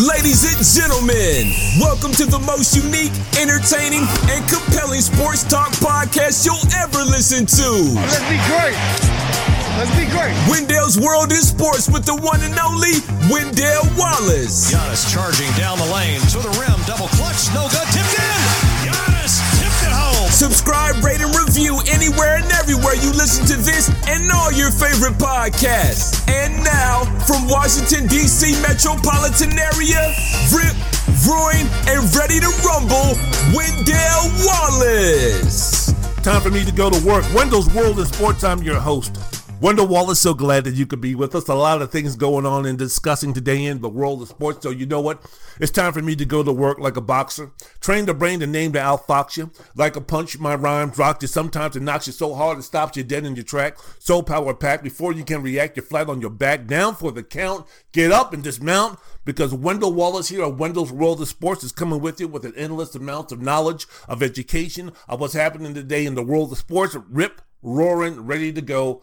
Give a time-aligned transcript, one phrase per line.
[0.00, 6.64] Ladies and gentlemen, welcome to the most unique, entertaining, and compelling sports talk podcast you'll
[6.72, 7.68] ever listen to.
[8.08, 8.80] Let's be great.
[9.76, 10.32] Let's be great.
[10.48, 14.72] Wendell's World in Sports with the one and only Wendell Wallace.
[14.72, 18.29] Giannis charging down the lane to the rim, double clutch, no good, tipped in.
[20.40, 25.18] Subscribe, rate, and review anywhere and everywhere you listen to this and all your favorite
[25.20, 26.26] podcasts.
[26.30, 28.58] And now, from Washington, D.C.
[28.62, 30.00] metropolitan area,
[30.48, 30.72] Rip,
[31.28, 33.20] Ruin, and ready to rumble,
[33.52, 35.92] Wendell Wallace.
[36.22, 37.26] Time for me to go to work.
[37.34, 38.42] Wendell's World in Sports.
[38.42, 39.29] I'm your host.
[39.60, 41.46] Wendell Wallace, so glad that you could be with us.
[41.46, 44.62] A lot of things going on and discussing today in the world of sports.
[44.62, 45.22] So you know what?
[45.60, 47.50] It's time for me to go to work like a boxer.
[47.78, 49.50] Train the brain to name to outfox you.
[49.74, 51.28] Like a punch, my rhymes rock you.
[51.28, 53.76] Sometimes it knocks you so hard it stops you dead in your track.
[53.98, 54.82] So power packed.
[54.82, 56.66] Before you can react, you're flat on your back.
[56.66, 57.66] Down for the count.
[57.92, 62.00] Get up and dismount because Wendell Wallace here at Wendell's World of Sports is coming
[62.00, 66.14] with you with an endless amount of knowledge, of education, of what's happening today in
[66.14, 66.96] the world of sports.
[67.10, 69.02] Rip, roaring, ready to go.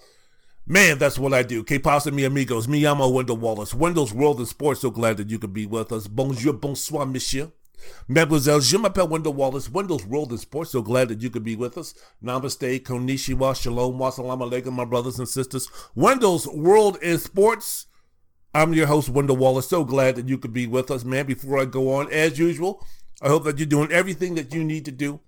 [0.70, 1.64] Man, that's what I do.
[1.64, 2.68] Que pasa, mi amigos?
[2.68, 3.74] Mi amo Wendell Wallace.
[3.74, 4.82] Wendell's World in Sports.
[4.82, 6.08] So glad that you could be with us.
[6.08, 7.54] Bonjour, bonsoir, monsieur.
[8.10, 9.70] Mademoiselle, je m'appelle Wendell Wallace.
[9.70, 10.72] Wendell's World in Sports.
[10.72, 11.94] So glad that you could be with us.
[12.22, 15.70] Namaste, konnichiwa, shalom, wassalam alaikum, my brothers and sisters.
[15.96, 17.88] Wendell's World in Sports.
[18.54, 19.70] I'm your host, Wendell Wallace.
[19.70, 21.28] So glad that you could be with us, man.
[21.28, 22.86] Before I go on, as usual,
[23.22, 25.22] I hope that you're doing everything that you need to do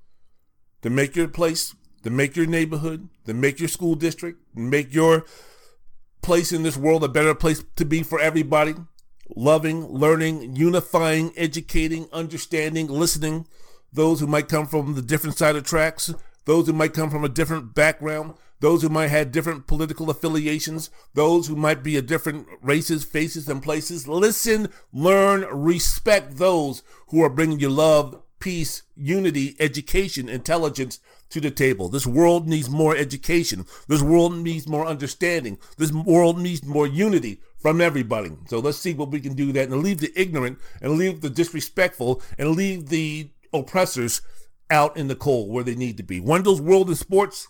[0.82, 5.26] to make your place to make your neighborhood, to make your school district, make your
[6.22, 8.76] place in this world a better place to be for everybody.
[9.36, 13.48] Loving, learning, unifying, educating, understanding, listening.
[13.94, 16.14] Those who might come from the different side of tracks,
[16.46, 20.90] those who might come from a different background, those who might have different political affiliations,
[21.14, 24.08] those who might be a different races, faces, and places.
[24.08, 31.52] Listen, learn, respect those who are bringing you love, peace, unity, education, intelligence, to the
[31.52, 31.90] table.
[31.90, 33.66] This world needs more education.
[33.88, 35.58] This world needs more understanding.
[35.78, 38.32] This world needs more unity from everybody.
[38.48, 41.30] So let's see what we can do that and leave the ignorant and leave the
[41.30, 44.22] disrespectful and leave the oppressors
[44.72, 46.20] out in the cold where they need to be.
[46.20, 47.48] Wendell's World in Sports.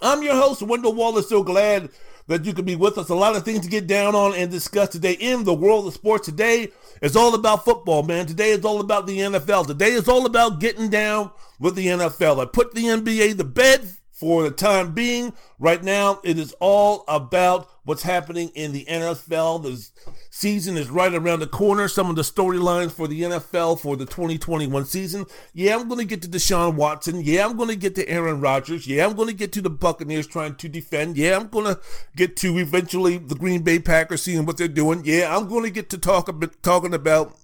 [0.00, 1.28] I'm your host, Wendell Wallace.
[1.28, 1.90] So glad
[2.26, 3.08] that you could be with us.
[3.08, 5.94] A lot of things to get down on and discuss today in the world of
[5.94, 6.26] sports.
[6.26, 6.68] Today
[7.02, 8.26] is all about football, man.
[8.26, 9.66] Today is all about the NFL.
[9.66, 12.40] Today is all about getting down with the NFL.
[12.40, 15.32] I put the NBA to bed for the time being.
[15.58, 19.62] Right now, it is all about what's happening in the NFL.
[19.62, 21.86] The season is right around the corner.
[21.86, 25.26] Some of the storylines for the NFL for the 2021 season.
[25.52, 27.20] Yeah, I'm going to get to Deshaun Watson.
[27.22, 28.86] Yeah, I'm going to get to Aaron Rodgers.
[28.86, 31.16] Yeah, I'm going to get to the Buccaneers trying to defend.
[31.16, 31.80] Yeah, I'm going to
[32.16, 35.02] get to eventually the Green Bay Packers seeing what they're doing.
[35.04, 37.36] Yeah, I'm going to get to talk a bit, talking about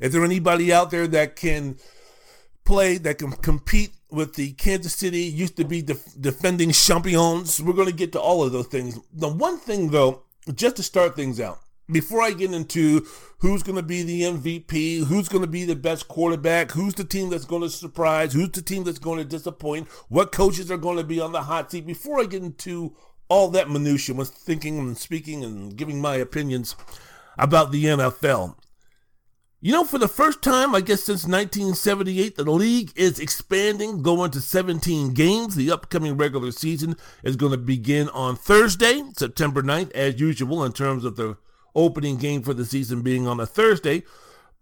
[0.00, 1.76] is there anybody out there that can
[2.64, 7.62] play, that can compete with the Kansas City used to be def- defending champions.
[7.62, 8.98] We're going to get to all of those things.
[9.12, 13.06] The one thing, though, just to start things out, before I get into
[13.38, 17.04] who's going to be the MVP, who's going to be the best quarterback, who's the
[17.04, 20.78] team that's going to surprise, who's the team that's going to disappoint, what coaches are
[20.78, 22.96] going to be on the hot seat, before I get into
[23.28, 26.74] all that minutia, was thinking and speaking and giving my opinions
[27.38, 28.56] about the NFL.
[29.60, 34.30] You know, for the first time, I guess since 1978, the league is expanding, going
[34.32, 35.54] to 17 games.
[35.54, 40.72] The upcoming regular season is going to begin on Thursday, September 9th, as usual, in
[40.72, 41.38] terms of the
[41.74, 44.02] opening game for the season being on a Thursday.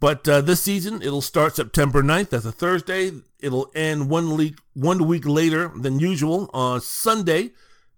[0.00, 2.30] But uh, this season, it'll start September 9th.
[2.30, 3.12] That's a Thursday.
[3.38, 7.52] It'll end one week, one week later than usual on Sunday,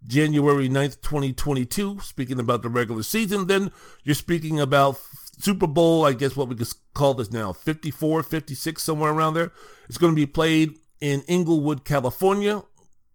[0.06, 2.00] January 9th, 2022.
[2.00, 5.00] Speaking about the regular season, then you're speaking about
[5.38, 9.52] Super Bowl, I guess what we could call this now, 54, 56, somewhere around there.
[9.88, 12.62] It's going to be played in Inglewood, California.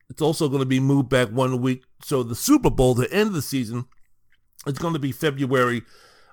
[0.09, 1.83] It's also going to be moved back one week.
[2.03, 3.85] So the Super Bowl, the end of the season,
[4.67, 5.83] it's going to be February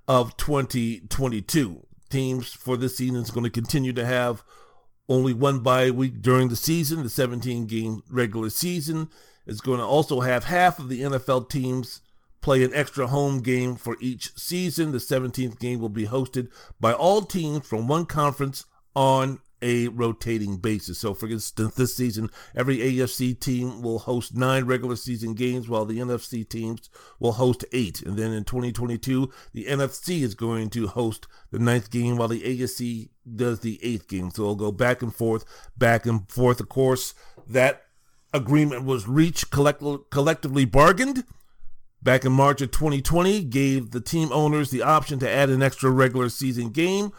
[0.09, 1.87] of 2022.
[2.09, 4.43] Teams for this season is going to continue to have
[5.09, 7.03] only one bye week during the season.
[7.03, 9.09] The 17 game regular season
[9.47, 12.01] is going to also have half of the NFL teams
[12.41, 14.93] play an extra home game for each season.
[14.93, 16.49] The 17th game will be hosted
[16.81, 18.65] by all teams from one conference
[18.95, 20.99] on a rotating basis.
[20.99, 25.85] So, for instance, this season, every AFC team will host nine regular season games, while
[25.85, 28.03] the NFC teams will host eight.
[28.03, 32.43] And then in 2022, the NFC is going to host the ninth game, while the
[32.43, 34.31] AFC does the eighth game.
[34.31, 35.45] So it'll go back and forth,
[35.77, 36.61] back and forth.
[36.61, 37.15] Of course,
[37.49, 37.83] that
[38.33, 41.25] agreement was reached, collect- collectively bargained
[42.03, 45.91] back in March of 2020 gave the team owners the option to add an extra
[45.91, 47.11] regular season game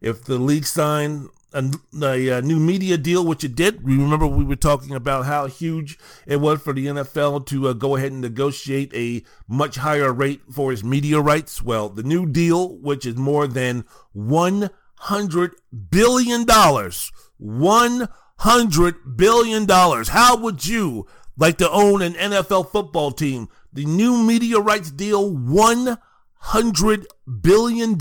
[0.00, 1.70] if the league signed a,
[2.02, 3.80] a, new media deal, which it did.
[3.82, 7.94] Remember, we were talking about how huge it was for the NFL to uh, go
[7.96, 11.62] ahead and negotiate a much higher rate for its media rights.
[11.62, 13.84] Well, the new deal, which is more than
[14.16, 14.70] $100
[15.90, 19.68] billion, $100 billion.
[20.06, 21.06] How would you
[21.36, 23.48] like to own an NFL football team?
[23.72, 27.06] The new media rights deal, $100
[27.40, 27.96] billion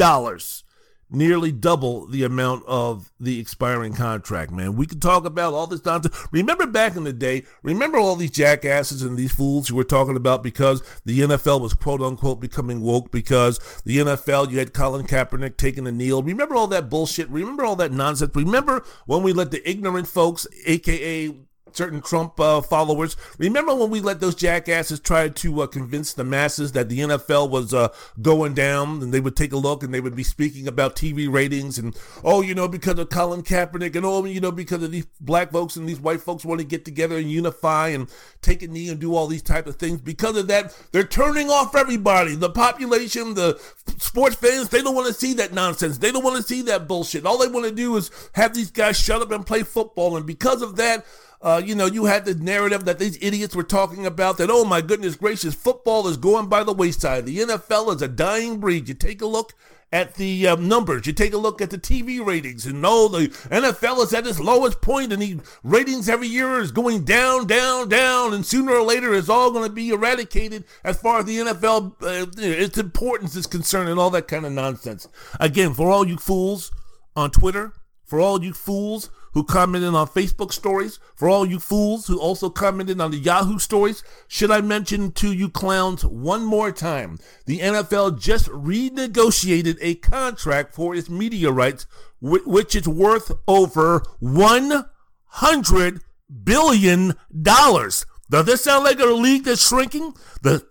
[1.10, 4.76] nearly double the amount of the expiring contract, man.
[4.76, 6.28] We could talk about all this nonsense.
[6.32, 10.16] Remember back in the day, remember all these jackasses and these fools who were talking
[10.16, 15.08] about because the NFL was quote unquote becoming woke because the NFL, you had Colin
[15.08, 16.22] Kaepernick taking a kneel.
[16.24, 17.30] Remember all that bullshit?
[17.30, 18.36] Remember all that nonsense?
[18.36, 21.34] Remember when we let the ignorant folks, aka
[21.78, 23.16] certain Trump uh, followers.
[23.38, 27.50] Remember when we let those jackasses try to uh, convince the masses that the NFL
[27.50, 27.90] was uh,
[28.22, 31.32] going down and they would take a look and they would be speaking about TV
[31.32, 34.92] ratings and, oh, you know, because of Colin Kaepernick and, oh, you know, because of
[34.92, 38.10] these black folks and these white folks want to get together and unify and
[38.42, 40.02] take a knee and do all these type of things.
[40.02, 42.36] Because of that, they're turning off everybody.
[42.36, 43.62] The population, the
[43.98, 46.00] sports fans, they don't want to see that nonsense.
[46.00, 47.26] They don't want to see that bullshit.
[47.26, 50.18] All they want to do is have these guys shut up and play football.
[50.18, 51.06] And because of that,
[51.42, 54.66] uh, you know, you had the narrative that these idiots were talking about that, oh
[54.66, 57.26] my goodness gracious, football is going by the wayside.
[57.26, 58.88] The NFL is a dying breed.
[58.88, 59.54] You take a look
[59.92, 63.30] at the um, numbers, you take a look at the TV ratings, and no, the
[63.50, 67.88] NFL is at its lowest point, and the ratings every year is going down, down,
[67.88, 71.38] down, and sooner or later it's all going to be eradicated as far as the
[71.38, 75.08] NFL, uh, its importance is concerned, and all that kind of nonsense.
[75.40, 76.70] Again, for all you fools
[77.16, 77.72] on Twitter,
[78.04, 82.50] for all you fools who commented on Facebook stories, for all you fools who also
[82.50, 87.60] commented on the Yahoo stories, should I mention to you clowns one more time, the
[87.60, 91.86] NFL just renegotiated a contract for its media rights,
[92.20, 96.02] which is worth over $100
[96.44, 97.14] billion.
[97.40, 100.16] Does this sound like a league that's shrinking?
[100.42, 100.66] The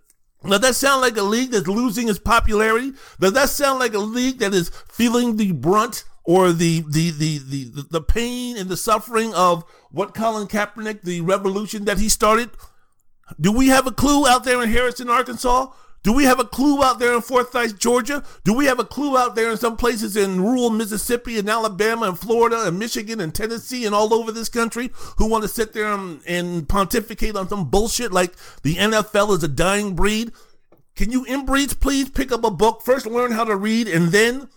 [0.44, 2.94] does that sound like a league that's losing its popularity?
[3.20, 7.38] Does that sound like a league that is feeling the brunt or the, the, the,
[7.38, 12.50] the, the pain and the suffering of what Colin Kaepernick, the revolution that he started?
[13.40, 15.68] Do we have a clue out there in Harrison, Arkansas?
[16.02, 18.22] Do we have a clue out there in Forsyth, Georgia?
[18.44, 22.06] Do we have a clue out there in some places in rural Mississippi and Alabama
[22.06, 25.72] and Florida and Michigan and Tennessee and all over this country who want to sit
[25.72, 30.32] there and, and pontificate on some bullshit like the NFL is a dying breed?
[30.94, 34.48] Can you inbreeds please pick up a book, first learn how to read, and then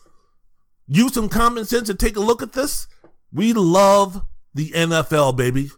[0.90, 2.88] use some common sense and take a look at this.
[3.32, 5.70] We love the NFL, baby.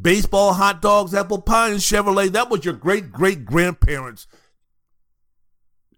[0.00, 2.32] Baseball, hot dogs, apple pie, and Chevrolet.
[2.32, 4.26] That was your great great grandparents'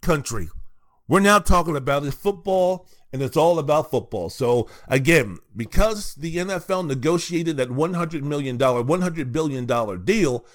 [0.00, 0.48] country.
[1.06, 4.30] We're now talking about is football, and it's all about football.
[4.30, 10.46] So again, because the NFL negotiated that $100 million, $100 billion deal,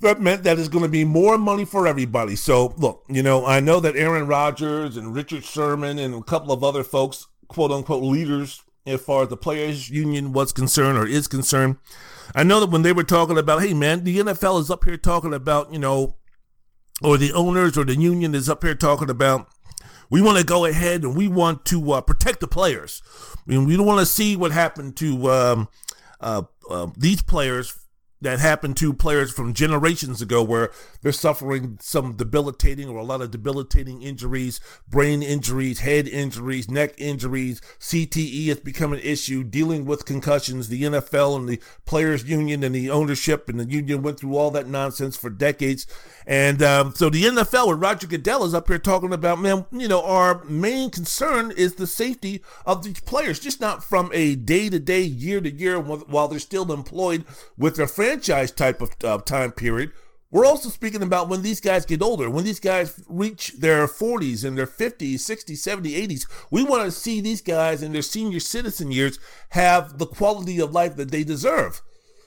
[0.00, 2.36] that meant that it's going to be more money for everybody.
[2.36, 6.52] So look, you know, I know that Aaron Rodgers and Richard Sherman and a couple
[6.52, 11.06] of other folks quote unquote leaders as far as the players union was concerned or
[11.06, 11.76] is concerned.
[12.34, 14.96] I know that when they were talking about, hey man, the NFL is up here
[14.96, 16.16] talking about, you know,
[17.02, 19.48] or the owners or the union is up here talking about,
[20.10, 23.02] we want to go ahead and we want to uh, protect the players.
[23.34, 25.68] I mean, we don't want to see what happened to um,
[26.20, 27.78] uh, uh, these players
[28.24, 30.70] that happened to players from generations ago where
[31.02, 36.94] they're suffering some debilitating or a lot of debilitating injuries, brain injuries, head injuries, neck
[36.98, 40.68] injuries, CTE has become an issue, dealing with concussions.
[40.68, 44.50] The NFL and the players union and the ownership and the union went through all
[44.50, 45.86] that nonsense for decades.
[46.26, 49.86] And um, so the NFL with Roger Goodell is up here talking about, man, you
[49.86, 54.70] know, our main concern is the safety of these players, just not from a day
[54.70, 57.24] to day, year to year while they're still employed
[57.58, 59.92] with their franchise type of uh, time period.
[60.30, 64.44] We're also speaking about when these guys get older, when these guys reach their 40s
[64.44, 66.26] and their 50s, 60s, 70s, 80s.
[66.50, 70.72] We want to see these guys in their senior citizen years have the quality of
[70.72, 71.82] life that they deserve.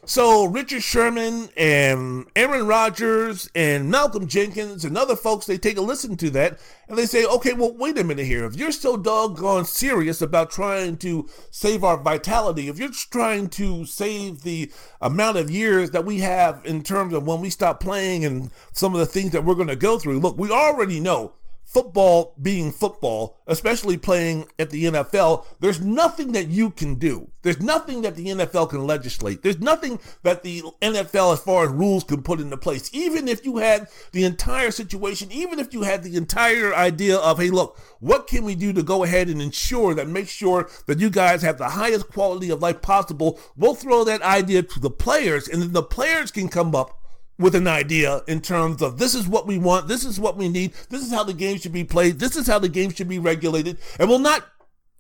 [0.09, 5.81] So Richard Sherman and Aaron Rodgers and Malcolm Jenkins and other folks, they take a
[5.81, 8.45] listen to that and they say, okay, well, wait a minute here.
[8.45, 13.83] If you're so doggone serious about trying to save our vitality, if you're trying to
[13.83, 14.71] save the
[15.01, 18.93] amount of years that we have in terms of when we stop playing and some
[18.93, 21.33] of the things that we're going to go through, look, we already know
[21.67, 27.29] football being football, especially playing at the NFL, there's nothing that you can do.
[27.41, 29.43] There's nothing that the NFL can legislate.
[29.43, 32.89] There's nothing that the NFL, as far as rules, can put into place.
[32.93, 37.37] Even if you had the entire situation, even if you had the entire idea of,
[37.37, 40.99] hey, look, what can we do to go ahead and ensure that, make sure that
[40.99, 44.89] you guys have the highest quality of life possible, we'll throw that idea to the
[44.89, 46.97] players, and then the players can come up
[47.39, 50.49] with an idea in terms of this is what we want, this is what we
[50.49, 53.07] need, this is how the game should be played, this is how the game should
[53.07, 54.45] be regulated, and we'll not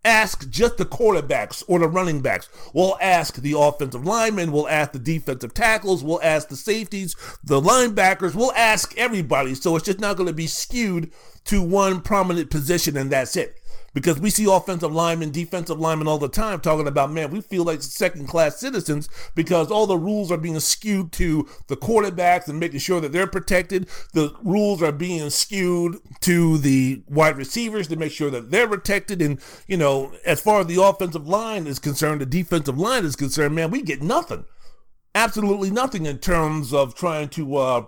[0.05, 2.47] ask just the quarterbacks or the running backs.
[2.73, 7.59] We'll ask the offensive linemen, we'll ask the defensive tackles, we'll ask the safeties, the
[7.59, 9.53] linebackers, we'll ask everybody.
[9.53, 11.11] So it's just not going to be skewed
[11.45, 13.56] to one prominent position and that's it
[13.97, 17.63] because we see offensive linemen, defensive linemen all the time talking about, man, we feel
[17.63, 22.59] like second class citizens because all the rules are being skewed to the quarterbacks and
[22.59, 23.89] making sure that they're protected.
[24.13, 29.19] The rules are being skewed to the wide receivers to make sure that they're protected.
[29.19, 33.15] And, you know, as far as the offensive line is concerned, the defensive line is
[33.15, 34.45] concerned, man, we get nothing.
[35.15, 37.85] Absolutely nothing in terms of trying to, uh,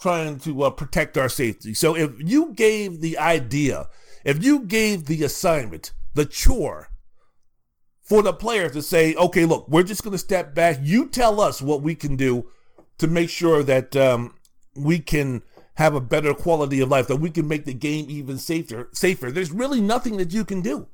[0.00, 1.74] trying to uh, protect our safety.
[1.74, 3.86] So if you gave the idea
[4.24, 6.88] if you gave the assignment, the chore
[8.00, 10.78] for the players to say, okay, look, we're just going to step back.
[10.82, 12.50] You tell us what we can do
[12.98, 14.34] to make sure that um,
[14.74, 15.42] we can
[15.74, 18.88] have a better quality of life, that we can make the game even safer.
[18.92, 19.30] Safer.
[19.30, 20.86] There's really nothing that you can do.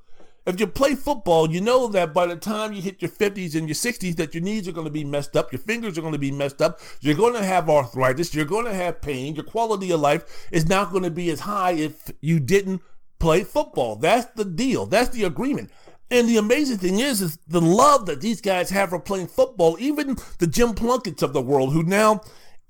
[0.46, 3.68] If you play football, you know that by the time you hit your 50s and
[3.68, 6.14] your 60s, that your knees are going to be messed up, your fingers are going
[6.14, 9.44] to be messed up, you're going to have arthritis, you're going to have pain, your
[9.44, 12.80] quality of life is not going to be as high if you didn't
[13.20, 13.94] play football.
[13.94, 14.86] That's the deal.
[14.86, 15.70] That's the agreement.
[16.10, 19.76] And the amazing thing is, is the love that these guys have for playing football.
[19.78, 22.22] Even the Jim Plunkett's of the world, who now,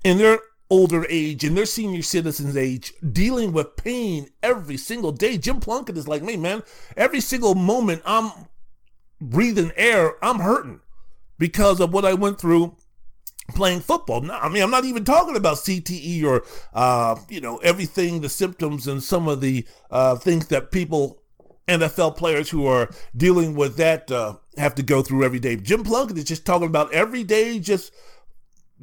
[0.03, 0.39] in their
[0.69, 5.37] older age, in their senior citizens age, dealing with pain every single day.
[5.39, 6.61] Jim Plunkett is like me, man.
[6.95, 8.31] Every single moment I'm
[9.19, 10.81] breathing air, I'm hurting
[11.39, 12.75] because of what I went through
[13.51, 14.29] playing football.
[14.31, 16.43] I mean, I'm not even talking about CTE or,
[16.73, 21.21] uh, you know, everything, the symptoms and some of the uh, things that people,
[21.67, 25.55] NFL players who are dealing with that uh, have to go through every day.
[25.55, 27.93] Jim Plunkett is just talking about every day, just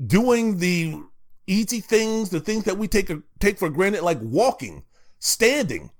[0.06, 1.00] doing the
[1.46, 3.10] easy things, the things that we take
[3.40, 4.84] take for granted, like walking,
[5.18, 5.90] standing.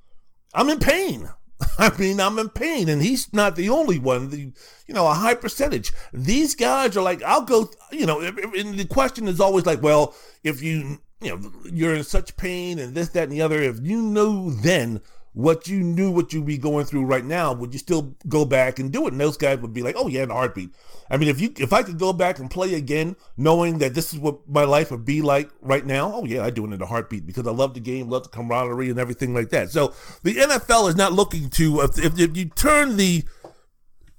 [0.54, 1.28] I'm in pain.
[1.78, 4.30] I mean, I'm in pain, and he's not the only one.
[4.30, 4.52] The,
[4.86, 5.92] you know, a high percentage.
[6.12, 7.70] These guys are like, I'll go.
[7.90, 12.04] You know, and the question is always like, well, if you, you know, you're in
[12.04, 13.60] such pain and this, that, and the other.
[13.60, 15.00] If you knew then
[15.32, 18.78] what you knew what you'd be going through right now, would you still go back
[18.78, 19.12] and do it?
[19.12, 20.70] And those guys would be like, oh yeah, in a heartbeat.
[21.11, 24.12] I mean, if you if I could go back and play again, knowing that this
[24.12, 26.82] is what my life would be like right now, oh yeah, I'd do it in
[26.82, 29.70] a heartbeat because I love the game, love the camaraderie and everything like that.
[29.70, 33.25] So the NFL is not looking to if, if, if you turn the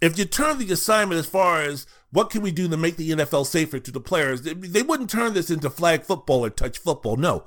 [0.02, 3.12] if you turn the assignment as far as what can we do to make the
[3.12, 6.78] NFL safer to the players, they, they wouldn't turn this into flag football or touch
[6.78, 7.18] football.
[7.18, 7.44] No.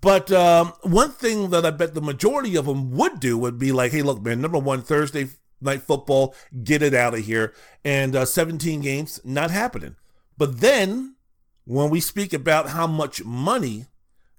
[0.00, 3.72] But um, one thing that I bet the majority of them would do would be
[3.72, 5.28] like, hey, look, man, number one, Thursday
[5.60, 7.52] night football, get it out of here.
[7.84, 9.96] And uh, 17 games, not happening.
[10.38, 11.16] But then
[11.64, 13.86] when we speak about how much money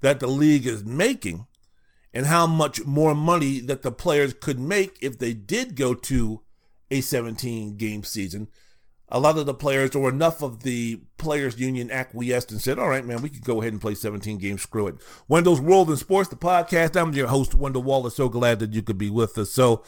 [0.02, 1.46] that the league is making
[2.14, 6.42] and how much more money that the players could make if they did go to
[6.90, 8.48] a 17 game season,
[9.12, 12.88] a lot of the players or enough of the players union acquiesced and said, all
[12.88, 14.62] right, man, we could go ahead and play 17 games.
[14.62, 14.96] Screw it.
[15.28, 17.00] Wendell's World and Sports, the podcast.
[17.00, 18.16] I'm your host, Wendell Wallace.
[18.16, 19.52] So glad that you could be with us.
[19.52, 19.84] So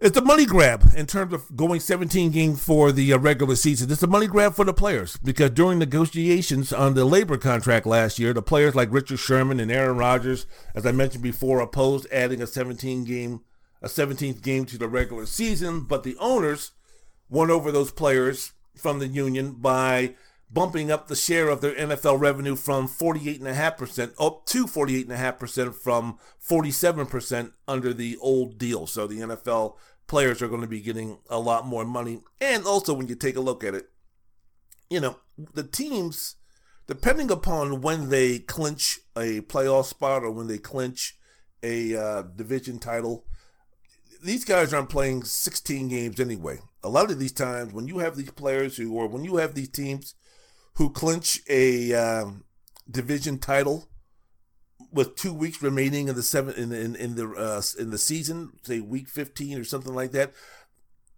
[0.00, 3.88] it's a money grab in terms of going 17 games for the uh, regular season.
[3.92, 8.18] It's a money grab for the players because during negotiations on the labor contract last
[8.18, 12.40] year, the players like Richard Sherman and Aaron Rodgers, as I mentioned before, opposed adding
[12.40, 13.42] a 17 game,
[13.82, 16.72] a 17th game to the regular season, but the owners
[17.32, 20.14] won over those players from the union by
[20.50, 27.52] bumping up the share of their NFL revenue from 48.5% up to 48.5% from 47%
[27.66, 28.86] under the old deal.
[28.86, 32.20] So the NFL players are going to be getting a lot more money.
[32.38, 33.88] And also, when you take a look at it,
[34.90, 35.16] you know,
[35.54, 36.36] the teams,
[36.86, 41.16] depending upon when they clinch a playoff spot or when they clinch
[41.62, 43.24] a uh, division title,
[44.22, 46.60] these guys aren't playing 16 games anyway.
[46.82, 49.54] A lot of these times, when you have these players who, or when you have
[49.54, 50.14] these teams
[50.74, 52.44] who clinch a um,
[52.90, 53.88] division title
[54.92, 58.52] with two weeks remaining in the seven in in, in the uh, in the season,
[58.62, 60.32] say week 15 or something like that,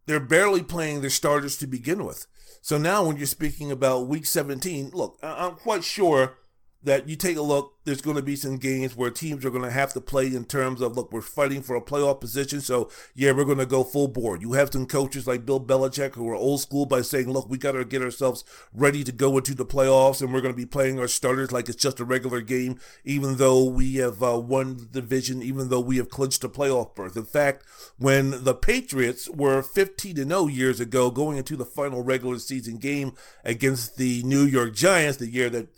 [0.07, 2.27] they're barely playing their starters to begin with.
[2.63, 6.39] So now, when you're speaking about week 17, look, I'm quite sure
[6.85, 9.65] that you take a look, there's going to be some games where teams are going
[9.65, 12.61] to have to play in terms of, look, we're fighting for a playoff position.
[12.61, 14.43] So, yeah, we're going to go full board.
[14.43, 17.59] You have some coaches like Bill Belichick who are old school by saying, look, we
[17.59, 20.67] got to get ourselves ready to go into the playoffs and we're going to be
[20.67, 24.77] playing our starters like it's just a regular game, even though we have uh, won
[24.77, 27.17] the division, even though we have clinched a playoff berth.
[27.17, 27.65] In fact,
[27.99, 33.15] when the Patriots were 15 0 years ago, going into the final regular season game
[33.45, 35.69] against the New York Giants, the year that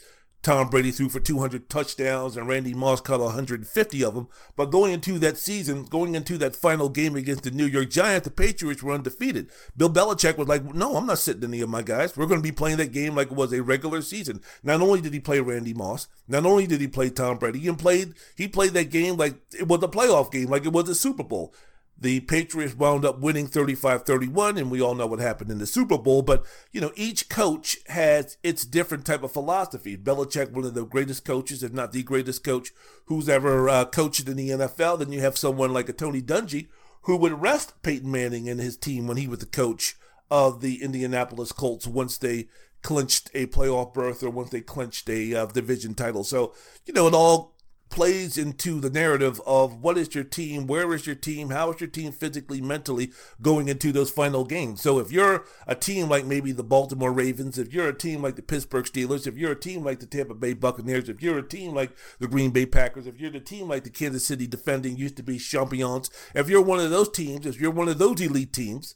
[0.47, 4.29] Tom Brady threw for 200 touchdowns and Randy Moss caught 150 of them.
[4.55, 8.27] But going into that season, going into that final game against the New York Giants,
[8.27, 9.51] the Patriots were undefeated.
[9.77, 12.17] Bill Belichick was like, no, I'm not sitting any of my guys.
[12.17, 14.41] We're going to be playing that game like it was a regular season.
[14.63, 17.73] Not only did he play Randy Moss, not only did he play Tom Brady, he
[17.73, 20.95] played, he played that game like it was a playoff game, like it was a
[20.95, 21.53] Super Bowl.
[21.99, 25.67] The Patriots wound up winning 35 31, and we all know what happened in the
[25.67, 26.23] Super Bowl.
[26.23, 29.97] But, you know, each coach has its different type of philosophy.
[29.97, 32.73] Belichick, one of the greatest coaches, if not the greatest coach
[33.07, 34.99] who's ever uh, coached in the NFL.
[34.99, 36.69] Then you have someone like a Tony Dungy
[37.03, 39.97] who would rest Peyton Manning and his team when he was the coach
[40.31, 42.49] of the Indianapolis Colts once they
[42.83, 46.25] clinched a playoff berth or once they clinched a uh, division title.
[46.25, 46.53] So,
[46.85, 47.56] you know, it all
[47.89, 51.81] plays into the narrative of what is your team, where is your team, how is
[51.81, 54.83] your team physically, mentally going into those final games.
[54.83, 58.37] So if you're a team like maybe the Baltimore Ravens, if you're a team like
[58.37, 61.47] the Pittsburgh Steelers, if you're a team like the Tampa Bay Buccaneers, if you're a
[61.47, 64.97] team like the Green Bay Packers, if you're the team like the Kansas City defending
[64.97, 68.21] used to be champions, if you're one of those teams, if you're one of those
[68.21, 68.95] elite teams,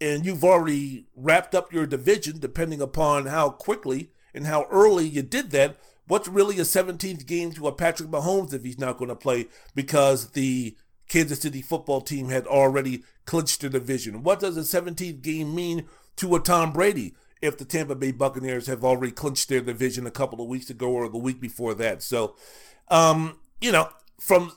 [0.00, 5.22] and you've already wrapped up your division, depending upon how quickly and how early you
[5.22, 5.76] did that,
[6.10, 9.46] What's really a 17th game to a Patrick Mahomes if he's not going to play
[9.76, 10.76] because the
[11.08, 14.24] Kansas City football team had already clinched the division?
[14.24, 15.86] What does a 17th game mean
[16.16, 20.10] to a Tom Brady if the Tampa Bay Buccaneers have already clinched their division a
[20.10, 22.02] couple of weeks ago or the week before that?
[22.02, 22.34] So,
[22.88, 24.50] um, you know, from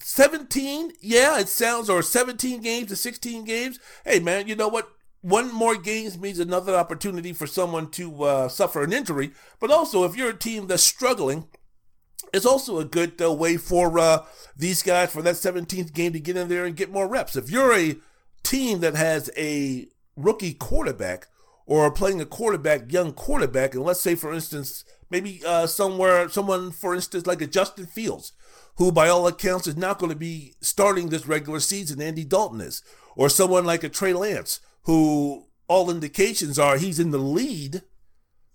[0.00, 3.80] 17, yeah, it sounds, or 17 games to 16 games.
[4.04, 4.90] Hey, man, you know what?
[5.20, 9.32] One more games means another opportunity for someone to uh, suffer an injury.
[9.60, 11.48] But also, if you're a team that's struggling,
[12.32, 14.24] it's also a good uh, way for uh,
[14.56, 17.36] these guys for that 17th game to get in there and get more reps.
[17.36, 17.96] If you're a
[18.42, 21.26] team that has a rookie quarterback
[21.66, 26.70] or playing a quarterback, young quarterback, and let's say, for instance, maybe uh, somewhere, someone,
[26.70, 28.32] for instance, like a Justin Fields,
[28.76, 32.60] who by all accounts is not going to be starting this regular season, Andy Dalton
[32.60, 32.82] is,
[33.16, 37.82] or someone like a Trey Lance, who all indications are he's in the lead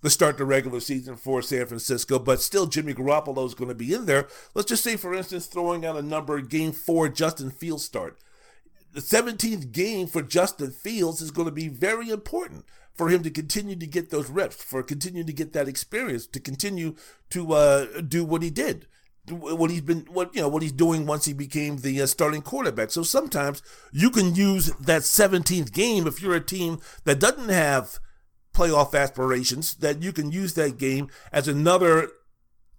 [0.02, 3.76] to start the regular season for San Francisco, but still Jimmy Garoppolo is going to
[3.76, 4.28] be in there.
[4.56, 8.18] Let's just say, for instance, throwing out a number, game four, Justin Fields start.
[8.94, 12.66] The 17th game for Justin Fields is going to be very important
[12.96, 16.40] for him to continue to get those reps, for continuing to get that experience, to
[16.40, 16.96] continue
[17.30, 18.88] to uh, do what he did
[19.30, 22.42] what he's been what you know what he's doing once he became the uh, starting
[22.42, 22.92] quarterback.
[22.92, 28.00] So sometimes you can use that 17th game if you're a team that doesn't have
[28.54, 32.10] playoff aspirations that you can use that game as another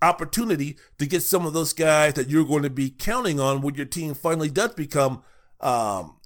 [0.03, 3.75] opportunity to get some of those guys that you're going to be counting on when
[3.75, 5.23] your team finally does become
[5.61, 6.17] um,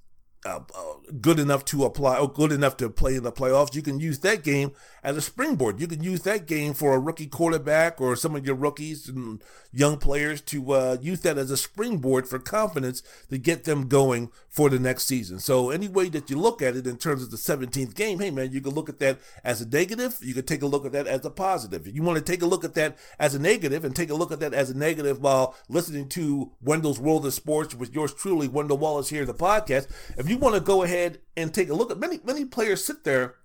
[0.45, 3.83] uh, uh, good enough to apply or good enough to play in the playoffs, you
[3.83, 4.71] can use that game
[5.03, 5.81] as a springboard.
[5.81, 9.43] You can use that game for a rookie quarterback or some of your rookies and
[9.73, 14.31] young players to uh, use that as a springboard for confidence to get them going
[14.49, 15.39] for the next season.
[15.39, 18.31] So any way that you look at it in terms of the 17th game, hey
[18.31, 20.19] man, you can look at that as a negative.
[20.23, 21.87] You can take a look at that as a positive.
[21.87, 24.15] If you want to take a look at that as a negative and take a
[24.15, 28.15] look at that as a negative while listening to Wendell's World of Sports with yours
[28.15, 29.89] truly, Wendell Wallace here the podcast.
[30.17, 33.05] If you want to go ahead and take a look at many many players sit
[33.05, 33.37] there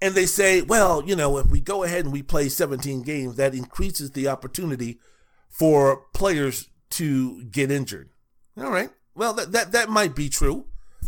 [0.00, 3.36] and they say, well, you know, if we go ahead and we play 17 games,
[3.36, 5.00] that increases the opportunity
[5.48, 8.10] for players to get injured.
[8.56, 8.90] All right.
[9.14, 10.66] Well, that that, that might be true.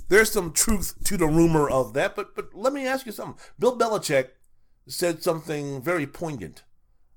[0.09, 3.41] There's some truth to the rumor of that, but but let me ask you something.
[3.59, 4.31] Bill Belichick
[4.89, 6.65] said something very poignant.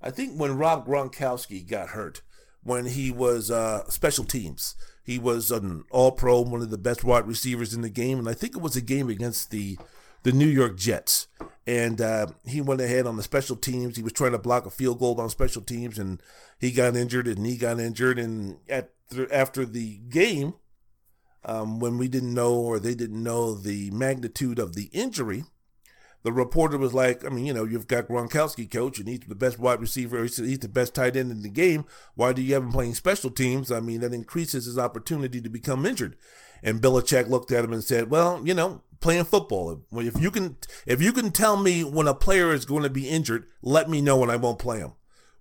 [0.01, 2.21] I think when Rob Gronkowski got hurt,
[2.62, 7.03] when he was uh, special teams, he was an All Pro, one of the best
[7.03, 9.77] wide receivers in the game, and I think it was a game against the
[10.23, 11.27] the New York Jets.
[11.65, 13.95] And uh, he went ahead on the special teams.
[13.95, 16.21] He was trying to block a field goal on special teams, and
[16.59, 18.19] he got injured, and he got injured.
[18.19, 18.91] And at
[19.31, 20.55] after the game,
[21.45, 25.45] um, when we didn't know or they didn't know the magnitude of the injury,
[26.23, 29.36] the reporter was like, I mean, you know, you've got Gronkowski, coach, and he's the
[29.36, 30.23] best wide receiver.
[30.23, 31.86] He's the best tight end in the game.
[32.15, 33.71] Why do you have him playing special teams?
[33.71, 36.15] I mean, that increases his opportunity to become injured.
[36.63, 39.82] And Belichick looked at him and said, well, you know, playing football.
[39.91, 40.56] If you can,
[40.88, 44.02] if you can tell me when a player is going to be injured, let me
[44.02, 44.93] know and I won't play him.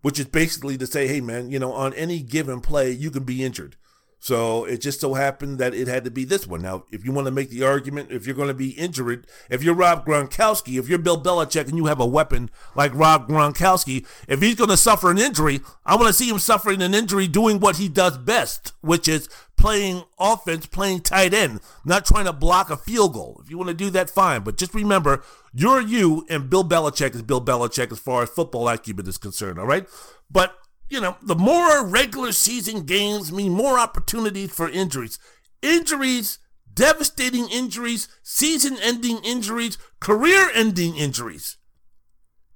[0.02, 3.22] which is basically to say, hey, man, you know, on any given play, you can
[3.24, 3.76] be injured.
[4.22, 6.62] So it just so happened that it had to be this one.
[6.62, 9.64] Now, if you want to make the argument, if you're going to be injured, if
[9.64, 14.06] you're Rob Gronkowski, if you're Bill Belichick and you have a weapon like Rob Gronkowski,
[14.28, 17.26] if he's going to suffer an injury, I want to see him suffering an injury
[17.26, 22.32] doing what he does best, which is playing offense, playing tight end, not trying to
[22.32, 23.40] block a field goal.
[23.42, 24.42] If you want to do that, fine.
[24.42, 28.68] But just remember, you're you and Bill Belichick is Bill Belichick as far as football
[28.68, 29.88] acumen is concerned, all right?
[30.30, 30.56] But
[30.92, 35.18] you know, the more regular season games mean more opportunities for injuries.
[35.62, 36.38] Injuries,
[36.72, 41.56] devastating injuries, season ending injuries, career ending injuries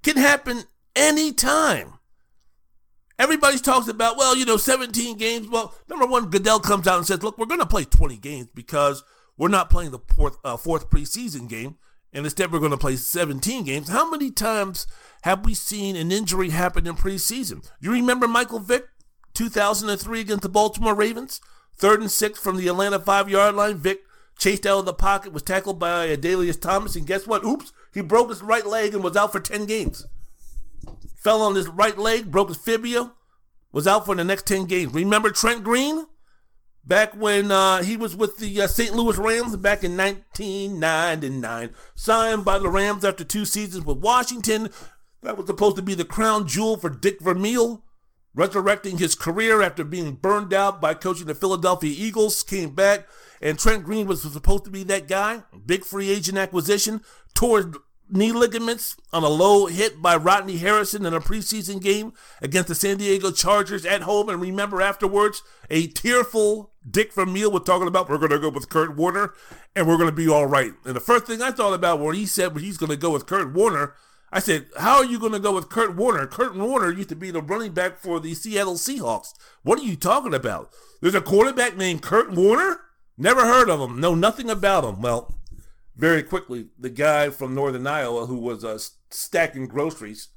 [0.03, 1.93] can happen anytime.
[3.17, 5.47] Everybody talks about, well, you know, 17 games.
[5.49, 8.49] Well, number one, Goodell comes out and says, look, we're going to play 20 games
[8.53, 9.03] because
[9.35, 11.77] we're not playing the fourth, uh, fourth preseason game.
[12.13, 13.89] And instead, we're going to play 17 games.
[13.89, 14.87] How many times
[15.23, 17.69] have we seen an injury happen in preseason?
[17.79, 18.87] You remember Michael Vick,
[19.33, 21.41] 2003 against the Baltimore Ravens?
[21.75, 23.77] Third and six from the Atlanta five yard line.
[23.77, 24.01] Vick
[24.37, 27.43] chased out of the pocket, was tackled by Adalius Thomas, and guess what?
[27.43, 30.07] Oops, he broke his right leg and was out for 10 games.
[31.15, 33.13] Fell on his right leg, broke his fibula,
[33.71, 34.93] was out for the next 10 games.
[34.93, 36.05] Remember Trent Green?
[36.87, 38.95] Back when uh, he was with the uh, St.
[38.95, 44.69] Louis Rams back in 1999, signed by the Rams after two seasons with Washington,
[45.21, 47.83] that was supposed to be the crown jewel for Dick Vermeil,
[48.33, 53.05] resurrecting his career after being burned out by coaching the Philadelphia Eagles, came back,
[53.41, 55.43] and Trent Green was supposed to be that guy.
[55.65, 57.01] Big free agent acquisition,
[57.33, 57.69] tore
[58.09, 62.75] knee ligaments on a low hit by Rodney Harrison in a preseason game against the
[62.75, 64.29] San Diego Chargers at home.
[64.29, 68.69] And remember afterwards, a tearful Dick Vermeil was talking about, we're going to go with
[68.69, 69.33] Kurt Warner
[69.75, 70.73] and we're going to be all right.
[70.85, 73.11] And the first thing I thought about when he said well, he's going to go
[73.11, 73.93] with Kurt Warner,
[74.31, 76.27] I said, How are you going to go with Kurt Warner?
[76.27, 79.33] Curt Warner used to be the running back for the Seattle Seahawks.
[79.63, 80.71] What are you talking about?
[81.01, 82.81] There's a quarterback named Kurt Warner?
[83.17, 83.99] Never heard of him.
[83.99, 85.01] Know nothing about him.
[85.01, 85.33] Well,
[85.95, 88.77] very quickly, the guy from Northern Iowa who was uh,
[89.09, 90.29] stacking groceries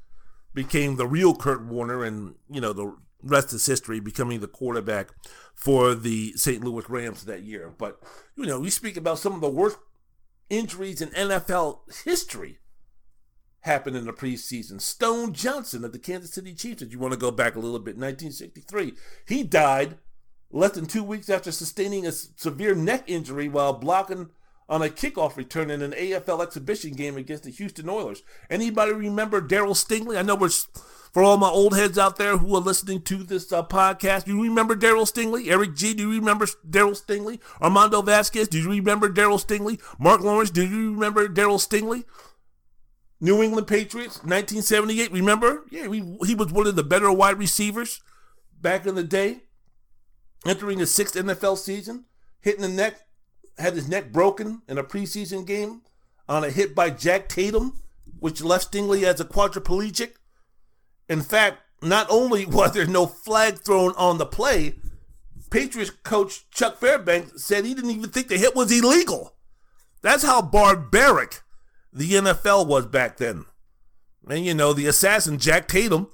[0.55, 5.11] became the real Kurt Warner, and, you know, the rest is history, becoming the quarterback
[5.54, 6.64] for the St.
[6.64, 7.72] Louis Rams that year.
[7.76, 8.00] But,
[8.37, 9.78] you know, we speak about some of the worst
[10.48, 12.59] injuries in NFL history
[13.61, 14.80] happened in the preseason.
[14.80, 17.78] Stone Johnson of the Kansas City Chiefs, if you want to go back a little
[17.78, 18.94] bit, 1963.
[19.26, 19.98] He died
[20.50, 24.30] less than two weeks after sustaining a severe neck injury while blocking
[24.70, 28.22] on a kickoff return in an AFL exhibition game against the Houston Oilers.
[28.48, 30.16] Anybody remember Darryl Stingley?
[30.16, 30.50] I know we're
[31.12, 34.24] for all my old heads out there who are listening to this uh, podcast.
[34.24, 35.50] Do you remember Darryl Stingley?
[35.50, 35.92] Eric G.
[35.92, 37.40] Do you remember Darryl Stingley?
[37.61, 38.46] Armando Vasquez.
[38.46, 39.80] Do you remember Darryl Stingley?
[39.98, 40.50] Mark Lawrence.
[40.50, 42.04] Do you remember Darryl Stingley?
[43.20, 45.12] New England Patriots, 1978.
[45.12, 45.64] Remember?
[45.68, 48.00] Yeah, he, he was one of the better wide receivers
[48.61, 49.42] back in the day.
[50.46, 52.06] Entering his sixth NFL season,
[52.40, 52.98] hitting the neck,
[53.61, 55.83] had his neck broken in a preseason game
[56.29, 57.81] on a hit by Jack Tatum,
[58.18, 60.12] which left Stingley as a quadriplegic.
[61.09, 64.77] In fact, not only was there no flag thrown on the play,
[65.51, 69.35] Patriots coach Chuck Fairbanks said he didn't even think the hit was illegal.
[70.03, 71.42] That's how barbaric
[71.92, 73.44] the NFL was back then.
[74.29, 76.09] And you know, the assassin Jack Tatum.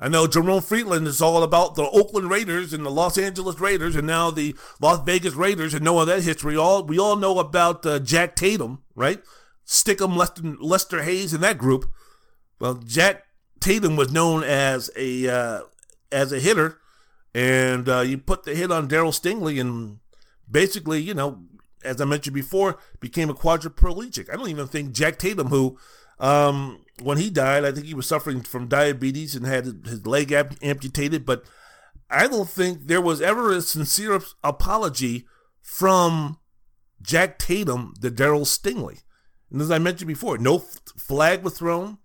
[0.00, 3.94] I know Jerome Friedland is all about the Oakland Raiders and the Los Angeles Raiders,
[3.94, 6.56] and now the Las Vegas Raiders, and know all that history.
[6.56, 9.22] All we all know about uh, Jack Tatum, right?
[9.66, 11.86] Stickum, Lester, Lester Hayes, and that group.
[12.58, 13.24] Well, Jack
[13.60, 15.60] Tatum was known as a uh,
[16.10, 16.80] as a hitter,
[17.32, 20.00] and uh, you put the hit on Darryl Stingley, and
[20.50, 21.44] basically, you know,
[21.84, 24.28] as I mentioned before, became a quadriplegic.
[24.28, 25.78] I don't even think Jack Tatum, who,
[26.24, 30.32] um, when he died, I think he was suffering from diabetes and had his leg
[30.32, 31.26] amputated.
[31.26, 31.44] But
[32.10, 35.26] I don't think there was ever a sincere apology
[35.60, 36.38] from
[37.02, 39.02] Jack Tatum to Darryl Stingley.
[39.50, 40.60] And as I mentioned before, no
[40.96, 41.98] flag was thrown.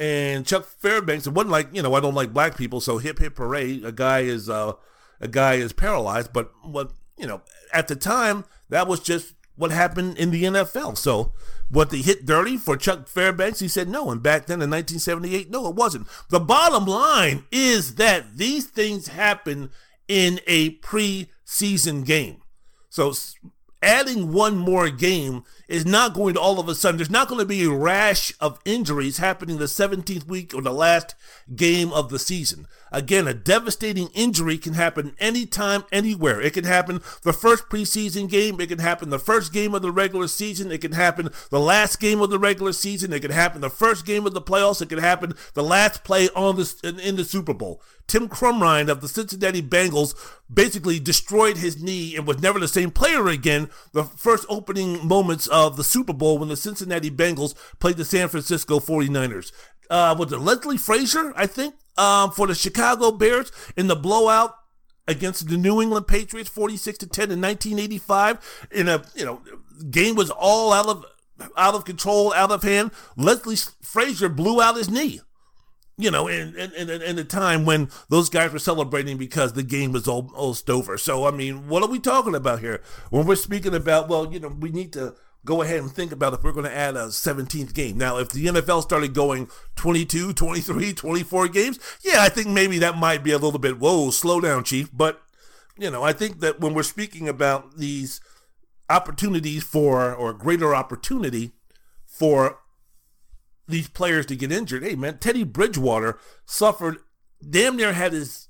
[0.00, 3.20] And Chuck Fairbanks, it wasn't like, you know, I don't like black people, so hip
[3.20, 4.72] hip hooray, a guy is uh,
[5.20, 6.32] a guy is paralyzed.
[6.32, 10.96] But what you know, at the time, that was just what happened in the NFL.
[10.96, 11.32] So,
[11.68, 13.60] what they hit dirty for Chuck Fairbanks?
[13.60, 14.10] He said no.
[14.10, 16.06] And back then in 1978, no, it wasn't.
[16.28, 19.70] The bottom line is that these things happen
[20.08, 22.42] in a preseason game.
[22.90, 23.14] So,
[23.82, 27.38] adding one more game is not going to all of a sudden, there's not going
[27.38, 31.14] to be a rash of injuries happening the 17th week or the last
[31.56, 32.66] game of the season.
[32.92, 36.42] Again, a devastating injury can happen anytime, anywhere.
[36.42, 38.60] It can happen the first preseason game.
[38.60, 40.70] It can happen the first game of the regular season.
[40.70, 43.14] It can happen the last game of the regular season.
[43.14, 44.82] It can happen the first game of the playoffs.
[44.82, 47.80] It can happen the last play on the in, in the Super Bowl.
[48.06, 50.14] Tim Krumrie of the Cincinnati Bengals
[50.52, 53.70] basically destroyed his knee and was never the same player again.
[53.92, 58.28] The first opening moments of the Super Bowl when the Cincinnati Bengals played the San
[58.28, 59.52] Francisco 49ers.
[59.90, 64.54] Uh, was it Leslie Frazier, I think, um, for the Chicago Bears in the blowout
[65.06, 68.68] against the New England Patriots, 46 to 10 in 1985.
[68.70, 69.42] In a you know
[69.90, 71.04] game was all out of
[71.56, 72.92] out of control, out of hand.
[73.16, 75.20] Leslie Frazier blew out his knee
[75.98, 79.92] you know, in, in, in the time when those guys were celebrating because the game
[79.92, 80.96] was almost over.
[80.96, 82.82] So, I mean, what are we talking about here?
[83.10, 86.34] When we're speaking about, well, you know, we need to go ahead and think about
[86.34, 87.98] if we're going to add a 17th game.
[87.98, 92.96] Now, if the NFL started going 22, 23, 24 games, yeah, I think maybe that
[92.96, 94.88] might be a little bit, whoa, slow down, Chief.
[94.92, 95.20] But,
[95.76, 98.20] you know, I think that when we're speaking about these
[98.88, 101.52] opportunities for, or greater opportunity
[102.06, 102.58] for
[103.66, 104.84] these players to get injured.
[104.84, 106.98] Hey, man, Teddy Bridgewater suffered,
[107.48, 108.48] damn near had his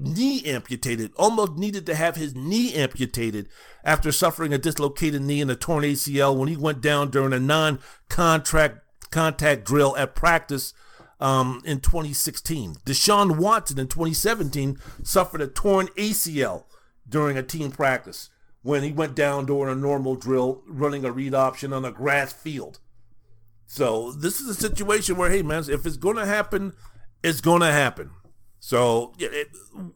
[0.00, 3.48] knee amputated, almost needed to have his knee amputated
[3.84, 7.40] after suffering a dislocated knee and a torn ACL when he went down during a
[7.40, 10.72] non-contract contact drill at practice
[11.20, 12.76] um, in 2016.
[12.86, 16.64] Deshaun Watson in 2017 suffered a torn ACL
[17.08, 18.30] during a team practice
[18.62, 22.32] when he went down during a normal drill running a read option on a grass
[22.32, 22.78] field.
[23.66, 26.72] So this is a situation where, hey, man, if it's going to happen,
[27.22, 28.10] it's going to happen.
[28.60, 29.48] So it,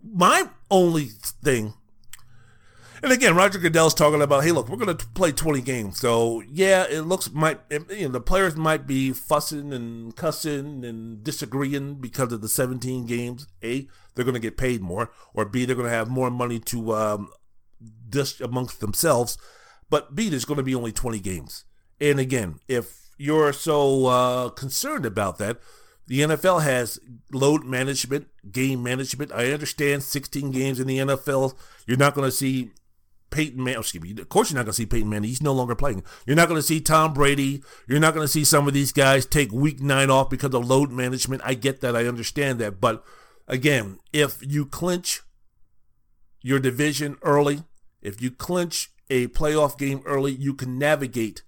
[0.03, 1.74] my only thing,
[3.03, 6.00] and again, Roger Goodell's talking about, hey, look, we're going to play 20 games.
[6.00, 11.22] So yeah, it looks might you know the players might be fussing and cussing and
[11.22, 13.46] disagreeing because of the 17 games.
[13.62, 16.59] A, they're going to get paid more, or B, they're going to have more money
[16.61, 17.29] to um,
[18.09, 19.37] dish amongst themselves.
[19.90, 21.64] But B, there's going to be only 20 games.
[22.00, 25.59] And again, if you're so uh, concerned about that.
[26.06, 26.98] The NFL has
[27.32, 29.32] load management, game management.
[29.32, 31.54] I understand 16 games in the NFL.
[31.86, 32.72] You're not going to see
[33.30, 33.78] Peyton Manning.
[33.78, 34.14] Oh, excuse me.
[34.20, 35.28] Of course, you're not going to see Peyton Manning.
[35.28, 36.04] He's no longer playing.
[36.26, 37.62] You're not going to see Tom Brady.
[37.88, 40.66] You're not going to see some of these guys take week nine off because of
[40.66, 41.42] load management.
[41.44, 41.96] I get that.
[41.96, 42.80] I understand that.
[42.80, 43.02] But
[43.48, 45.22] again, if you clinch
[46.42, 47.62] your division early,
[48.02, 51.42] if you clinch a playoff game early, you can navigate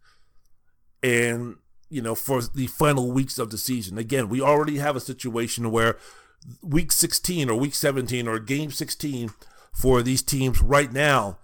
[1.02, 1.56] and
[1.88, 3.98] you know for the final weeks of the season.
[3.98, 5.96] Again, we already have a situation where
[6.62, 9.30] week 16 or week 17 or game 16
[9.72, 11.38] for these teams right now,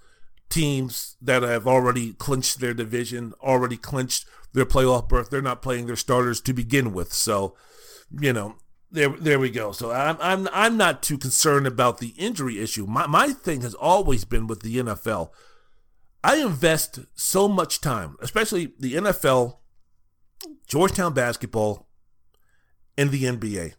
[0.49, 5.87] teams that have already clinched their division, already clinched their playoff berth, they're not playing
[5.87, 7.13] their starters to begin with.
[7.13, 7.57] So,
[8.11, 8.57] you know,
[8.91, 9.73] there there we go.
[9.73, 12.87] So I'm I'm I'm not too concerned about the injury issue.
[12.87, 15.31] My my thing has always been with the NFL
[16.25, 19.59] I invest so much time, especially the NFL,
[20.67, 21.89] Georgetown basketball,
[22.97, 23.75] and the NBA.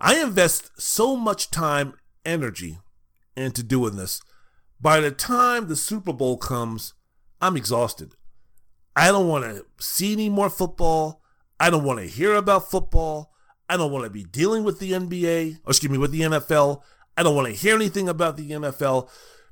[0.00, 1.94] I invest so much time,
[2.24, 2.78] energy
[3.36, 4.20] into doing this.
[4.80, 6.94] By the time the Super Bowl comes,
[7.40, 8.14] I'm exhausted.
[8.94, 11.22] I don't want to see any more football.
[11.60, 13.32] I don't want to hear about football.
[13.68, 16.82] I don't want to be dealing with the NBA, or excuse me, with the NFL.
[17.16, 19.08] I don't want to hear anything about the NFL.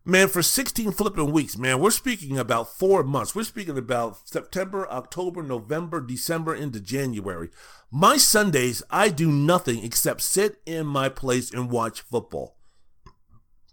[0.08, 3.34] Man, for 16 flipping weeks, man, we're speaking about four months.
[3.34, 7.48] We're speaking about September, October, November, December into January.
[7.90, 12.56] My Sundays, I do nothing except sit in my place and watch football.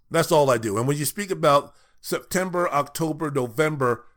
[0.09, 0.75] That's all I do.
[0.79, 4.07] And when you speak about September, October, November,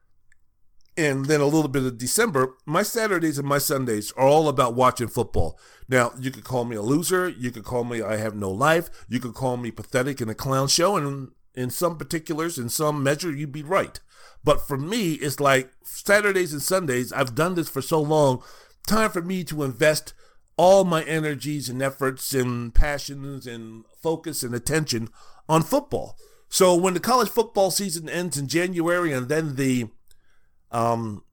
[0.96, 4.72] and then a little bit of December, my Saturdays and my Sundays are all about
[4.72, 5.60] watching football.
[5.86, 7.28] Now, you could call me a loser.
[7.28, 8.88] You could call me I have no life.
[9.06, 10.96] You could call me pathetic in a clown show.
[10.96, 13.98] And in some particulars, in some measure, you'd be right.
[14.44, 18.42] But for me, it's like Saturdays and Sundays, I've done this for so long,
[18.86, 20.14] time for me to invest
[20.56, 25.08] all my energies and efforts and passions and focus and attention
[25.48, 26.16] on football.
[26.48, 29.88] So when the college football season ends in January and then the
[30.70, 31.24] um,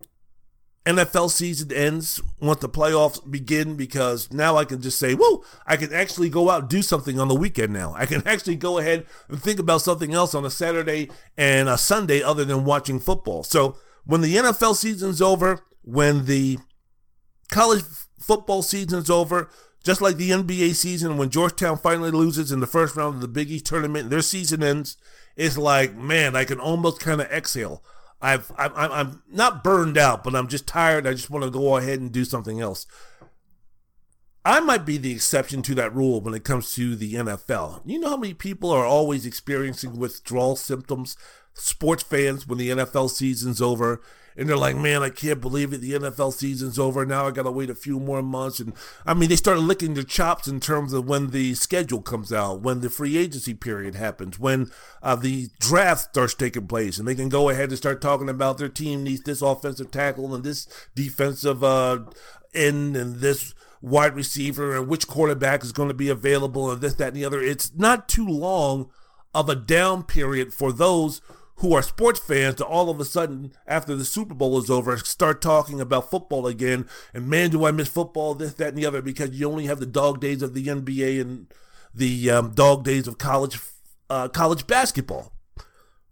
[0.85, 5.77] NFL season ends once the playoffs begin because now I can just say, whoa, I
[5.77, 7.93] can actually go out and do something on the weekend now.
[7.97, 11.77] I can actually go ahead and think about something else on a Saturday and a
[11.77, 13.43] Sunday other than watching football.
[13.43, 16.59] So when the NFL season's over, when the
[17.49, 17.83] college
[18.19, 19.49] football season's over,
[19.83, 23.27] Just like the NBA season, when Georgetown finally loses in the first round of the
[23.27, 24.95] Big East tournament, their season ends,
[25.35, 27.83] it's like, man, I can almost kind of exhale.
[28.23, 31.05] I've, I'm, I'm not burned out, but I'm just tired.
[31.05, 32.88] I just want to go ahead and do something else.
[34.45, 37.81] I might be the exception to that rule when it comes to the NFL.
[37.86, 41.17] You know how many people are always experiencing withdrawal symptoms?
[41.53, 44.01] Sports fans, when the NFL season's over,
[44.35, 45.81] and they're like, man, I can't believe it.
[45.81, 47.05] The NFL season's over.
[47.05, 48.59] Now I got to wait a few more months.
[48.59, 48.73] And
[49.05, 52.61] I mean, they start licking their chops in terms of when the schedule comes out,
[52.61, 56.97] when the free agency period happens, when uh, the draft starts taking place.
[56.97, 60.33] And they can go ahead and start talking about their team needs this offensive tackle
[60.33, 61.99] and this defensive uh,
[62.53, 66.93] end and this wide receiver and which quarterback is going to be available and this,
[66.95, 67.41] that, and the other.
[67.41, 68.89] It's not too long
[69.33, 71.21] of a down period for those
[71.57, 74.97] who are sports fans to all of a sudden, after the Super Bowl is over,
[74.97, 76.87] start talking about football again.
[77.13, 79.79] And man, do I miss football, this, that, and the other, because you only have
[79.79, 81.47] the dog days of the NBA and
[81.93, 83.59] the um, dog days of college
[84.09, 85.33] uh, college basketball.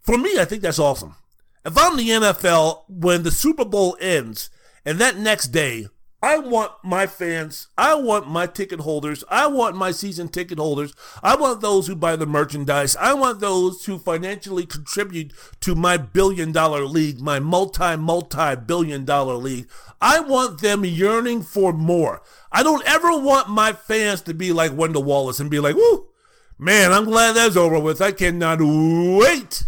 [0.00, 1.16] For me, I think that's awesome.
[1.64, 4.50] If I'm the NFL, when the Super Bowl ends,
[4.84, 5.86] and that next day,
[6.24, 10.94] I want my fans, I want my ticket holders, I want my season ticket holders,
[11.20, 15.32] I want those who buy the merchandise, I want those who financially contribute
[15.62, 19.68] to my billion dollar league, my multi, multi billion dollar league.
[20.00, 22.22] I want them yearning for more.
[22.52, 26.06] I don't ever want my fans to be like Wendell Wallace and be like, woo,
[26.56, 28.00] man, I'm glad that's over with.
[28.00, 29.64] I cannot wait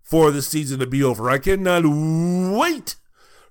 [0.00, 1.28] for the season to be over.
[1.28, 2.94] I cannot wait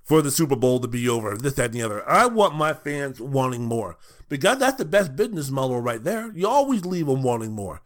[0.08, 2.08] for the Super Bowl to be over, this, that, and the other.
[2.08, 3.98] I want my fans wanting more.
[4.30, 6.32] Because that's the best business model right there.
[6.32, 7.82] You always leave them wanting more.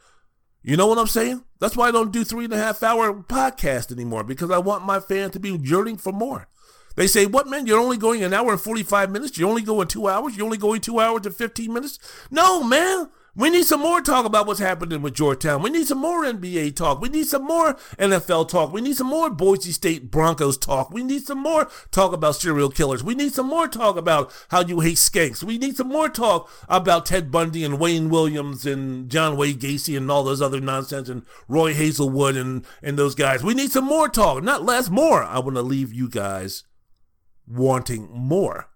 [0.63, 1.43] You know what I'm saying?
[1.59, 4.87] That's why I don't do three and a half hour podcast anymore, because I want
[4.87, 6.47] my fans to be yearning for more.
[6.95, 9.37] They say, what, man, you're only going an hour and 45 minutes?
[9.37, 10.37] You're only going two hours?
[10.37, 11.99] You're only going two hours and 15 minutes?
[12.31, 13.09] No, man.
[13.35, 15.62] We need some more talk about what's happening with Georgetown.
[15.62, 17.01] We need some more NBA talk.
[17.01, 18.75] We need some more NFL talk.
[18.75, 20.90] We need some more Boise State Broncos talk.
[20.90, 23.03] We need some more talk about serial killers.
[23.03, 25.42] We need some more talk about how you hate skanks.
[25.42, 29.97] We need some more talk about Ted Bundy and Wayne Williams and John Wayne Gacy
[29.97, 33.42] and all those other nonsense and Roy Hazelwood and, and those guys.
[33.42, 35.25] We need some more talk, not less, more.
[35.25, 36.64] I want to leave you guys
[37.49, 38.68] wanting more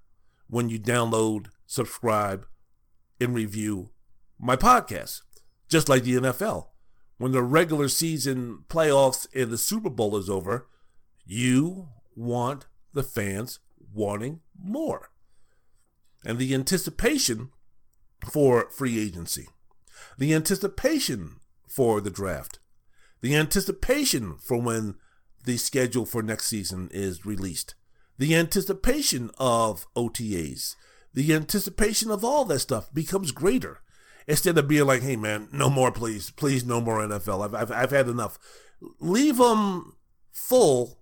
[0.48, 2.46] when you download, subscribe,
[3.20, 3.90] and review
[4.38, 5.22] my podcast,
[5.68, 6.68] just like the NFL.
[7.18, 10.68] When the regular season playoffs and the Super Bowl is over,
[11.24, 13.58] you want the fans
[13.92, 15.10] wanting more.
[16.24, 17.50] And the anticipation
[18.30, 19.48] for free agency,
[20.18, 21.36] the anticipation
[21.68, 22.58] for the draft,
[23.22, 24.96] the anticipation for when
[25.44, 27.74] the schedule for next season is released,
[28.18, 30.74] the anticipation of OTAs,
[31.14, 33.80] the anticipation of all that stuff becomes greater
[34.26, 36.30] instead of being like, hey, man, no more, please.
[36.30, 37.44] Please, no more NFL.
[37.44, 38.38] I've, I've, I've had enough.
[39.00, 39.96] Leave them
[40.32, 40.98] full.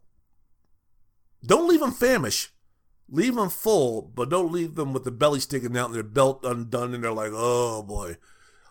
[1.45, 2.51] Don't leave them famished.
[3.09, 6.45] Leave them full, but don't leave them with the belly sticking out and their belt
[6.45, 8.17] undone and they're like, oh boy,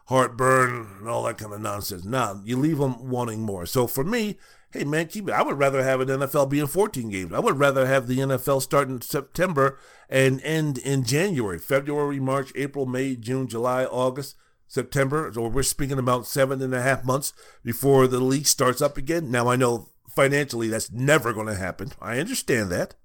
[0.07, 2.03] heartburn and all that kind of nonsense.
[2.03, 3.67] Nah, you leave them wanting more.
[3.67, 4.39] So for me,
[4.71, 5.33] hey man, keep it.
[5.33, 7.31] I would rather have an NFL be in 14 games.
[7.31, 9.77] I would rather have the NFL start in September
[10.09, 14.35] and end in January, February, March, April, May, June, July, August.
[14.73, 15.31] September.
[15.37, 17.31] or we're speaking about seven and a half months
[17.63, 19.29] before the league starts up again.
[19.29, 21.91] Now I know financially that's never going to happen.
[22.01, 22.95] I understand that.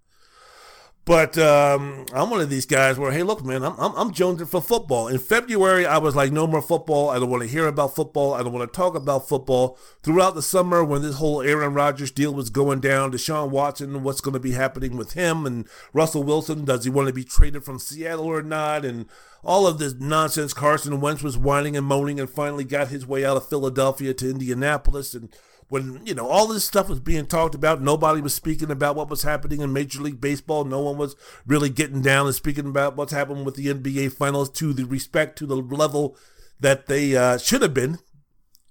[1.08, 4.46] But um, I'm one of these guys where, hey, look, man, I'm, I'm, I'm jonesing
[4.46, 5.08] for football.
[5.08, 7.08] In February, I was like, no more football.
[7.08, 8.34] I don't want to hear about football.
[8.34, 9.78] I don't want to talk about football.
[10.02, 14.20] Throughout the summer, when this whole Aaron Rodgers deal was going down, Deshaun Watson, what's
[14.20, 17.64] going to be happening with him, and Russell Wilson, does he want to be traded
[17.64, 18.84] from Seattle or not?
[18.84, 19.06] And
[19.42, 20.52] all of this nonsense.
[20.52, 24.28] Carson Wentz was whining and moaning and finally got his way out of Philadelphia to
[24.28, 25.14] Indianapolis.
[25.14, 25.34] And
[25.68, 29.10] when you know all this stuff was being talked about nobody was speaking about what
[29.10, 30.64] was happening in major league baseball.
[30.64, 34.50] No one was really getting down and speaking about what's happened with the nba finals
[34.50, 36.16] to the respect to the level
[36.60, 37.98] that they uh, should have been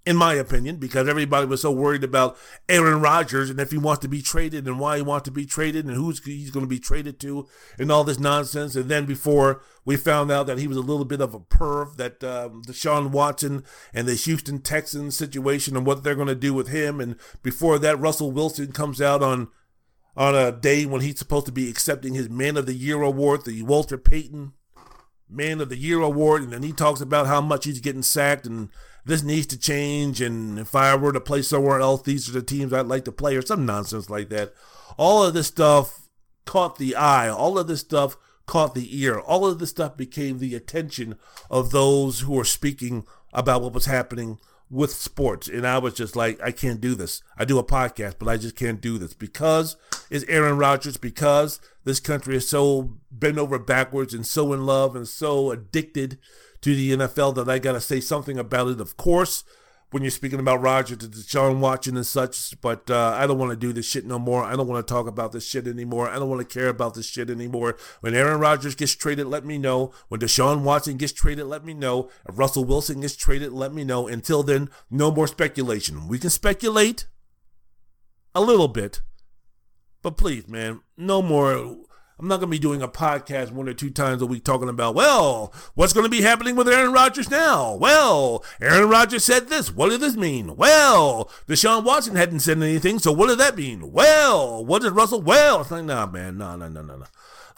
[0.07, 2.37] in my opinion, because everybody was so worried about
[2.69, 5.45] Aaron Rodgers and if he wants to be traded and why he wants to be
[5.45, 7.45] traded and who's he's going to be traded to
[7.77, 8.77] and all this nonsense.
[8.77, 11.97] And then before we found out that he was a little bit of a perv,
[11.97, 16.53] that um, Deshaun Watson and the Houston Texans situation and what they're going to do
[16.53, 17.01] with him.
[17.01, 19.49] And before that, Russell Wilson comes out on
[20.15, 23.43] on a day when he's supposed to be accepting his Man of the Year award,
[23.43, 24.53] the Walter Payton
[25.29, 28.45] Man of the Year award, and then he talks about how much he's getting sacked
[28.45, 28.69] and
[29.07, 32.41] this needs to change, and if I were to play somewhere else, these are the
[32.41, 34.53] teams I'd like to play, or some nonsense like that.
[34.97, 36.09] All of this stuff
[36.45, 37.29] caught the eye.
[37.29, 39.19] All of this stuff caught the ear.
[39.19, 41.17] All of this stuff became the attention
[41.49, 45.47] of those who were speaking about what was happening with sports.
[45.47, 47.21] And I was just like, I can't do this.
[47.37, 49.77] I do a podcast, but I just can't do this because
[50.09, 54.95] it's Aaron Rodgers, because this country is so bent over backwards and so in love
[54.95, 56.17] and so addicted
[56.61, 58.81] to the NFL that I got to say something about it.
[58.81, 59.43] Of course,
[59.91, 63.51] when you're speaking about Roger and Deshaun Watson and such, but uh, I don't want
[63.51, 64.43] to do this shit no more.
[64.43, 66.09] I don't want to talk about this shit anymore.
[66.09, 67.77] I don't want to care about this shit anymore.
[68.01, 69.93] When Aaron Rodgers gets traded, let me know.
[70.09, 72.09] When Deshaun Watson gets traded, let me know.
[72.27, 74.07] If Russell Wilson gets traded, let me know.
[74.07, 76.07] Until then, no more speculation.
[76.07, 77.07] We can speculate
[78.35, 79.01] a little bit,
[80.01, 81.77] but please, man, no more
[82.19, 84.69] I'm not going to be doing a podcast one or two times a week talking
[84.69, 87.75] about, well, what's going to be happening with Aaron Rodgers now?
[87.75, 89.71] Well, Aaron Rodgers said this.
[89.71, 90.55] What did this mean?
[90.55, 93.91] Well, Deshaun Watson hadn't said anything, so what did that mean?
[93.91, 95.21] Well, what did Russell?
[95.21, 97.05] Well, it's like, nah, man, no, no, no, no, no.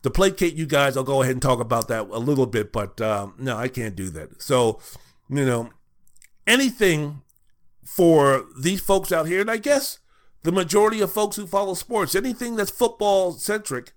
[0.03, 2.99] To placate you guys, I'll go ahead and talk about that a little bit, but
[2.99, 4.41] um, no, I can't do that.
[4.41, 4.82] So,
[5.30, 5.70] you know,
[6.45, 7.22] anything
[7.86, 9.99] for these folks out here, and I guess
[10.43, 13.93] the majority of folks who follow sports, anything that's football centric,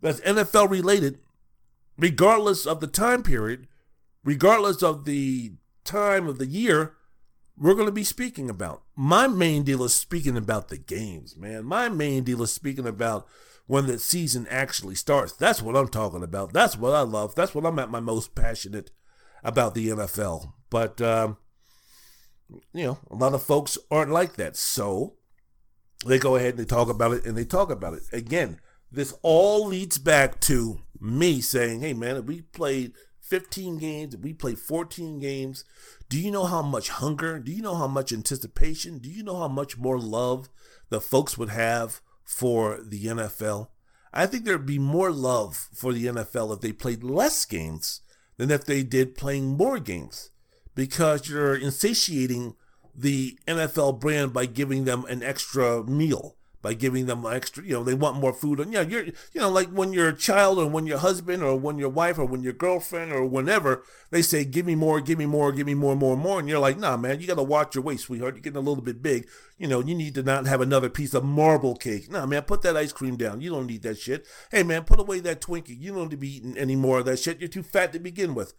[0.00, 1.18] that's NFL related,
[1.98, 3.66] regardless of the time period,
[4.24, 5.52] regardless of the
[5.84, 6.94] time of the year,
[7.56, 8.82] we're going to be speaking about.
[8.96, 11.64] My main deal is speaking about the games, man.
[11.64, 13.26] My main deal is speaking about
[13.66, 15.32] when the season actually starts.
[15.32, 16.52] That's what I'm talking about.
[16.52, 17.34] That's what I love.
[17.34, 18.90] That's what I'm at my most passionate
[19.44, 20.54] about the NFL.
[20.70, 21.36] But, um,
[22.72, 24.56] you know, a lot of folks aren't like that.
[24.56, 25.14] So
[26.06, 28.02] they go ahead and they talk about it and they talk about it.
[28.12, 28.58] Again,
[28.90, 34.20] this all leads back to me saying, hey, man, if we played 15 games, if
[34.20, 35.64] we played 14 games,
[36.08, 37.38] do you know how much hunger?
[37.38, 38.98] Do you know how much anticipation?
[38.98, 40.48] Do you know how much more love
[40.88, 43.68] the folks would have for the NFL?
[44.12, 48.00] I think there'd be more love for the NFL if they played less games
[48.36, 50.30] than if they did playing more games
[50.74, 52.56] because you're insatiating
[52.94, 57.82] the NFL brand by giving them an extra meal by giving them extra, you know,
[57.82, 58.60] they want more food.
[58.60, 61.56] And yeah, you're, you know, like when you're a child or when your husband or
[61.56, 65.18] when your wife or when your girlfriend or whenever they say, give me more, give
[65.18, 66.38] me more, give me more, more, more.
[66.38, 68.34] And you're like, nah, man, you got to watch your weight, sweetheart.
[68.34, 69.26] You're getting a little bit big.
[69.56, 72.10] You know, you need to not have another piece of marble cake.
[72.10, 73.40] Nah, man, put that ice cream down.
[73.40, 74.26] You don't need that shit.
[74.50, 75.80] Hey, man, put away that Twinkie.
[75.80, 77.40] You don't need to be eating any more of that shit.
[77.40, 78.52] You're too fat to begin with.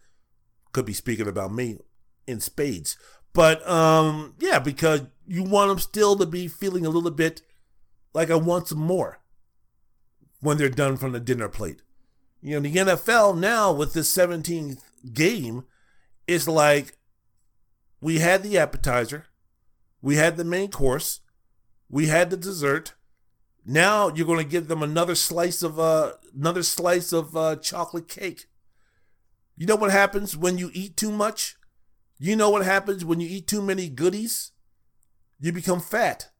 [0.72, 1.78] Could be speaking about me
[2.26, 2.96] in spades.
[3.32, 7.42] But, um, yeah, because you want them still to be feeling a little bit
[8.14, 9.20] like I want some more
[10.40, 11.82] when they're done from the dinner plate.
[12.40, 14.80] You know, the NFL now with this 17th
[15.12, 15.64] game
[16.26, 16.96] is like
[18.00, 19.26] we had the appetizer,
[20.00, 21.20] we had the main course,
[21.88, 22.94] we had the dessert.
[23.64, 28.08] Now you're going to give them another slice of uh, another slice of uh, chocolate
[28.08, 28.46] cake.
[29.56, 31.56] You know what happens when you eat too much?
[32.18, 34.50] You know what happens when you eat too many goodies?
[35.38, 36.31] You become fat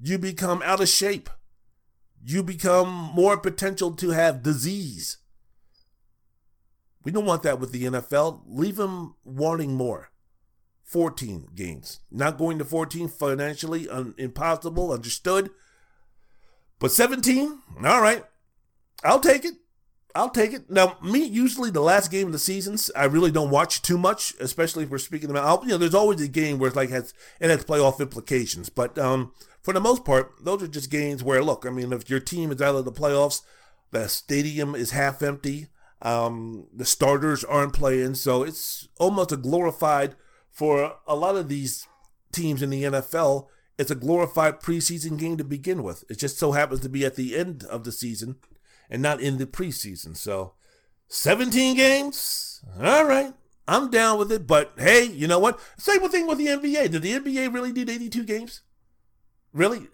[0.00, 1.30] you become out of shape.
[2.24, 5.18] You become more potential to have disease.
[7.04, 8.42] We don't want that with the NFL.
[8.46, 10.10] Leave them wanting more.
[10.84, 12.00] 14 games.
[12.10, 15.50] Not going to 14 financially un- impossible, understood.
[16.78, 18.24] But 17, all right.
[19.04, 19.54] I'll take it.
[20.18, 20.68] I'll take it.
[20.68, 24.34] Now, me, usually the last game of the seasons, I really don't watch too much,
[24.40, 27.14] especially if we're speaking about, you know, there's always a game where it's like has,
[27.38, 28.68] it has playoff implications.
[28.68, 32.10] But um, for the most part, those are just games where, look, I mean, if
[32.10, 33.42] your team is out of the playoffs,
[33.92, 35.68] the stadium is half empty,
[36.02, 40.16] um, the starters aren't playing, so it's almost a glorified
[40.50, 41.86] for a lot of these
[42.32, 43.46] teams in the NFL.
[43.78, 46.02] It's a glorified preseason game to begin with.
[46.10, 48.34] It just so happens to be at the end of the season
[48.90, 50.16] and not in the preseason.
[50.16, 50.54] So,
[51.08, 52.62] 17 games.
[52.80, 53.32] All right.
[53.66, 54.46] I'm down with it.
[54.46, 55.60] But hey, you know what?
[55.76, 56.90] Same thing with the NBA.
[56.90, 58.62] Did the NBA really need 82 games?
[59.52, 59.88] Really?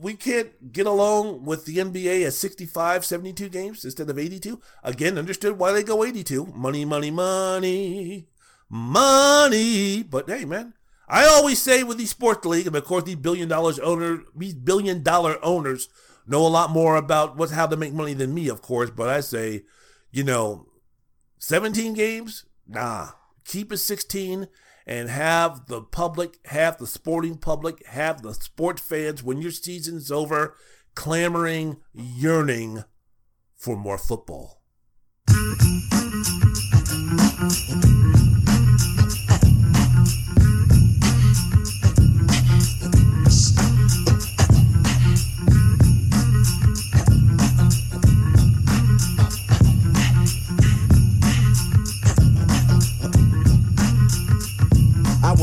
[0.00, 4.60] We can't get along with the NBA at 65, 72 games instead of 82?
[4.82, 6.46] Again, understood why they go 82.
[6.46, 8.28] Money, money, money,
[8.68, 10.02] money.
[10.02, 10.74] But hey, man,
[11.08, 14.54] I always say with these sports league, and of course these billion dollars owner, these
[14.54, 15.88] billion dollar owners
[16.26, 18.90] know a lot more about what's how to make money than me, of course.
[18.90, 19.62] But I say,
[20.10, 20.66] you know,
[21.38, 23.10] 17 games, nah,
[23.44, 24.48] keep it 16
[24.86, 30.10] and have the public, have the sporting public, have the sports fans when your season's
[30.10, 30.56] over
[30.94, 32.84] clamoring, yearning
[33.54, 34.62] for more football.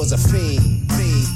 [0.03, 0.82] was a fiend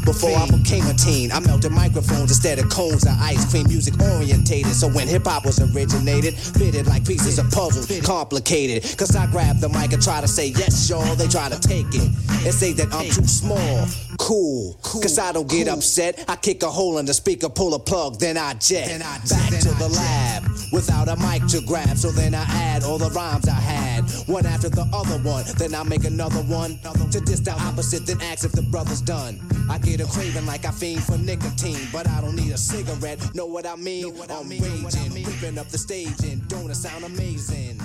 [0.06, 0.36] nicotine.
[0.38, 3.68] I became a teen, I melted microphones instead of cones of ice cream.
[3.68, 4.74] Music orientated.
[4.74, 8.84] So when hip hop was originated, fitted like pieces of puzzles, complicated.
[8.98, 11.16] Cause I grab the mic and try to say yes, y'all.
[11.16, 12.10] They try to take it
[12.46, 13.86] and say that I'm too small.
[14.18, 16.26] Cool, cause I don't get upset.
[16.28, 19.00] I kick a hole in the speaker, pull a plug, then I jet.
[19.00, 21.98] Back to the lab without a mic to grab.
[21.98, 25.46] So then I add all the rhymes I had, one after the other one.
[25.58, 26.80] Then I make another one
[27.12, 29.40] to diss the opposite, then ask if the brother's done.
[29.70, 33.20] I get a craving like I fiend for nicotine, but I don't need a cigarette.
[33.34, 34.06] Know what I mean?
[34.30, 37.80] I'm raging, ripping up the stage, and don't it sound amazing?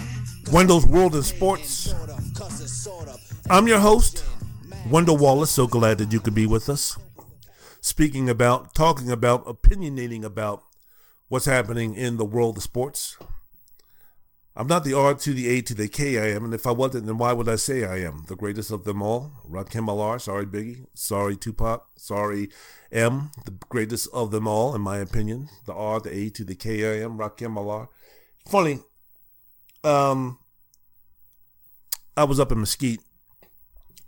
[0.51, 1.95] Wendell's World in Sports.
[3.49, 4.25] I'm your host,
[4.91, 5.51] Wendell Wallace.
[5.51, 6.99] So glad that you could be with us.
[7.81, 10.63] Speaking about, talking about, opinionating about
[11.29, 13.17] what's happening in the world of sports.
[14.55, 16.73] I'm not the R to the A to the K I am, and if I
[16.73, 18.25] wasn't, then why would I say I am?
[18.29, 19.33] The greatest of them all.
[19.49, 22.51] Rakim Allah, sorry Biggie, sorry Tupac, sorry
[22.91, 25.49] M, the greatest of them all, in my opinion.
[25.65, 27.89] The R, the A to the K I am, Rakim Allah.
[28.47, 28.81] Funny,
[29.85, 30.39] um,
[32.15, 33.01] I was up in Mesquite,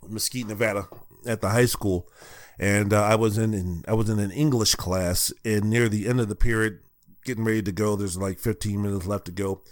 [0.07, 0.87] Mesquite, Nevada,
[1.25, 2.07] at the high school,
[2.59, 6.07] and uh, I was in, in I was in an English class, and near the
[6.07, 6.81] end of the period,
[7.23, 7.95] getting ready to go.
[7.95, 9.63] There's like 15 minutes left to go.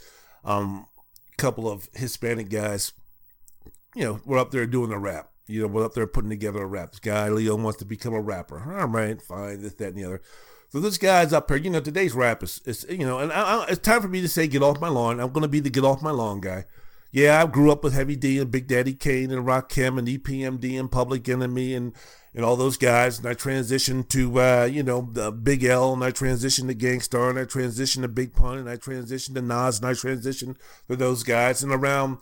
[0.43, 0.87] Um,
[1.37, 2.93] couple of Hispanic guys,
[3.95, 5.29] you know, we're up there doing a rap.
[5.47, 6.91] You know, we're up there putting together a rap.
[6.91, 8.59] This guy, Leo, wants to become a rapper.
[8.59, 10.21] All right, fine, this, that, and the other.
[10.69, 11.59] So this guy's up here.
[11.59, 14.21] You know, today's rap is, is you know, and I, I, it's time for me
[14.21, 15.19] to say, get off my lawn.
[15.19, 16.65] I'm going to be the get off my lawn guy.
[17.13, 20.79] Yeah, I grew up with Heavy D and Big Daddy Kane and Rakim and EPMD
[20.79, 21.93] and Public Enemy and
[22.33, 23.19] and all those guys.
[23.19, 27.01] And I transitioned to, uh, you know, the Big L, and I transitioned to Gang
[27.01, 30.55] Starr, and I transitioned to Big Pun, and I transitioned to Nas, and I transitioned
[30.87, 31.61] to those guys.
[31.61, 32.17] And around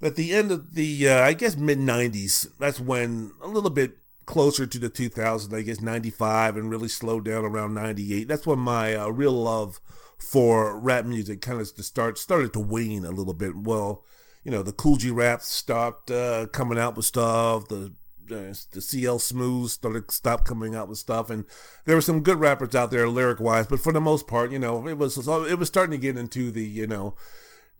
[0.00, 3.98] at the end of the, uh, I guess, mid 90s, that's when a little bit
[4.24, 8.28] closer to the 2000s, I guess 95, and really slowed down around 98.
[8.28, 9.80] That's when my uh, real love
[10.16, 13.56] for rap music kind of to start started to wane a little bit.
[13.56, 14.04] Well,
[14.44, 17.68] you know, the Kool G Rap stopped uh, coming out with stuff.
[17.68, 17.92] The
[18.26, 21.44] the CL Smooth started stopped coming out with stuff, and
[21.86, 24.58] there were some good rappers out there lyric wise, but for the most part, you
[24.58, 27.14] know, it was it was starting to get into the you know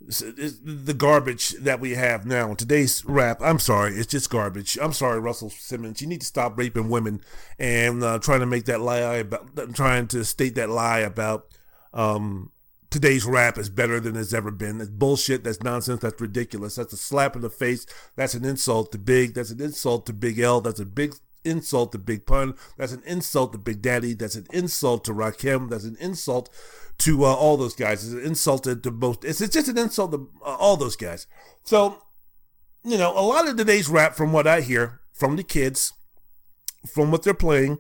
[0.01, 2.55] the garbage that we have now.
[2.55, 4.79] Today's rap, I'm sorry, it's just garbage.
[4.81, 6.01] I'm sorry, Russell Simmons.
[6.01, 7.21] You need to stop raping women
[7.59, 11.49] and uh, trying to make that lie about trying to state that lie about
[11.93, 12.53] um,
[12.91, 14.81] today's rap is better than it's ever been.
[14.81, 15.45] It's bullshit.
[15.45, 16.01] That's nonsense.
[16.01, 16.77] That's ridiculous.
[16.77, 17.87] That's a slap in the face.
[18.17, 19.35] That's an insult to Big.
[19.35, 20.61] That's an insult to Big L.
[20.61, 21.15] That's a big
[21.45, 22.55] insult to Big Pun.
[22.77, 24.15] That's an insult to Big Daddy.
[24.15, 25.71] That's an insult to Rakim.
[25.71, 26.51] That's an insult
[26.99, 28.05] to uh, all those guys.
[28.05, 29.25] It's an insult to both.
[29.25, 31.27] It's, it's just an insult to uh, all those guys.
[31.65, 32.03] So,
[32.85, 35.93] you know, a lot of today's rap, from what I hear from the kids,
[36.93, 37.79] from what they're playing,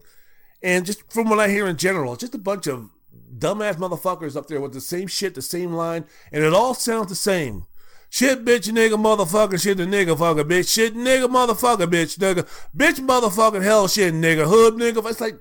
[0.62, 2.90] and just from what I hear in general, just a bunch of
[3.36, 7.08] dumbass motherfuckers up there with the same shit, the same line, and it all sounds
[7.08, 7.66] the same.
[8.10, 13.00] Shit, bitch, nigga, motherfucker, shit, the nigga, fucker, bitch, shit, nigga, motherfucker, bitch, nigga, bitch,
[13.06, 15.08] motherfucking hell, shit, nigga, hood, nigga.
[15.10, 15.38] It's like,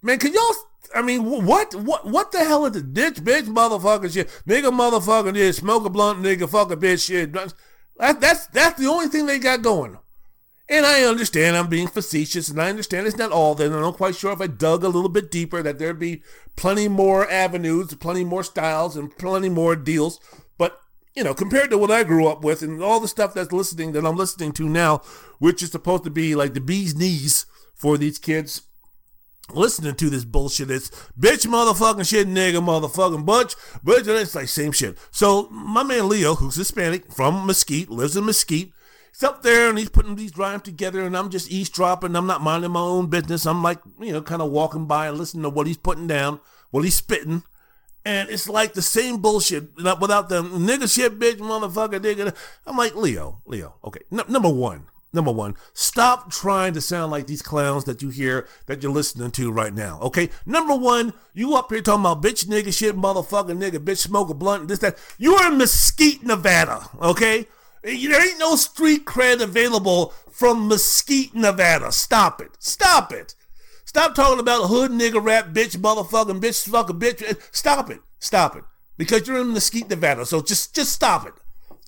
[0.00, 0.54] man, can y'all?
[0.94, 5.34] I mean, what, what, what the hell is the ditch, bitch, motherfucker, shit, nigga, motherfucker,
[5.34, 7.32] this, smoke a blunt, nigga, fucker, bitch, shit.
[7.32, 9.98] That, that's that's the only thing they got going.
[10.68, 13.60] And I understand I'm being facetious, and I understand it's not all.
[13.60, 16.22] And I'm not quite sure if I dug a little bit deeper that there'd be
[16.56, 20.18] plenty more avenues, plenty more styles, and plenty more deals.
[20.58, 20.80] But
[21.14, 23.92] you know, compared to what I grew up with and all the stuff that's listening
[23.92, 25.02] that I'm listening to now,
[25.38, 28.62] which is supposed to be like the bee's knees for these kids
[29.54, 30.70] listening to this bullshit.
[30.72, 33.54] It's bitch, motherfucking shit, nigga, motherfucking bunch,
[33.84, 34.98] but it's like same shit.
[35.12, 38.72] So my man Leo, who's Hispanic from Mesquite, lives in Mesquite
[39.16, 42.14] he's up there and he's putting these rhymes together and I'm just eavesdropping.
[42.14, 43.46] I'm not minding my own business.
[43.46, 46.40] I'm like, you know, kind of walking by and listening to what he's putting down,
[46.70, 47.42] what he's spitting.
[48.04, 52.36] And it's like the same bullshit without the nigga shit, bitch, motherfucker, nigga.
[52.66, 54.00] I'm like, Leo, Leo, okay.
[54.12, 58.46] N- number one, number one, stop trying to sound like these clowns that you hear
[58.66, 59.98] that you're listening to right now.
[60.02, 60.30] Okay.
[60.44, 64.34] Number one, you up here talking about bitch, nigga, shit, motherfucker, nigga, bitch, smoke a
[64.34, 64.98] blunt, this, that.
[65.18, 66.88] You are in Mesquite, Nevada.
[67.00, 67.48] Okay.
[67.86, 71.92] There ain't no street cred available from Mesquite, Nevada.
[71.92, 72.50] Stop it.
[72.58, 73.36] Stop it.
[73.84, 77.40] Stop talking about hood nigga rap, bitch, motherfucking bitch, fucking bitch.
[77.54, 78.00] Stop it.
[78.18, 78.64] Stop it.
[78.98, 80.26] Because you're in Mesquite, Nevada.
[80.26, 81.34] So just just stop it.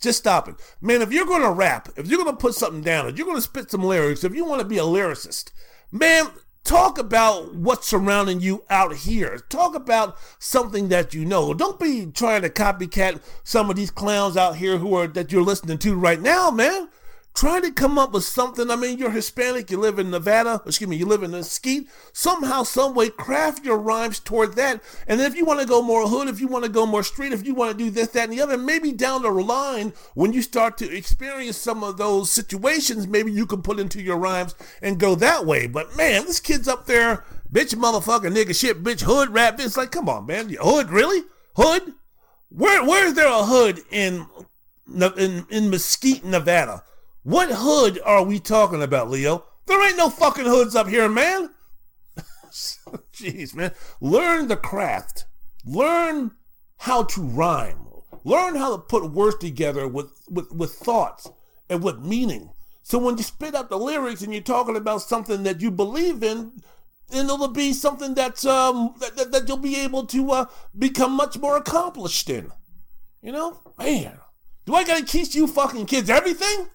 [0.01, 0.55] Just stop it.
[0.81, 3.69] Man, if you're gonna rap, if you're gonna put something down, if you're gonna spit
[3.69, 5.51] some lyrics, if you wanna be a lyricist,
[5.91, 6.29] man,
[6.69, 9.39] Talk about what's surrounding you out here.
[9.49, 11.55] Talk about something that you know.
[11.55, 15.41] Don't be trying to copycat some of these clowns out here who are that you're
[15.43, 16.91] listening to right now, man.
[17.35, 18.69] Try to come up with something.
[18.69, 21.87] I mean, you're Hispanic, you live in Nevada, excuse me, you live in Mesquite.
[22.13, 24.83] Somehow, some way, craft your rhymes toward that.
[25.07, 27.33] And if you want to go more hood, if you want to go more street,
[27.33, 30.33] if you want to do this, that, and the other, maybe down the line, when
[30.33, 34.57] you start to experience some of those situations, maybe you can put into your rhymes
[34.83, 35.69] and go that way.
[35.69, 39.61] But man, this kid's up there, bitch, motherfucker, nigga, shit, bitch, hood rap.
[39.61, 41.23] It's like, come on, man, hood, really?
[41.55, 41.95] Hood?
[42.49, 44.27] Where, where is there a hood in,
[44.89, 46.83] in, in Mesquite, Nevada?
[47.29, 49.45] What hood are we talking about, Leo?
[49.67, 51.51] There ain't no fucking hoods up here, man.
[53.13, 53.73] Jeez, man.
[54.01, 55.27] Learn the craft.
[55.63, 56.31] Learn
[56.79, 57.87] how to rhyme.
[58.25, 61.29] Learn how to put words together with, with, with thoughts
[61.69, 62.49] and with meaning.
[62.83, 66.23] So when you spit out the lyrics and you're talking about something that you believe
[66.23, 66.63] in,
[67.11, 70.45] then it'll be something that's um that, that, that you'll be able to uh,
[70.79, 72.51] become much more accomplished in.
[73.21, 74.19] You know, man.
[74.65, 76.69] Do I gotta teach you fucking kids everything?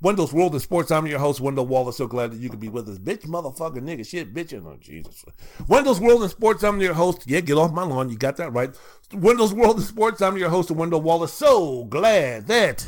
[0.00, 0.90] Wendell's World of Sports.
[0.90, 1.96] I'm your host, Wendell Wallace.
[1.96, 2.98] So glad that you could be with us.
[2.98, 4.52] Bitch, motherfucker, nigga, shit, bitch.
[4.54, 5.24] Oh, Jesus.
[5.66, 6.62] Wendell's World of Sports.
[6.62, 7.24] I'm your host.
[7.26, 8.10] Yeah, get off my lawn.
[8.10, 8.76] You got that right.
[9.12, 10.20] Wendell's World of Sports.
[10.20, 11.32] I'm your host, Wendell Wallace.
[11.32, 12.86] So glad that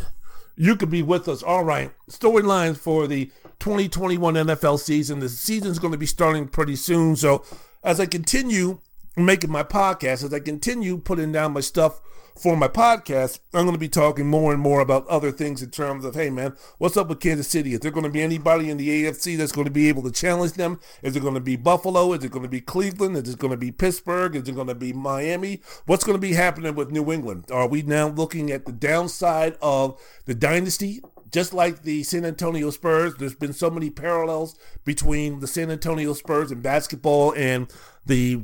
[0.56, 1.42] you could be with us.
[1.42, 1.90] All right.
[2.10, 3.26] Storylines for the
[3.60, 5.20] 2021 NFL season.
[5.20, 7.16] The season's going to be starting pretty soon.
[7.16, 7.44] So
[7.82, 8.80] as I continue
[9.16, 12.00] making my podcast, as I continue putting down my stuff
[12.38, 15.70] for my podcast, I'm going to be talking more and more about other things in
[15.70, 17.72] terms of, hey, man, what's up with Kansas City?
[17.72, 20.10] Is there going to be anybody in the AFC that's going to be able to
[20.10, 20.78] challenge them?
[21.02, 22.12] Is it going to be Buffalo?
[22.12, 23.16] Is it going to be Cleveland?
[23.16, 24.36] Is it going to be Pittsburgh?
[24.36, 25.62] Is it going to be Miami?
[25.86, 27.50] What's going to be happening with New England?
[27.50, 31.00] Are we now looking at the downside of the dynasty?
[31.32, 36.12] Just like the San Antonio Spurs, there's been so many parallels between the San Antonio
[36.12, 37.72] Spurs and basketball and
[38.04, 38.42] the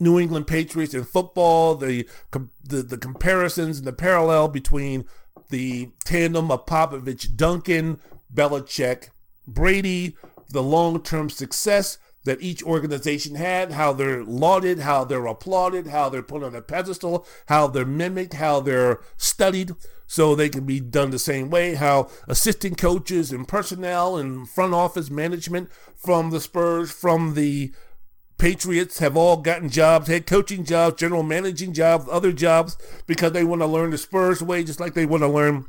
[0.00, 2.08] New England Patriots in football, the,
[2.64, 5.04] the, the comparisons and the parallel between
[5.50, 8.00] the tandem of Popovich, Duncan,
[8.32, 9.08] Belichick,
[9.46, 10.16] Brady,
[10.50, 16.08] the long term success that each organization had, how they're lauded, how they're applauded, how
[16.08, 19.72] they're put on a pedestal, how they're mimicked, how they're studied.
[20.06, 24.72] So they can be done the same way, how assistant coaches and personnel and front
[24.72, 27.72] office management from the Spurs, from the
[28.38, 33.44] Patriots have all gotten jobs, head coaching jobs, general managing jobs, other jobs, because they
[33.44, 35.66] want to learn the Spurs way, just like they want to learn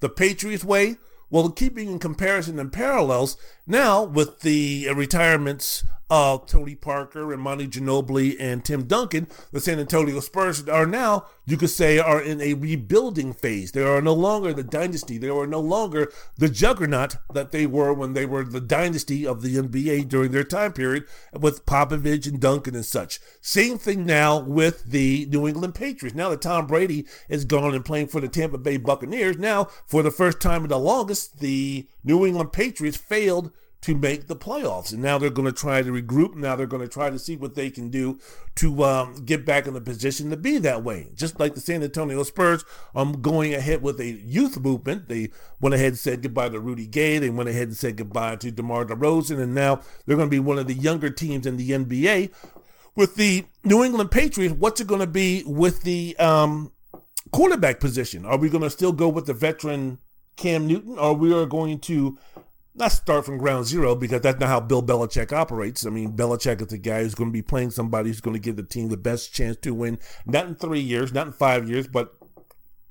[0.00, 0.96] the Patriots way.
[1.30, 7.68] Well, keeping in comparison and parallels, now with the retirements of Tony Parker and Manu
[7.68, 12.40] Ginobili and Tim Duncan, the San Antonio Spurs are now, you could say, are in
[12.40, 13.70] a rebuilding phase.
[13.72, 15.18] They are no longer the dynasty.
[15.18, 19.42] They are no longer the juggernaut that they were when they were the dynasty of
[19.42, 23.20] the NBA during their time period with Popovich and Duncan and such.
[23.40, 26.16] Same thing now with the New England Patriots.
[26.16, 30.02] Now that Tom Brady is gone and playing for the Tampa Bay Buccaneers, now for
[30.02, 33.52] the first time in the longest, the New England Patriots failed
[33.82, 34.92] to make the playoffs.
[34.92, 36.34] And now they're going to try to regroup.
[36.34, 38.18] Now they're going to try to see what they can do
[38.56, 41.08] to um, get back in the position to be that way.
[41.14, 42.64] Just like the San Antonio Spurs
[42.94, 45.08] um, going ahead with a youth movement.
[45.08, 47.18] They went ahead and said goodbye to Rudy Gay.
[47.18, 49.40] They went ahead and said goodbye to DeMar DeRozan.
[49.40, 52.30] And now they're going to be one of the younger teams in the NBA.
[52.96, 56.72] With the New England Patriots, what's it going to be with the um,
[57.30, 58.26] quarterback position?
[58.26, 60.00] Are we going to still go with the veteran
[60.40, 62.18] Cam Newton, or we are going to
[62.74, 65.84] not start from ground zero because that's not how Bill Belichick operates.
[65.84, 68.40] I mean, Belichick is the guy who's going to be playing somebody who's going to
[68.40, 71.68] give the team the best chance to win, not in three years, not in five
[71.68, 72.14] years, but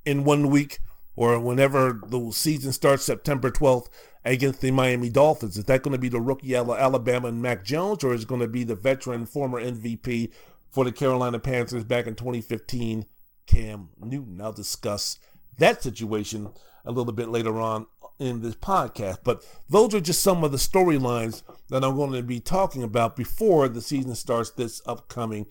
[0.04, 0.80] in one week
[1.16, 3.88] or whenever the season starts, September 12th,
[4.24, 5.56] against the Miami Dolphins.
[5.56, 8.40] Is that going to be the rookie Alabama and Mac Jones, or is it going
[8.40, 10.30] to be the veteran former MVP
[10.70, 13.06] for the Carolina Panthers back in 2015,
[13.46, 14.40] Cam Newton?
[14.40, 15.18] I'll discuss
[15.58, 16.50] that situation
[16.84, 17.86] a little bit later on
[18.20, 19.18] in this podcast.
[19.24, 23.16] But those are just some of the storylines that I'm going to be talking about
[23.16, 25.46] before the season starts this upcoming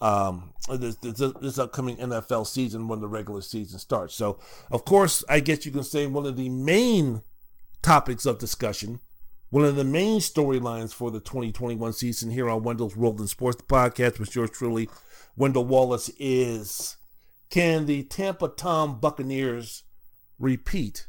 [0.00, 4.14] um this, this, this upcoming NFL season when the regular season starts.
[4.14, 4.38] So,
[4.70, 7.22] of course, I guess you can say one of the main
[7.82, 9.00] topics of discussion,
[9.50, 13.60] one of the main storylines for the 2021 season here on Wendell's World and Sports
[13.62, 14.88] podcast with yours truly,
[15.36, 16.96] Wendell Wallace, is
[17.50, 19.82] can the Tampa Tom Buccaneers
[20.38, 21.08] repeat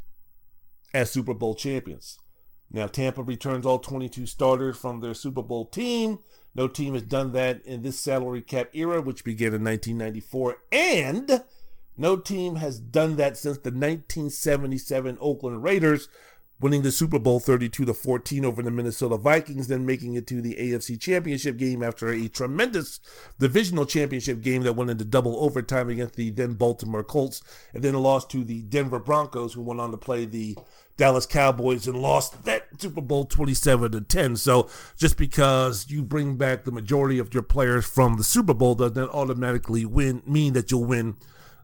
[0.94, 2.20] as Super Bowl champions.
[2.72, 6.20] Now, Tampa returns all 22 starters from their Super Bowl team.
[6.54, 10.58] No team has done that in this salary cap era, which began in 1994.
[10.72, 11.44] And
[11.98, 16.10] no team has done that since the 1977 Oakland Raiders,
[16.62, 20.42] winning the Super Bowl 32 to 14 over the Minnesota Vikings, then making it to
[20.42, 23.00] the AFC Championship game after a tremendous
[23.40, 27.42] divisional championship game that went into double overtime against the then Baltimore Colts,
[27.74, 30.58] and then lost to the Denver Broncos, who went on to play the
[30.98, 34.36] Dallas Cowboys and lost that Super Bowl 27 to 10.
[34.36, 38.76] So just because you bring back the majority of your players from the Super Bowl
[38.76, 41.16] doesn't automatically win mean that you'll win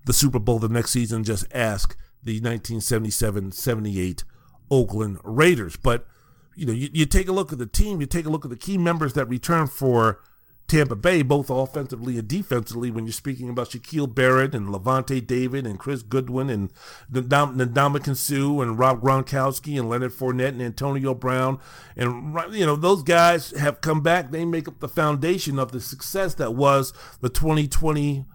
[0.05, 1.25] the Super Bowl the next season.
[1.25, 4.23] Just ask the 1977-78
[4.69, 5.75] Oakland Raiders.
[5.75, 6.07] But
[6.55, 8.51] you know, you, you take a look at the team, you take a look at
[8.51, 10.21] the key members that return for
[10.67, 15.67] Tampa Bay, both offensively and defensively, when you're speaking about Shaquille Barrett and Lavonte David
[15.67, 16.73] and Chris Godwin and
[17.11, 21.59] Ndamukong Suh and Rob Gronkowski and Leonard Fournette and Antonio Brown.
[21.95, 24.31] And, you know, those guys have come back.
[24.31, 28.25] They make up the foundation of the success that was the 2020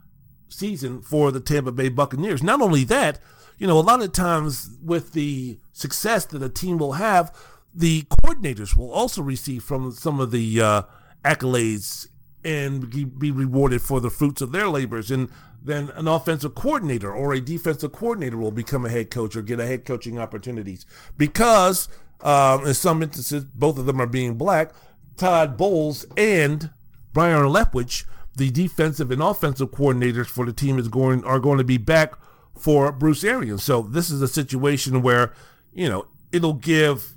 [0.48, 2.44] season for the Tampa Bay Buccaneers.
[2.44, 3.18] Not only that,
[3.61, 7.30] you know, a lot of times with the success that a team will have,
[7.74, 10.82] the coordinators will also receive from some of the uh,
[11.24, 12.08] accolades
[12.42, 15.11] and be rewarded for the fruits of their labors.
[15.11, 15.28] And
[15.62, 19.61] then an offensive coordinator or a defensive coordinator will become a head coach or get
[19.61, 20.86] a head coaching opportunities
[21.18, 21.86] because,
[22.22, 24.72] um, in some instances, both of them are being black.
[25.18, 26.70] Todd Bowles and
[27.12, 28.04] Byron Leftwich,
[28.34, 32.14] the defensive and offensive coordinators for the team, is going are going to be back
[32.61, 33.64] for Bruce Arians.
[33.64, 35.32] So this is a situation where
[35.72, 37.14] you know it'll give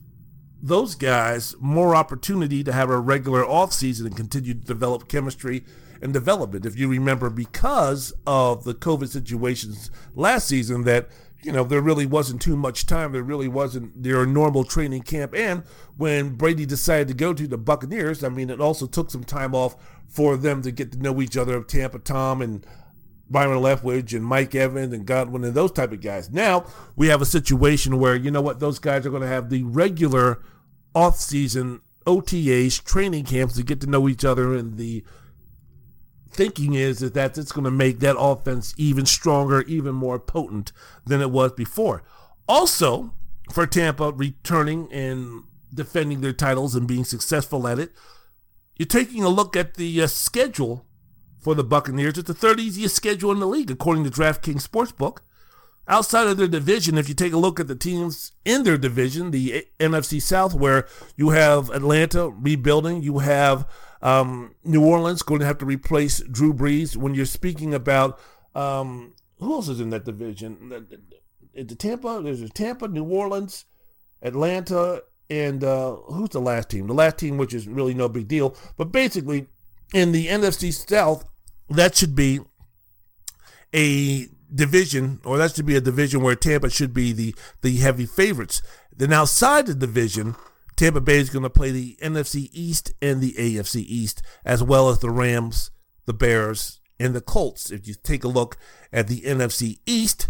[0.62, 5.66] those guys more opportunity to have a regular offseason and continue to develop chemistry
[6.02, 6.66] and development.
[6.66, 11.10] If you remember, because of the COVID situations last season, that
[11.42, 13.12] you know there really wasn't too much time.
[13.12, 15.34] There really wasn't their normal training camp.
[15.36, 15.64] And
[15.98, 19.54] when Brady decided to go to the Buccaneers, I mean, it also took some time
[19.54, 19.76] off
[20.08, 21.58] for them to get to know each other.
[21.58, 22.66] Of Tampa Tom and
[23.30, 26.30] Byron Leftwich and Mike Evans and Godwin and those type of guys.
[26.30, 26.66] Now
[26.96, 29.64] we have a situation where you know what those guys are going to have the
[29.64, 30.42] regular
[30.94, 35.04] off-season OTAs, training camps to get to know each other, and the
[36.30, 40.72] thinking is, that it's going to make that offense even stronger, even more potent
[41.06, 42.04] than it was before.
[42.48, 43.14] Also,
[43.52, 45.44] for Tampa returning and
[45.74, 47.92] defending their titles and being successful at it,
[48.78, 50.86] you're taking a look at the uh, schedule
[51.44, 52.18] for the Buccaneers.
[52.18, 55.20] It's the third easiest schedule in the league, according to DraftKings Sportsbook.
[55.86, 59.32] Outside of their division, if you take a look at the teams in their division,
[59.32, 60.88] the NFC South, where
[61.18, 63.68] you have Atlanta rebuilding, you have
[64.02, 66.96] um, New Orleans going to have to replace Drew Brees.
[66.96, 68.18] When you're speaking about
[68.56, 70.70] um, who else is in that division?
[71.54, 73.66] The, Tampa, there's Tampa, New Orleans,
[74.22, 76.88] Atlanta, and uh, who's the last team?
[76.88, 79.48] The last team, which is really no big deal, but basically
[79.94, 81.26] in the NFC South,
[81.70, 82.40] that should be
[83.74, 88.06] a division, or that should be a division where Tampa should be the the heavy
[88.06, 88.62] favorites.
[88.96, 90.36] Then outside the division,
[90.76, 94.90] Tampa Bay is going to play the NFC East and the AFC East, as well
[94.90, 95.72] as the Rams,
[96.06, 97.72] the Bears, and the Colts.
[97.72, 98.58] If you take a look
[98.92, 100.30] at the NFC East,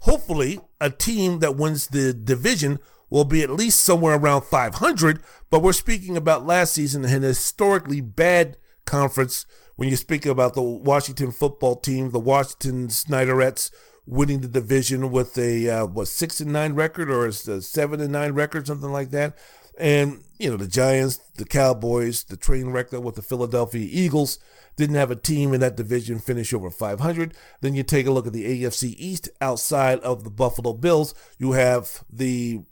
[0.00, 2.78] hopefully a team that wins the division
[3.10, 5.22] will be at least somewhere around 500.
[5.50, 8.56] But we're speaking about last season, an historically bad
[8.90, 13.70] conference when you speak about the Washington football team, the Washington Snyderettes
[14.04, 18.12] winning the division with a uh, what six and nine record or a seven and
[18.12, 19.38] nine record, something like that.
[19.78, 24.38] And you know the Giants, the Cowboys, the train wreck with the Philadelphia Eagles
[24.76, 27.34] didn't have a team in that division finish over 500.
[27.60, 31.14] Then you take a look at the AFC East outside of the Buffalo Bills.
[31.38, 32.62] You have the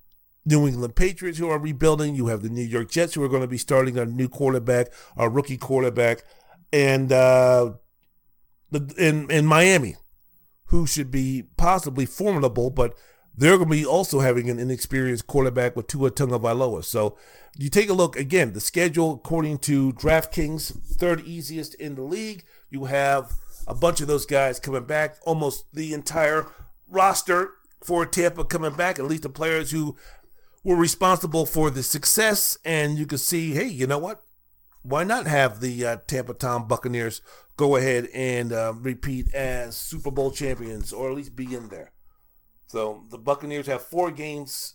[0.49, 2.14] New England Patriots who are rebuilding.
[2.14, 4.88] You have the New York Jets who are going to be starting a new quarterback,
[5.16, 6.24] a rookie quarterback
[6.72, 7.72] and uh,
[8.70, 9.96] the in in Miami,
[10.66, 12.94] who should be possibly formidable, but
[13.34, 16.84] they're going to be also having an inexperienced quarterback with Tua Tagovailoa.
[16.84, 17.16] So
[17.57, 18.53] you take a look again.
[18.53, 22.44] The schedule, according to DraftKings, third easiest in the league.
[22.68, 23.32] You have
[23.66, 25.16] a bunch of those guys coming back.
[25.24, 26.46] Almost the entire
[26.88, 28.99] roster for Tampa coming back.
[28.99, 29.96] At least the players who
[30.69, 32.59] were responsible for the success.
[32.64, 34.23] And you can see, hey, you know what?
[34.83, 37.21] why not have the uh, Tampa Tom Buccaneers
[37.57, 41.93] go ahead and uh, repeat as Super Bowl champions, or at least be in there?
[42.66, 44.75] So the Buccaneers have four games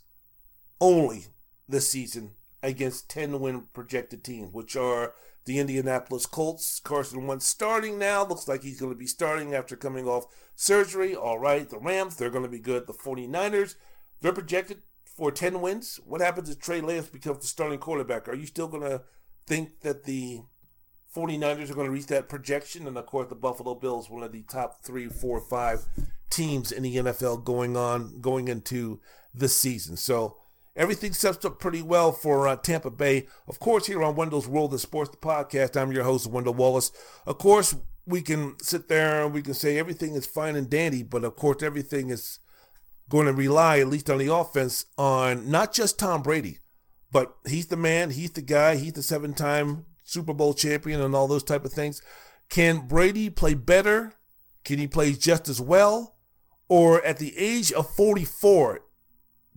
[0.79, 1.27] only
[1.67, 2.31] this season
[2.61, 5.13] against 10 win projected teams, which are
[5.45, 6.79] the Indianapolis Colts.
[6.79, 8.25] Carson Wentz starting now.
[8.25, 10.25] Looks like he's going to be starting after coming off
[10.55, 11.15] surgery.
[11.15, 11.69] All right.
[11.69, 12.87] The Rams, they're going to be good.
[12.87, 13.75] The 49ers,
[14.21, 14.81] they're projected
[15.15, 15.99] for 10 wins.
[16.05, 18.27] What happens if Trey Lance becomes the starting quarterback?
[18.27, 19.03] Are you still going to
[19.45, 20.41] think that the
[21.15, 22.87] 49ers are going to reach that projection.
[22.87, 25.85] And of course, the Buffalo Bills, one of the top three, four, five
[26.29, 28.99] teams in the NFL going on, going into
[29.33, 29.95] this season.
[29.95, 30.37] So
[30.75, 33.27] everything sets up pretty well for uh, Tampa Bay.
[33.47, 36.91] Of course, here on Wendell's World of Sports, the podcast, I'm your host, Wendell Wallace.
[37.27, 41.03] Of course, we can sit there and we can say everything is fine and dandy,
[41.03, 42.39] but of course, everything is
[43.09, 46.59] going to rely, at least on the offense, on not just Tom Brady,
[47.11, 51.15] but he's the man, he's the guy, he's the seven time Super Bowl champion and
[51.15, 52.01] all those type of things.
[52.49, 54.13] Can Brady play better?
[54.63, 56.15] Can he play just as well?
[56.69, 58.81] Or at the age of 44,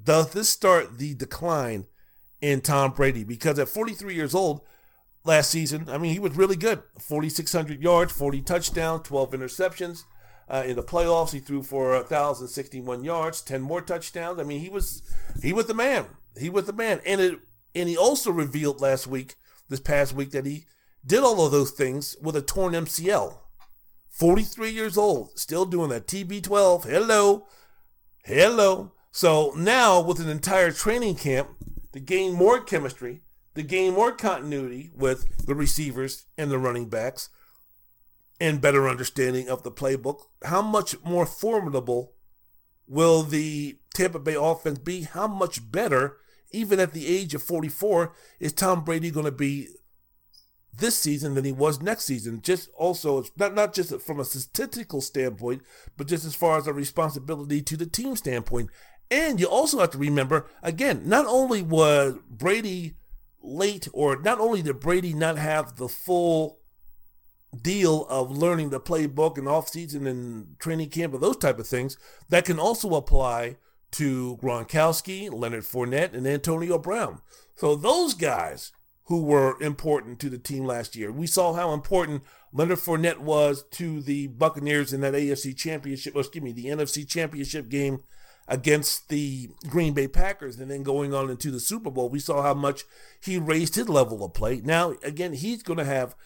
[0.03, 1.87] does this start the decline
[2.41, 3.25] in Tom Brady?
[3.25, 4.61] Because at 43 years old
[5.25, 10.05] last season, I mean, he was really good 4,600 yards, 40 touchdowns, 12 interceptions.
[10.49, 14.39] Uh, in the playoffs, he threw for 1,061 yards, 10 more touchdowns.
[14.39, 15.03] I mean, he was
[15.43, 16.07] he was the man.
[16.39, 17.01] He was the man.
[17.05, 17.41] And it
[17.75, 19.35] and he also revealed last week,
[19.69, 20.67] this past week, that he
[21.05, 23.39] did all of those things with a torn MCL.
[24.09, 26.07] 43 years old, still doing that.
[26.07, 26.85] TB12.
[26.85, 27.47] Hello.
[28.25, 28.93] Hello.
[29.13, 31.51] So now, with an entire training camp
[31.93, 33.21] to gain more chemistry,
[33.55, 37.29] to gain more continuity with the receivers and the running backs,
[38.41, 42.13] and better understanding of the playbook, how much more formidable
[42.87, 45.03] will the Tampa Bay offense be?
[45.03, 46.19] How much better,
[46.53, 49.69] even at the age of 44, is Tom Brady going to be
[50.79, 52.43] this season than he was next season?
[52.43, 55.63] Just also, not, not just from a statistical standpoint,
[55.97, 58.71] but just as far as a responsibility to the team standpoint.
[59.11, 62.97] And you also have to remember, again, not only was Brady
[63.41, 66.59] late, or not only did Brady not have the full
[67.63, 71.97] deal of learning the playbook and offseason and training camp and those type of things
[72.29, 73.57] that can also apply
[73.93, 77.21] to Gronkowski, Leonard Fournette, and Antonio Brown.
[77.55, 78.73] So those guys
[79.07, 81.13] who were important to the team last year.
[81.13, 86.43] We saw how important Leonard Fournette was to the Buccaneers in that AFC championship, excuse
[86.43, 88.03] me, the NFC championship game
[88.49, 92.09] against the Green Bay Packers and then going on into the Super Bowl.
[92.09, 92.85] We saw how much
[93.21, 94.61] he raised his level of play.
[94.65, 96.17] Now, again, he's going to have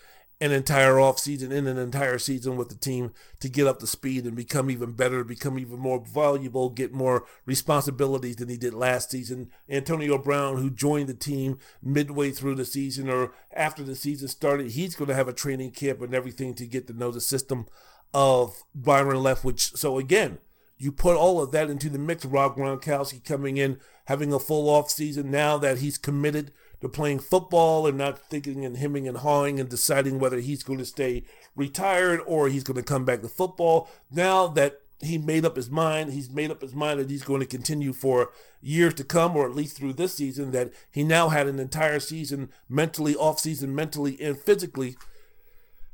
[0.43, 4.25] an entire offseason and an entire season with the team to get up to speed
[4.25, 9.11] and become even better, become even more valuable, get more responsibilities than he did last
[9.11, 9.51] season.
[9.69, 14.71] Antonio Brown, who joined the team midway through the season or after the season started,
[14.71, 17.67] he's going to have a training camp and everything to get to know the system
[18.15, 19.77] of Byron Leftwich.
[19.77, 20.39] So again,
[20.79, 22.25] you put all of that into the mix.
[22.25, 26.51] Rob Gronkowski coming in, having a full offseason now that he's committed
[26.81, 30.79] to playing football and not thinking and hemming and hawing and deciding whether he's going
[30.79, 31.25] to stay
[31.55, 33.89] retired or he's going to come back to football.
[34.11, 37.41] Now that he made up his mind, he's made up his mind that he's going
[37.41, 41.29] to continue for years to come, or at least through this season, that he now
[41.29, 44.97] had an entire season mentally, off season, mentally and physically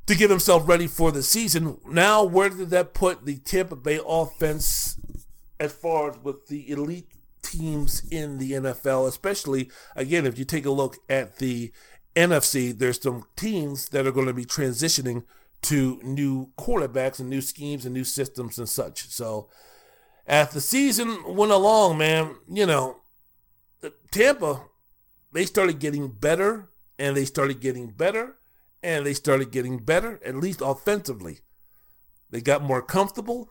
[0.07, 1.78] to get himself ready for the season.
[1.87, 4.99] Now, where did that put the Tampa Bay offense
[5.59, 7.11] as far as with the elite
[7.57, 11.73] teams in the NFL, especially again, if you take a look at the
[12.15, 15.25] NFC, there's some teams that are going to be transitioning
[15.63, 19.09] to new quarterbacks and new schemes and new systems and such.
[19.09, 19.49] So,
[20.27, 23.01] as the season went along, man, you know,
[24.11, 24.65] Tampa,
[25.33, 28.37] they started getting better and they started getting better
[28.83, 31.41] and they started getting better, at least offensively.
[32.31, 33.51] They got more comfortable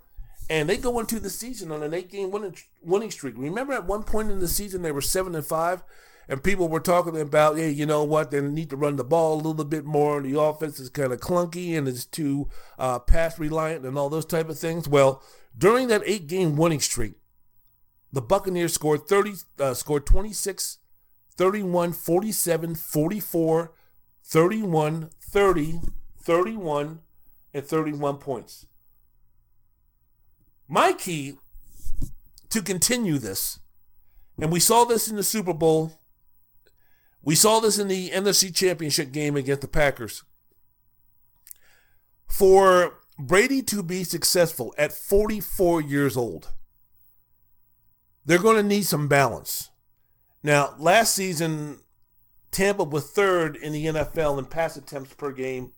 [0.49, 3.35] and they go into the season on an eight-game winning winning streak.
[3.37, 5.83] Remember, at one point in the season, they were seven and five,
[6.27, 8.31] and people were talking about, hey, you know what?
[8.31, 10.21] They need to run the ball a little bit more.
[10.21, 14.25] The offense is kind of clunky and it's too uh, pass reliant and all those
[14.25, 14.87] type of things.
[14.87, 15.23] Well,
[15.57, 17.13] during that eight-game winning streak,
[18.11, 20.79] the Buccaneers scored 30, uh, scored 26,
[21.35, 23.73] 31, 47, 44,
[24.23, 25.79] 31, 30,
[26.17, 26.99] 31,
[27.53, 28.65] and 31 points.
[30.67, 31.37] My key
[32.49, 33.59] to continue this,
[34.39, 35.99] and we saw this in the Super Bowl,
[37.21, 40.23] we saw this in the NFC Championship game against the Packers.
[42.27, 46.51] For Brady to be successful at 44 years old,
[48.25, 49.69] they're going to need some balance.
[50.43, 51.79] Now, last season,
[52.51, 55.73] Tampa was third in the NFL in pass attempts per game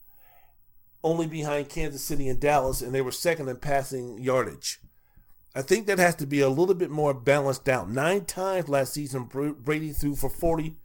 [1.03, 4.79] only behind Kansas City and Dallas, and they were second in passing yardage.
[5.55, 7.89] I think that has to be a little bit more balanced out.
[7.89, 10.75] Nine times last season, Brady threw for 40,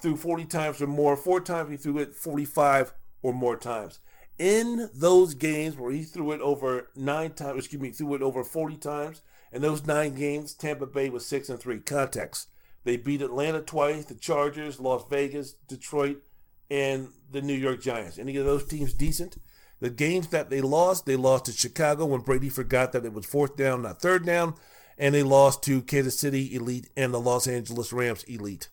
[0.00, 1.16] threw 40 times or more.
[1.16, 3.98] Four times he threw it 45 or more times.
[4.38, 8.44] In those games where he threw it over nine times, excuse me, threw it over
[8.44, 9.22] 40 times,
[9.52, 11.80] in those nine games, Tampa Bay was six and three.
[11.80, 12.48] Context.
[12.84, 16.22] They beat Atlanta twice, the Chargers, Las Vegas, Detroit,
[16.70, 18.18] and the New York Giants.
[18.18, 19.38] Any of those teams decent?
[19.80, 23.26] The games that they lost, they lost to Chicago when Brady forgot that it was
[23.26, 24.54] fourth down, not third down.
[24.98, 28.68] and they lost to Kansas City Elite and the Los Angeles Rams Elite.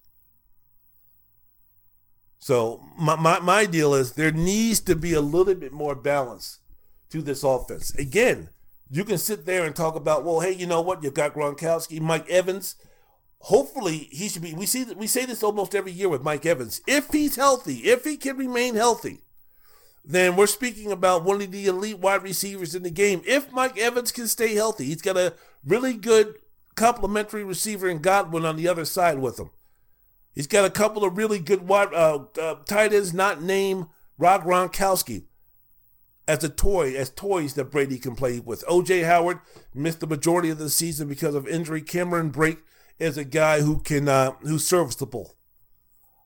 [2.40, 6.60] So my, my, my deal is there needs to be a little bit more balance
[7.10, 7.94] to this offense.
[7.96, 8.50] Again,
[8.90, 11.04] you can sit there and talk about, well, hey, you know what?
[11.04, 12.76] You've got Gronkowski, Mike Evans.
[13.40, 14.54] Hopefully, he should be.
[14.54, 16.82] We see we say this almost every year with Mike Evans.
[16.88, 19.22] If he's healthy, if he can remain healthy,
[20.04, 23.22] then we're speaking about one of the elite wide receivers in the game.
[23.26, 25.34] If Mike Evans can stay healthy, he's got a
[25.64, 26.36] really good
[26.76, 29.50] complementary receiver in Godwin on the other side with him.
[30.34, 33.86] He's got a couple of really good wide uh, uh, tight ends, not named
[34.18, 35.24] Rob Gronkowski
[36.28, 38.66] as a toy, as toys that Brady can play with.
[38.66, 39.40] OJ Howard
[39.74, 41.82] missed the majority of the season because of injury.
[41.82, 42.60] Cameron Brate
[43.00, 45.36] is a guy who can uh, who's serviceable.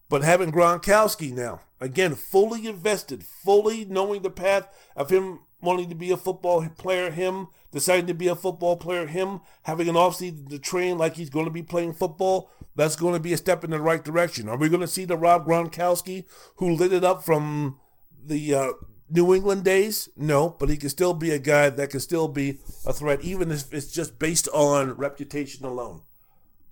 [0.09, 5.95] But having Gronkowski now, again, fully invested, fully knowing the path of him wanting to
[5.95, 10.49] be a football player, him deciding to be a football player, him having an offseason
[10.49, 13.63] to train like he's going to be playing football, that's going to be a step
[13.63, 14.49] in the right direction.
[14.49, 17.79] Are we going to see the Rob Gronkowski who lit it up from
[18.23, 18.71] the uh,
[19.09, 20.09] New England days?
[20.15, 23.51] No, but he can still be a guy that can still be a threat, even
[23.51, 26.01] if it's just based on reputation alone.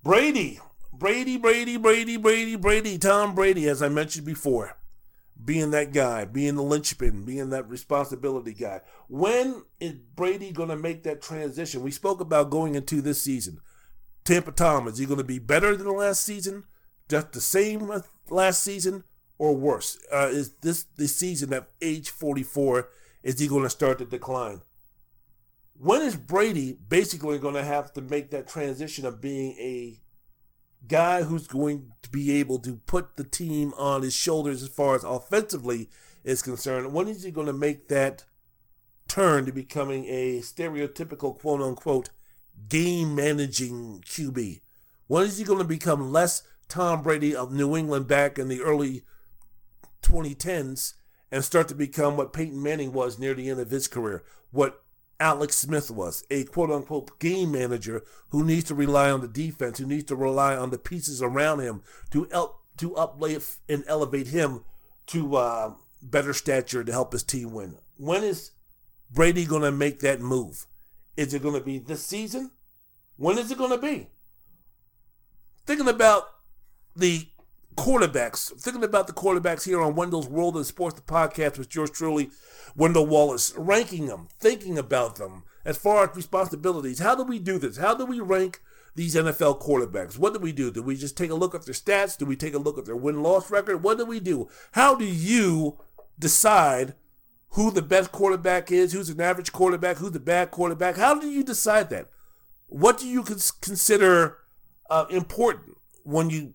[0.08, 0.58] Brady,
[0.90, 4.78] Brady, Brady, Brady, Brady, Brady, Tom Brady, as I mentioned before,
[5.44, 8.80] being that guy, being the linchpin, being that responsibility guy.
[9.08, 11.82] When is Brady going to make that transition?
[11.82, 13.60] We spoke about going into this season.
[14.24, 16.64] Tampa Tom, is he going to be better than last season?
[17.10, 17.92] Just the same
[18.30, 19.04] last season?
[19.36, 19.98] or worse?
[20.10, 22.88] Uh, is this the season at age 44?
[23.22, 24.62] Is he going to start to decline?
[25.80, 30.00] When is Brady basically going to have to make that transition of being a
[30.88, 34.96] guy who's going to be able to put the team on his shoulders as far
[34.96, 35.88] as offensively
[36.24, 36.92] is concerned?
[36.92, 38.24] When is he going to make that
[39.06, 42.10] turn to becoming a stereotypical quote unquote
[42.68, 44.60] game managing QB?
[45.06, 48.62] When is he going to become less Tom Brady of New England back in the
[48.62, 49.04] early
[50.02, 50.94] 2010s
[51.30, 54.82] and start to become what Peyton Manning was near the end of his career, what
[55.20, 59.78] Alex Smith was, a quote unquote game manager who needs to rely on the defense,
[59.78, 64.28] who needs to rely on the pieces around him to help to uplift and elevate
[64.28, 64.64] him
[65.06, 67.76] to uh, better stature to help his team win.
[67.96, 68.52] When is
[69.10, 70.66] Brady going to make that move?
[71.16, 72.52] Is it going to be this season?
[73.16, 74.08] When is it going to be?
[75.66, 76.28] Thinking about
[76.94, 77.28] the
[77.78, 78.52] quarterbacks.
[78.60, 82.30] Thinking about the quarterbacks here on Wendell's World of Sports, the podcast with yours truly,
[82.76, 86.98] Wendell Wallace, ranking them, thinking about them as far as responsibilities.
[86.98, 87.76] How do we do this?
[87.76, 88.60] How do we rank
[88.96, 90.18] these NFL quarterbacks?
[90.18, 90.72] What do we do?
[90.72, 92.18] Do we just take a look at their stats?
[92.18, 93.84] Do we take a look at their win loss record?
[93.84, 94.48] What do we do?
[94.72, 95.78] How do you
[96.18, 96.94] decide
[97.50, 100.96] who the best quarterback is, who's an average quarterback, who's the bad quarterback?
[100.96, 102.10] How do you decide that?
[102.66, 104.38] What do you consider
[104.90, 106.54] uh, important when you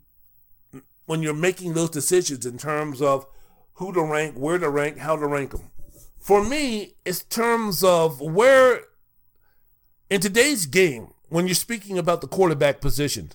[1.06, 3.26] when you're making those decisions in terms of
[3.74, 5.72] who to rank, where to rank, how to rank them.
[6.20, 8.82] For me, it's terms of where
[10.10, 13.32] in today's game, when you're speaking about the quarterback position,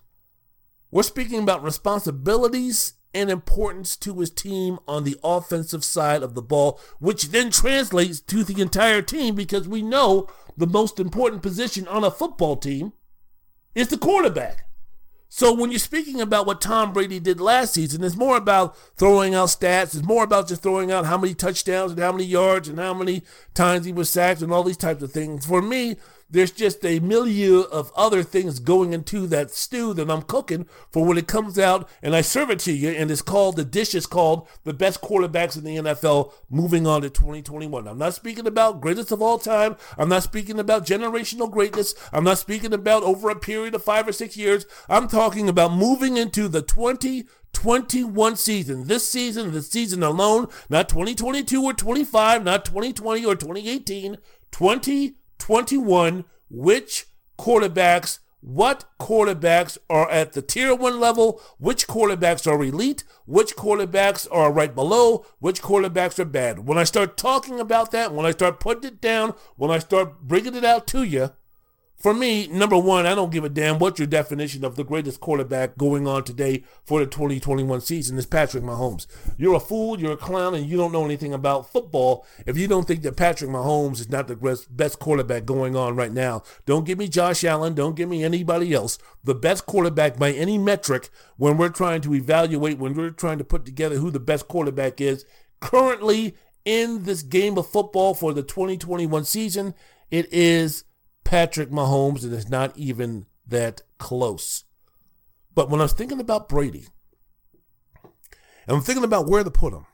[0.91, 6.43] we're speaking about responsibilities and importance to his team on the offensive side of the
[6.43, 11.89] ball, which then translates to the entire team because we know the most important position
[11.89, 12.93] on a football team
[13.75, 14.68] is the quarterback.
[15.31, 19.35] So when you're speaking about what Tom Brady did last season, it's more about throwing
[19.35, 19.95] out stats.
[19.95, 22.95] It's more about just throwing out how many touchdowns and how many yards and how
[22.95, 23.22] many
[23.53, 25.45] times he was sacked and all these types of things.
[25.45, 25.97] For me,
[26.31, 31.05] there's just a milieu of other things going into that stew that I'm cooking for
[31.05, 32.91] when it comes out and I serve it to you.
[32.91, 37.03] And it's called, the dish is called the best quarterbacks in the NFL moving on
[37.03, 37.89] to 2021.
[37.89, 39.76] I'm not speaking about greatest of all time.
[39.97, 41.95] I'm not speaking about generational greatness.
[42.12, 44.66] I'm not speaking about over a period of five or six years.
[44.89, 48.85] I'm talking about moving into the 2021 season.
[48.87, 54.18] This season, the season alone, not 2022 or 25, not 2020 or 2018,
[54.51, 57.07] 20 21 which
[57.39, 64.26] quarterbacks, what quarterbacks are at the tier one level, which quarterbacks are elite, which quarterbacks
[64.30, 66.61] are right below, which quarterbacks are bad.
[66.66, 70.22] When I start talking about that, when I start putting it down, when I start
[70.22, 71.30] bringing it out to you,
[71.99, 75.18] for me, number one, I don't give a damn what your definition of the greatest
[75.18, 79.09] quarterback going on today for the 2021 season is Patrick Mahomes.
[79.36, 82.68] You're a fool, you're a clown, and you don't know anything about football if you
[82.68, 86.44] don't think that Patrick Mahomes is not the best quarterback going on right now.
[86.66, 89.01] Don't give me Josh Allen, don't give me anybody else.
[89.24, 93.44] The best quarterback by any metric when we're trying to evaluate, when we're trying to
[93.44, 95.24] put together who the best quarterback is
[95.59, 99.74] currently in this game of football for the 2021 season,
[100.12, 100.84] it is
[101.29, 104.64] Patrick Mahomes, and it's not even that close.
[105.55, 106.87] But when I was thinking about Brady,
[108.03, 109.85] and I'm thinking about where to put him,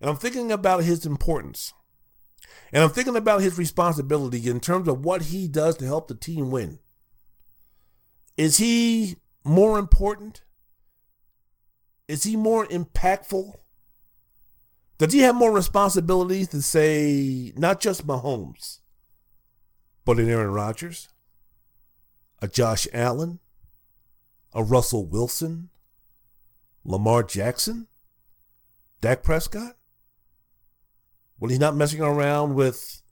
[0.00, 1.72] and I'm thinking about his importance,
[2.72, 6.16] and I'm thinking about his responsibility in terms of what he does to help the
[6.16, 6.80] team win.
[8.36, 10.42] Is he more important?
[12.08, 13.52] Is he more impactful?
[14.98, 18.80] Does he have more responsibilities to say not just Mahomes,
[20.04, 21.08] but an Aaron Rodgers,
[22.40, 23.38] a Josh Allen,
[24.52, 25.70] a Russell Wilson,
[26.84, 27.86] Lamar Jackson,
[29.00, 29.76] Dak Prescott?
[31.38, 33.02] Well, he's not messing around with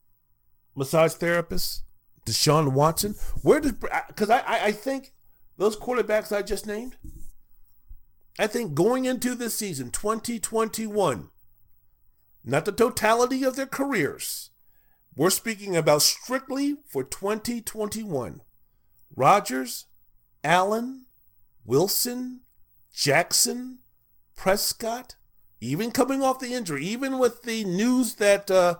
[0.75, 1.81] massage therapists,
[2.25, 3.15] Deshaun Watson.
[3.43, 5.13] Where does because I, I think
[5.57, 6.97] those quarterbacks I just named,
[8.39, 11.29] I think going into this season, 2021,
[12.45, 14.50] not the totality of their careers.
[15.17, 18.43] We're speaking about strictly for 2021.
[19.15, 19.87] Rodgers,
[20.45, 21.07] Allen,
[21.65, 22.41] Wilson,
[22.93, 23.79] Jackson,
[24.37, 25.17] Prescott,
[25.61, 28.77] even coming off the injury, even with the news that uh,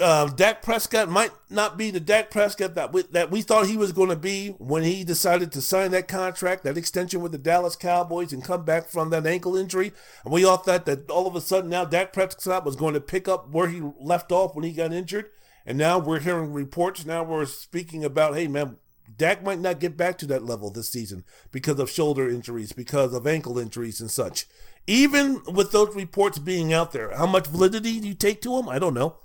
[0.00, 3.76] uh, Dak Prescott might not be the Dak Prescott that we, that we thought he
[3.76, 7.38] was going to be when he decided to sign that contract, that extension with the
[7.38, 9.92] Dallas Cowboys, and come back from that ankle injury.
[10.24, 13.00] And we all thought that all of a sudden now Dak Prescott was going to
[13.00, 15.30] pick up where he left off when he got injured.
[15.66, 17.06] And now we're hearing reports.
[17.06, 18.76] Now we're speaking about, hey man,
[19.16, 23.14] Dak might not get back to that level this season because of shoulder injuries, because
[23.14, 24.46] of ankle injuries and such.
[24.86, 28.68] Even with those reports being out there, how much validity do you take to them?
[28.68, 29.16] I don't know.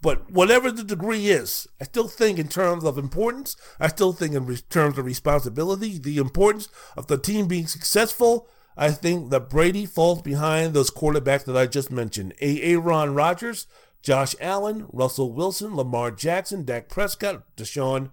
[0.00, 4.34] But whatever the degree is, I still think in terms of importance, I still think
[4.34, 9.86] in terms of responsibility, the importance of the team being successful, I think that Brady
[9.86, 12.34] falls behind those quarterbacks that I just mentioned.
[12.40, 12.62] A.
[12.62, 13.66] Aaron Rodgers,
[14.02, 18.10] Josh Allen, Russell Wilson, Lamar Jackson, Dak Prescott, Deshaun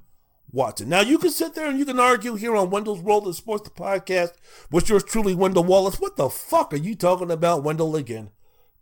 [0.52, 0.90] Watson.
[0.90, 3.70] Now you can sit there and you can argue here on Wendell's World of Sports,
[3.70, 4.32] the podcast,
[4.72, 6.00] with yours truly, Wendell Wallace.
[6.00, 8.32] What the fuck are you talking about, Wendell, again?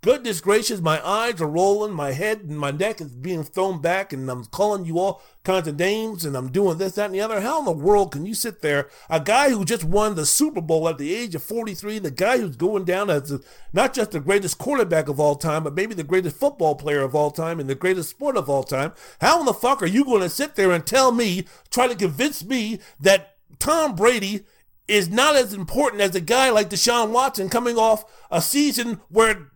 [0.03, 4.11] Goodness gracious, my eyes are rolling, my head and my neck is being thrown back,
[4.11, 7.21] and I'm calling you all kinds of names, and I'm doing this, that, and the
[7.21, 7.39] other.
[7.39, 10.59] How in the world can you sit there, a guy who just won the Super
[10.59, 13.39] Bowl at the age of 43, the guy who's going down as a,
[13.71, 17.15] not just the greatest quarterback of all time, but maybe the greatest football player of
[17.15, 18.91] all time and the greatest sport of all time?
[19.21, 21.95] How in the fuck are you going to sit there and tell me, try to
[21.95, 24.41] convince me that Tom Brady
[24.85, 29.52] is not as important as a guy like Deshaun Watson coming off a season where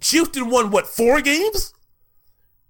[0.00, 1.72] Houston won what four games?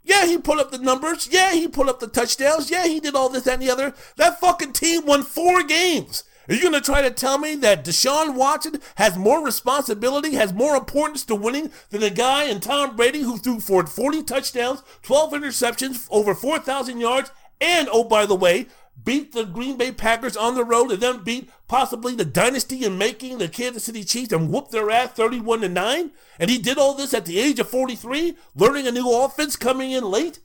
[0.03, 1.29] Yeah, he pulled up the numbers.
[1.31, 2.71] Yeah, he pulled up the touchdowns.
[2.71, 3.93] Yeah, he did all this, and the other.
[4.17, 6.23] That fucking team won four games.
[6.49, 10.53] Are you going to try to tell me that Deshaun Watson has more responsibility, has
[10.53, 14.85] more importance to winning than a guy in Tom Brady who threw for 40 touchdowns,
[15.03, 18.67] 12 interceptions, over 4,000 yards, and, oh, by the way,
[19.03, 22.99] beat the Green Bay Packers on the road and then beat possibly the dynasty in
[22.99, 26.11] making the Kansas City Chiefs and whoop their ass 31 to 9?
[26.39, 29.93] And he did all this at the age of 43, learning a new offense coming
[29.93, 30.41] in late?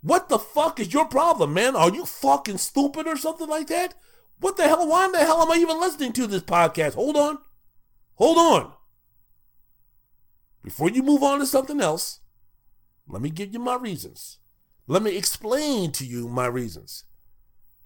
[0.00, 1.74] What the fuck is your problem, man?
[1.74, 3.94] Are you fucking stupid or something like that?
[4.38, 4.86] What the hell?
[4.86, 6.94] Why in the hell am I even listening to this podcast?
[6.94, 7.38] Hold on.
[8.14, 8.72] Hold on.
[10.62, 12.20] Before you move on to something else,
[13.08, 14.38] let me give you my reasons.
[14.86, 17.04] Let me explain to you my reasons.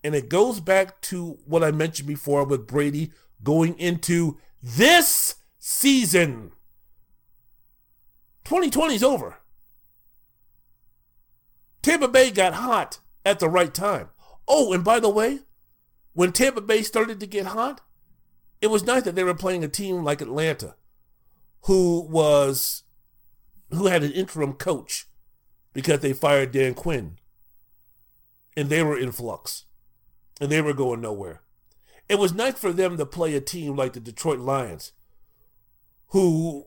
[0.03, 6.53] And it goes back to what I mentioned before with Brady going into this season.
[8.45, 9.39] 2020 is over.
[11.83, 14.09] Tampa Bay got hot at the right time.
[14.49, 15.41] Oh, and by the way,
[16.13, 17.81] when Tampa Bay started to get hot,
[18.61, 20.75] it was nice that they were playing a team like Atlanta,
[21.63, 22.83] who was
[23.71, 25.07] who had an interim coach
[25.73, 27.17] because they fired Dan Quinn.
[28.57, 29.65] And they were in flux
[30.41, 31.43] and they were going nowhere.
[32.09, 34.93] It was nice for them to play a team like the Detroit Lions,
[36.09, 36.67] who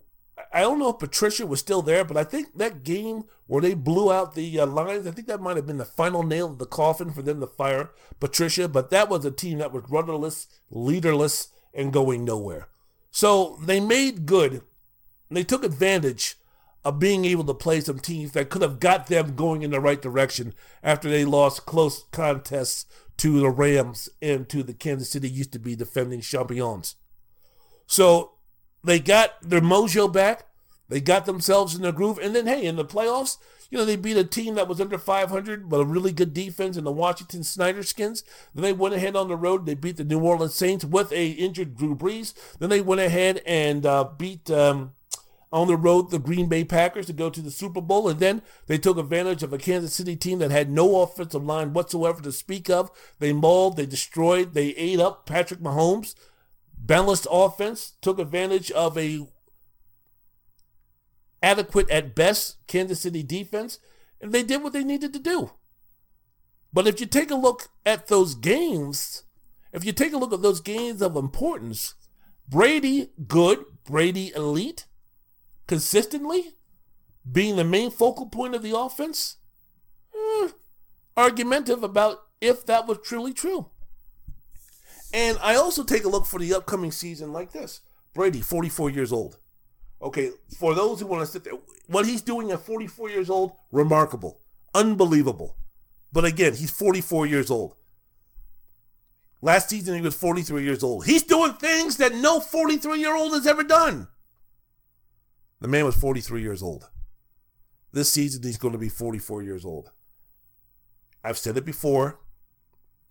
[0.51, 3.73] I don't know if Patricia was still there, but I think that game where they
[3.73, 6.57] blew out the uh, Lions, I think that might have been the final nail in
[6.57, 8.67] the coffin for them to fire Patricia.
[8.67, 12.67] But that was a team that was rudderless, leaderless, and going nowhere.
[13.11, 14.61] So they made good.
[15.29, 16.35] They took advantage
[16.85, 19.79] of being able to play some teams that could have got them going in the
[19.79, 20.53] right direction
[20.83, 22.85] after they lost close contests
[23.23, 26.97] to the Rams and to the Kansas City used to be defending champions.
[27.87, 28.33] So
[28.83, 30.47] they got their mojo back.
[30.89, 32.19] They got themselves in the groove.
[32.21, 33.37] And then, hey, in the playoffs,
[33.69, 36.75] you know, they beat a team that was under 500, but a really good defense
[36.75, 38.25] in the Washington Snyder Skins.
[38.53, 39.65] Then they went ahead on the road.
[39.65, 42.33] They beat the New Orleans Saints with a injured Drew Brees.
[42.59, 44.91] Then they went ahead and uh, beat um,
[45.53, 48.41] on the road the Green Bay Packers to go to the Super Bowl, and then
[48.65, 52.31] they took advantage of a Kansas City team that had no offensive line whatsoever to
[52.31, 52.89] speak of.
[53.19, 56.15] They mauled, they destroyed, they ate up Patrick Mahomes.
[56.75, 59.27] Balanced offense took advantage of a
[61.43, 63.77] adequate at best Kansas City defense,
[64.19, 65.51] and they did what they needed to do.
[66.73, 69.23] But if you take a look at those games,
[69.71, 71.93] if you take a look at those games of importance,
[72.49, 74.87] Brady good, Brady elite,
[75.67, 76.55] consistently
[77.29, 79.37] being the main focal point of the offense,
[80.13, 80.49] eh,
[81.15, 83.69] argumentative about if that was truly true.
[85.13, 87.81] And I also take a look for the upcoming season like this.
[88.13, 89.37] Brady, 44 years old.
[90.01, 91.53] Okay, for those who want to sit there,
[91.87, 94.41] what he's doing at 44 years old, remarkable,
[94.73, 95.55] unbelievable.
[96.11, 97.75] But again, he's 44 years old.
[99.41, 101.05] Last season, he was 43 years old.
[101.05, 104.07] He's doing things that no 43 year old has ever done.
[105.63, 106.89] The man was 43 years old.
[107.93, 109.91] This season, he's going to be 44 years old.
[111.23, 112.19] I've said it before.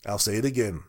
[0.04, 0.82] I'll say it again.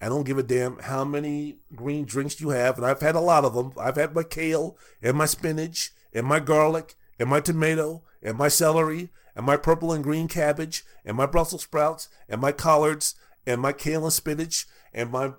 [0.00, 3.20] I don't give a damn how many green drinks you have, and I've had a
[3.20, 3.74] lot of them.
[3.78, 8.48] I've had my kale and my spinach and my garlic and my tomato and my
[8.48, 13.14] celery and my purple and green cabbage and my Brussels sprouts and my collards
[13.46, 15.32] and my kale and spinach and my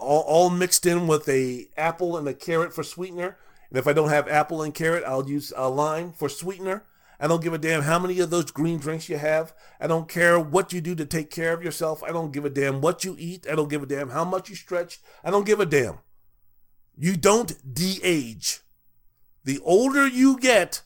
[0.00, 3.36] all, all mixed in with a apple and a carrot for sweetener.
[3.76, 6.86] And if I don't have apple and carrot, I'll use a lime for sweetener.
[7.20, 9.52] I don't give a damn how many of those green drinks you have.
[9.78, 12.02] I don't care what you do to take care of yourself.
[12.02, 13.46] I don't give a damn what you eat.
[13.46, 15.00] I don't give a damn how much you stretch.
[15.22, 15.98] I don't give a damn.
[16.96, 18.60] You don't de age.
[19.44, 20.80] The older you get,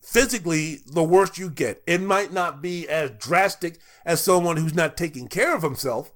[0.00, 1.82] physically, the worse you get.
[1.88, 6.12] It might not be as drastic as someone who's not taking care of himself,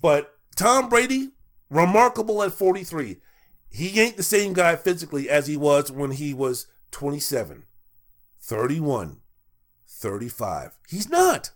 [0.00, 1.32] but Tom Brady,
[1.68, 3.18] remarkable at 43.
[3.78, 7.62] He ain't the same guy physically as he was when he was 27.
[8.40, 9.18] 31,
[9.86, 10.78] 35.
[10.88, 11.52] He's not.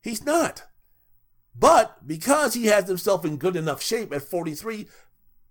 [0.00, 0.62] He's not.
[1.58, 4.86] But because he has himself in good enough shape at 43,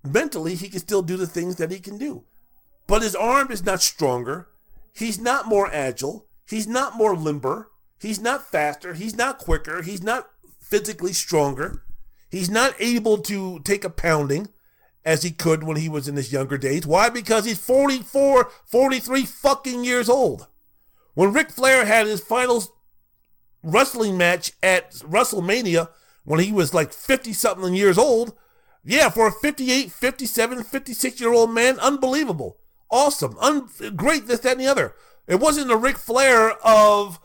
[0.02, 2.24] mentally he can still do the things that he can do.
[2.88, 4.48] But his arm is not stronger.
[4.94, 6.26] He's not more agile.
[6.48, 7.70] He's not more limber.
[8.00, 8.94] He's not faster.
[8.94, 9.82] He's not quicker.
[9.82, 11.84] He's not physically stronger.
[12.30, 14.48] He's not able to take a pounding
[15.06, 16.86] as he could when he was in his younger days.
[16.86, 17.10] Why?
[17.10, 20.48] Because he's 44, 43 fucking years old.
[21.14, 22.64] When Ric Flair had his final
[23.64, 25.90] wrestling match at WrestleMania
[26.24, 28.34] when he was like 50 something years old,
[28.84, 32.58] yeah, for a 58, 57, 56 year old man, unbelievable.
[32.90, 33.38] Awesome.
[33.40, 34.94] Un- great, this, that, and the other.
[35.28, 37.20] It wasn't the Ric Flair of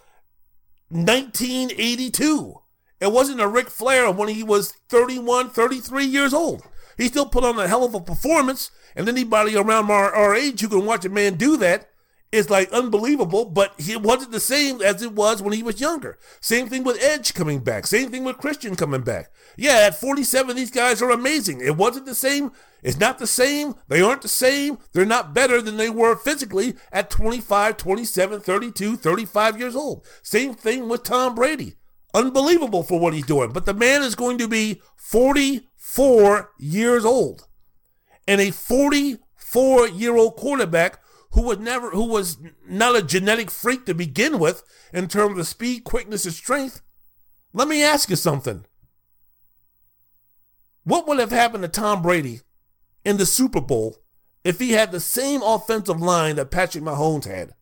[0.88, 2.60] 1982.
[3.00, 6.62] It wasn't a Ric Flair when he was 31, 33 years old.
[7.00, 10.60] He still put on a hell of a performance, and anybody around our, our age
[10.60, 11.88] who can watch a man do that
[12.30, 16.18] is like unbelievable, but he wasn't the same as it was when he was younger.
[16.42, 17.86] Same thing with Edge coming back.
[17.86, 19.30] Same thing with Christian coming back.
[19.56, 21.62] Yeah, at 47, these guys are amazing.
[21.62, 22.52] It wasn't the same.
[22.82, 23.76] It's not the same.
[23.88, 24.76] They aren't the same.
[24.92, 30.06] They're not better than they were physically at 25, 27, 32, 35 years old.
[30.22, 31.76] Same thing with Tom Brady.
[32.12, 33.52] Unbelievable for what he's doing.
[33.52, 37.48] But the man is going to be 40 44 years old.
[38.28, 41.00] And a 44 year old quarterback
[41.32, 44.62] who was never who was not a genetic freak to begin with
[44.92, 46.80] in terms of speed, quickness, and strength.
[47.52, 48.66] Let me ask you something.
[50.84, 52.40] What would have happened to Tom Brady
[53.04, 53.96] in the Super Bowl
[54.44, 57.54] if he had the same offensive line that Patrick Mahomes had?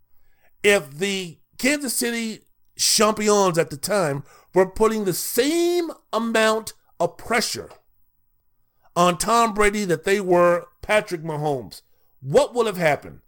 [0.63, 2.41] If the Kansas City
[2.77, 4.23] champions at the time
[4.55, 7.71] were putting the same amount of pressure
[8.99, 11.83] on Tom Brady that they were Patrick Mahomes,
[12.21, 13.21] what would have happened?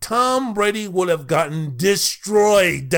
[0.00, 2.94] Tom Brady would have gotten destroyed.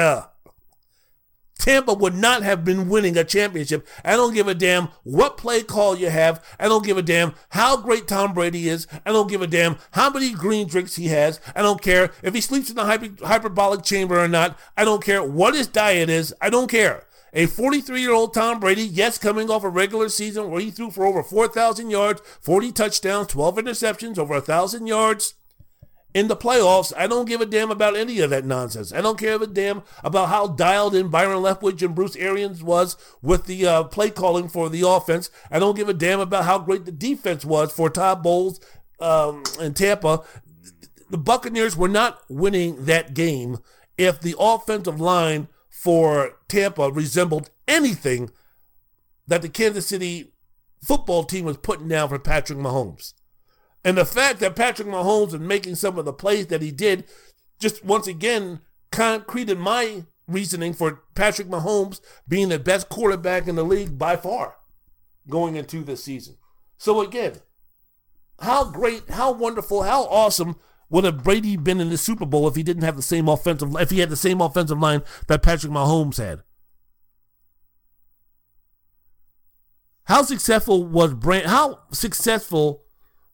[1.59, 3.89] Tampa would not have been winning a championship.
[4.05, 6.45] I don't give a damn what play call you have.
[6.61, 8.87] I don't give a damn how great Tom Brady is.
[9.07, 11.41] I don't give a damn how many green drinks he has.
[11.57, 14.59] I don't care if he sleeps in the hyper- hyperbolic chamber or not.
[14.77, 16.35] I don't care what his diet is.
[16.43, 17.07] I don't care.
[17.33, 20.91] A 43 year old Tom Brady, yes, coming off a regular season where he threw
[20.91, 25.35] for over 4,000 yards, 40 touchdowns, 12 interceptions, over 1,000 yards.
[26.15, 28.95] In the playoffs, I don't give a damn about any of that nonsense.
[28.95, 32.97] I don't care a damn about how dialed in Byron Leftwich and Bruce Arians was
[33.21, 35.31] with the uh, play calling for the offense.
[35.51, 38.59] I don't give a damn about how great the defense was for Todd Bowles
[39.01, 40.25] um, and Tampa.
[41.11, 43.59] The Buccaneers were not winning that game
[43.99, 45.49] if the offensive line
[45.79, 48.31] for Tampa resembled anything
[49.29, 50.33] that the Kansas City
[50.83, 53.15] football team was putting down for Patrick Mahomes.
[53.85, 57.05] And the fact that Patrick Mahomes is making some of the plays that he did
[57.61, 58.59] just once again
[58.91, 64.57] concreted my reasoning for Patrick Mahomes being the best quarterback in the league by far
[65.31, 66.39] going into this season.
[66.77, 67.35] So again,
[68.41, 70.57] how great, how wonderful, how awesome
[70.91, 73.75] would have Brady been in the Super Bowl if he didn't have the same offensive
[73.77, 76.43] if he had the same offensive line that Patrick Mahomes had?
[80.05, 82.85] How successful was Brand how successful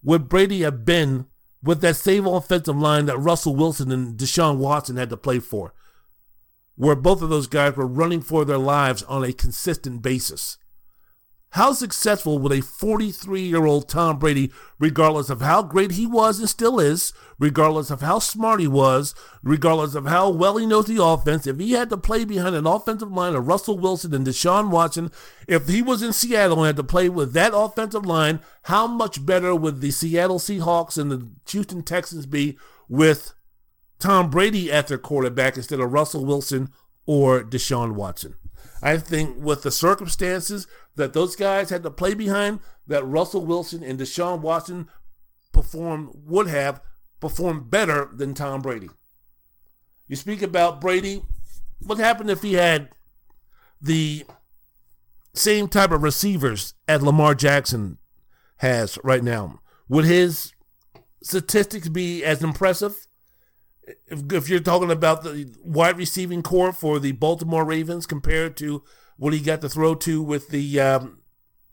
[0.03, 1.27] would Brady have been
[1.63, 5.73] with that same offensive line that Russell Wilson and Deshaun Watson had to play for?
[6.77, 10.59] Where both of those guys were running for their lives on a consistent basis.
[11.55, 14.51] How successful would a 43 year old Tom Brady,
[14.81, 19.15] regardless of how great he was and still is, regardless of how smart he was,
[19.41, 22.67] regardless of how well he knows the offense, if he had to play behind an
[22.67, 25.13] offensive line of Russell Wilson and Deshaun Watson,
[25.47, 29.25] if he was in Seattle and had to play with that offensive line, how much
[29.25, 32.59] better would the Seattle Seahawks and the Houston Texans be
[32.89, 33.33] with
[34.01, 36.73] Tom Brady at their quarterback instead of Russell Wilson
[37.07, 38.35] or Deshaun Watson?
[38.85, 40.67] I think with the circumstances
[40.97, 44.89] that those guys had to play behind, that Russell Wilson and Deshaun Watson
[45.53, 46.83] perform would have
[47.19, 48.91] performed better than Tom Brady.
[50.07, 51.23] You speak about Brady.
[51.81, 52.91] What happened if he had
[53.81, 54.27] the
[55.33, 57.97] same type of receivers as Lamar Jackson
[58.59, 59.61] has right now?
[59.89, 60.53] Would his
[61.23, 63.07] statistics be as impressive?
[64.07, 68.83] If, if you're talking about the wide receiving core for the Baltimore Ravens compared to
[69.17, 71.19] what he got to throw to with the um,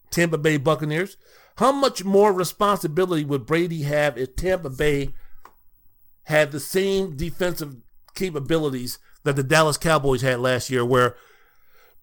[0.10, 1.18] Tampa Bay Buccaneers,
[1.58, 5.14] how much more responsibility would Brady have if Tampa Bay
[6.24, 7.78] had the same defensive
[8.14, 11.16] capabilities that the Dallas Cowboys had last year, where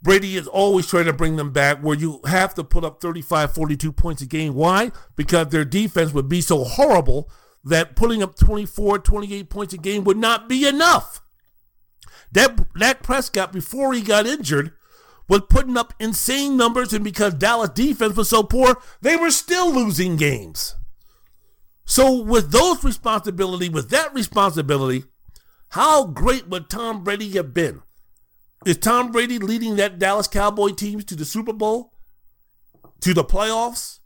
[0.01, 3.52] Brady is always trying to bring them back, where you have to put up 35,
[3.52, 4.55] 42 points a game.
[4.55, 4.93] Why?
[5.16, 7.30] Because their defense would be so horrible
[7.69, 11.20] that pulling up 24, 28 points a game would not be enough.
[12.32, 14.73] That Dak Prescott, before he got injured,
[15.28, 19.73] was putting up insane numbers, and because Dallas defense was so poor, they were still
[19.73, 20.74] losing games.
[21.85, 25.05] So, with those responsibility, with that responsibility,
[25.70, 27.82] how great would Tom Brady have been?
[28.66, 31.95] Is Tom Brady leading that Dallas Cowboy team to the Super Bowl,
[33.01, 34.01] to the playoffs,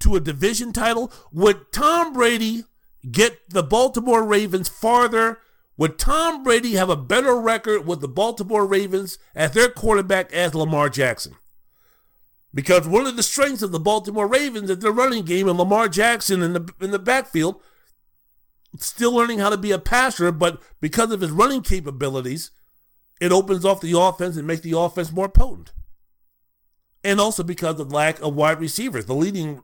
[0.00, 1.12] to a division title?
[1.32, 2.64] Would Tom Brady
[3.10, 5.40] get the Baltimore Ravens farther?
[5.78, 10.54] Would Tom Brady have a better record with the Baltimore Ravens as their quarterback as
[10.54, 11.36] Lamar Jackson?
[12.54, 15.88] Because one of the strengths of the Baltimore Ravens is their running game and Lamar
[15.88, 17.60] Jackson in the in the backfield
[18.80, 22.50] still learning how to be a passer, but because of his running capabilities,
[23.20, 25.72] it opens off the offense and makes the offense more potent.
[27.04, 29.06] And also because of lack of wide receivers.
[29.06, 29.62] The leading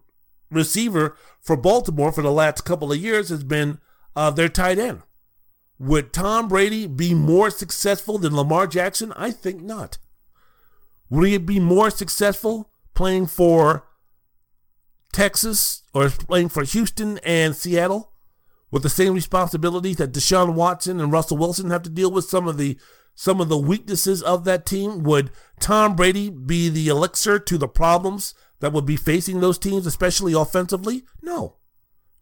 [0.53, 3.79] receiver for Baltimore for the last couple of years has been
[4.15, 5.03] uh, their tight end.
[5.79, 9.13] Would Tom Brady be more successful than Lamar Jackson?
[9.17, 9.99] I think not.
[11.11, 13.87] Would he be more successful playing for
[15.13, 18.13] Texas or playing for Houston and Seattle
[18.71, 22.49] with the same responsibilities that Deshaun Watson and Russell Wilson have to deal with some
[22.49, 22.79] of the
[23.15, 25.03] some of the weaknesses of that team?
[25.03, 25.31] Would
[25.61, 30.33] Tom Brady be the elixir to the problems that would be facing those teams, especially
[30.33, 31.03] offensively?
[31.21, 31.57] No.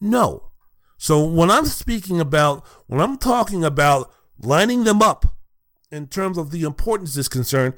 [0.01, 0.51] No.
[0.97, 5.37] So when I'm speaking about, when I'm talking about lining them up
[5.93, 7.75] in terms of the importance is concerned,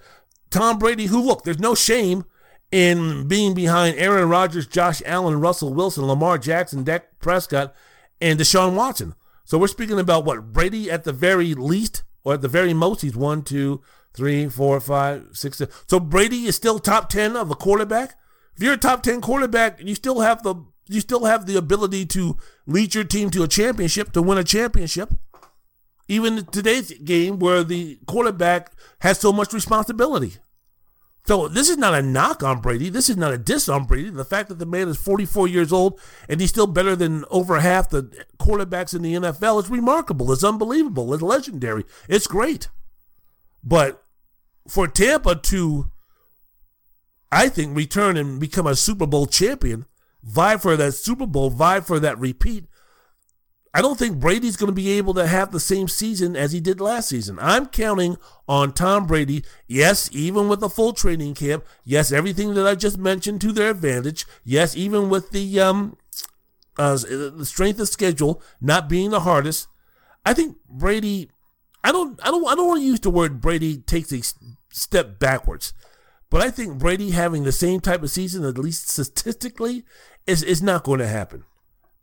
[0.48, 2.24] Tom Brady, who look, there's no shame
[2.70, 7.74] in being behind Aaron Rodgers, Josh Allen, Russell Wilson, Lamar Jackson, Dak Prescott,
[8.20, 9.16] and Deshaun Watson.
[9.44, 13.00] So we're speaking about what Brady at the very least, or at the very most,
[13.00, 13.82] he's one, two,
[14.14, 15.58] three, four, five, six.
[15.58, 15.74] Seven.
[15.88, 18.14] So Brady is still top ten of a quarterback.
[18.56, 20.54] If you're a top 10 quarterback, you still have the
[20.88, 24.44] you still have the ability to lead your team to a championship, to win a
[24.44, 25.14] championship.
[26.08, 30.36] Even today's game where the quarterback has so much responsibility.
[31.24, 32.88] So this is not a knock on Brady.
[32.88, 34.10] This is not a diss on Brady.
[34.10, 37.60] The fact that the man is 44 years old and he's still better than over
[37.60, 38.10] half the
[38.40, 40.32] quarterbacks in the NFL is remarkable.
[40.32, 41.14] It's unbelievable.
[41.14, 41.84] It's legendary.
[42.08, 42.68] It's great.
[43.62, 44.02] But
[44.68, 45.91] for Tampa to
[47.32, 49.86] I think, return and become a Super Bowl champion,
[50.22, 52.66] vie for that Super Bowl, vie for that repeat.
[53.74, 56.60] I don't think Brady's going to be able to have the same season as he
[56.60, 57.38] did last season.
[57.40, 62.66] I'm counting on Tom Brady, yes, even with a full training camp, yes, everything that
[62.66, 65.96] I just mentioned to their advantage, yes, even with the um,
[66.76, 69.68] uh, the strength of schedule not being the hardest.
[70.26, 71.30] I think Brady.
[71.82, 72.20] I don't.
[72.22, 72.46] I don't.
[72.46, 74.20] I don't want to use the word Brady takes a
[74.70, 75.72] step backwards.
[76.32, 79.84] But I think Brady having the same type of season, at least statistically,
[80.26, 81.44] is, is not going to happen.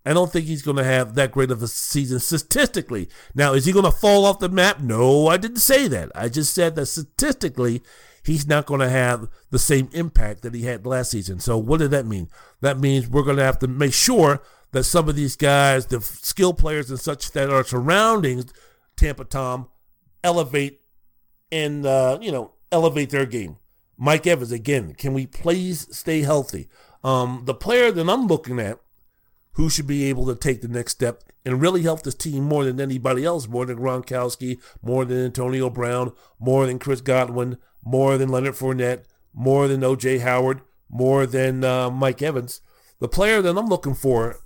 [0.06, 3.10] I don't think he's going to have that great of a season statistically.
[3.34, 4.81] Now, is he going to fall off the map?
[4.81, 6.11] No, I didn't say that.
[6.14, 7.81] I just said that statistically,
[8.22, 11.39] he's not going to have the same impact that he had last season.
[11.39, 12.30] So, what did that mean?
[12.61, 14.43] That means we're going to have to make sure
[14.73, 18.43] that some of these guys, the skill players and such that are surrounding
[18.95, 19.69] Tampa Tom,
[20.23, 20.81] elevate
[21.51, 23.57] and uh, you know elevate their game.
[24.02, 24.94] Mike Evans again.
[24.94, 26.70] Can we please stay healthy?
[27.04, 28.80] Um, the player that I'm looking at
[29.54, 32.64] who should be able to take the next step and really help this team more
[32.64, 38.18] than anybody else, more than Gronkowski, more than Antonio Brown, more than Chris Godwin, more
[38.18, 39.04] than Leonard Fournette,
[39.34, 40.20] more than O.J.
[40.20, 42.62] Howard, more than uh, Mike Evans.
[43.00, 44.38] The player that I'm looking for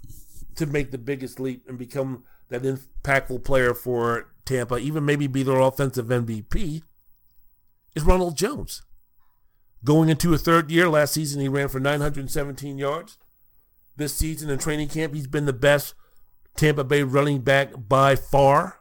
[0.55, 5.43] to make the biggest leap and become that impactful player for Tampa, even maybe be
[5.43, 6.81] their offensive MVP,
[7.95, 8.81] is Ronald Jones.
[9.83, 13.17] Going into a third year, last season he ran for 917 yards.
[13.95, 15.93] This season in training camp, he's been the best
[16.55, 18.79] Tampa Bay running back by far.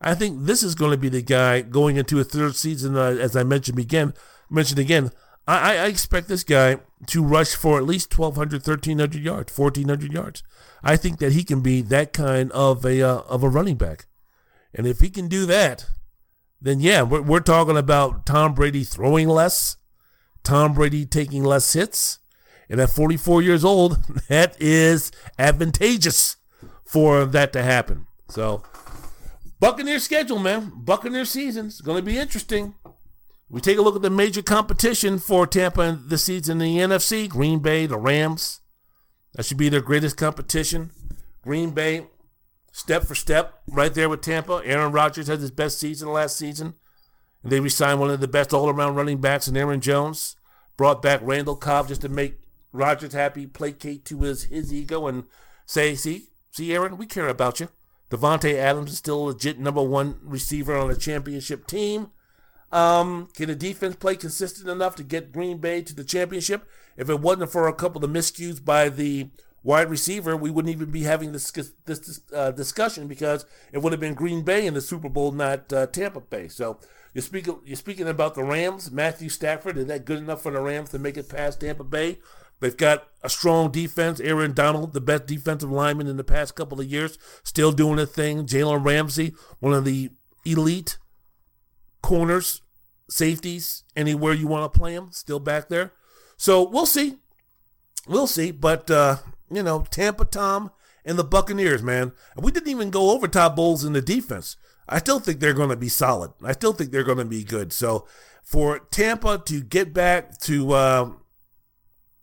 [0.00, 3.16] I think this is going to be the guy going into a third season, uh,
[3.18, 4.12] as I mentioned again.
[4.50, 5.10] Mentioned again,
[5.48, 10.42] I, I, expect this guy to rush for at least 1,200, 1,300 yards, 1,400 yards.
[10.82, 14.06] I think that he can be that kind of a uh, of a running back,
[14.74, 15.86] and if he can do that,
[16.60, 19.76] then yeah, we're, we're talking about Tom Brady throwing less,
[20.46, 22.20] Tom Brady taking less hits,
[22.70, 23.98] and at 44 years old,
[24.28, 25.10] that is
[25.40, 26.36] advantageous
[26.84, 28.06] for that to happen.
[28.28, 28.62] So,
[29.58, 32.74] Buccaneer schedule, man, Buccaneer season going to be interesting.
[33.48, 37.28] We take a look at the major competition for Tampa this season in the NFC:
[37.28, 38.60] Green Bay, the Rams.
[39.34, 40.92] That should be their greatest competition.
[41.42, 42.06] Green Bay,
[42.70, 44.62] step for step, right there with Tampa.
[44.64, 46.74] Aaron Rodgers had his best season last season.
[47.48, 50.36] They re-signed one of the best all-around running backs in Aaron Jones.
[50.76, 52.38] Brought back Randall Cobb just to make
[52.72, 55.24] Rodgers happy, placate to his, his ego, and
[55.64, 57.68] say, see, see, Aaron, we care about you.
[58.10, 62.10] Davante Adams is still a legit number one receiver on a championship team.
[62.72, 66.68] Um, can the defense play consistent enough to get Green Bay to the championship?
[66.96, 69.30] If it wasn't for a couple of miscues by the
[69.62, 71.50] wide receiver, we wouldn't even be having this
[71.84, 75.72] this uh, discussion because it would have been Green Bay in the Super Bowl, not
[75.72, 76.48] uh, Tampa Bay.
[76.48, 76.78] So
[77.16, 78.90] you're speaking you're speaking about the Rams.
[78.90, 82.18] Matthew Stafford is that good enough for the Rams to make it past Tampa Bay?
[82.60, 84.20] They've got a strong defense.
[84.20, 88.04] Aaron Donald, the best defensive lineman in the past couple of years, still doing a
[88.04, 88.44] thing.
[88.44, 90.10] Jalen Ramsey, one of the
[90.44, 90.98] elite
[92.02, 92.60] corners,
[93.08, 95.94] safeties, anywhere you want to play him, still back there.
[96.36, 97.16] So we'll see.
[98.06, 98.50] We'll see.
[98.50, 99.16] But, uh,
[99.50, 100.70] you know, Tampa Tom
[101.02, 102.12] and the Buccaneers, man.
[102.36, 104.58] We didn't even go over Todd Bowles in the defense.
[104.88, 106.32] I still think they're going to be solid.
[106.42, 107.72] I still think they're going to be good.
[107.72, 108.06] So
[108.42, 111.10] for Tampa to get back to uh,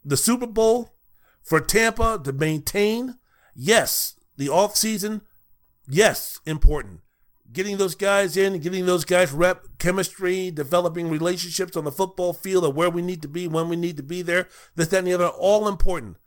[0.05, 0.95] the Super Bowl,
[1.41, 3.17] for Tampa to maintain,
[3.53, 5.21] yes, the offseason,
[5.87, 7.01] yes, important
[7.53, 12.65] getting those guys in, getting those guys rep chemistry, developing relationships on the football field
[12.65, 15.07] of where we need to be, when we need to be there, this, that, and
[15.07, 16.17] the other, all important.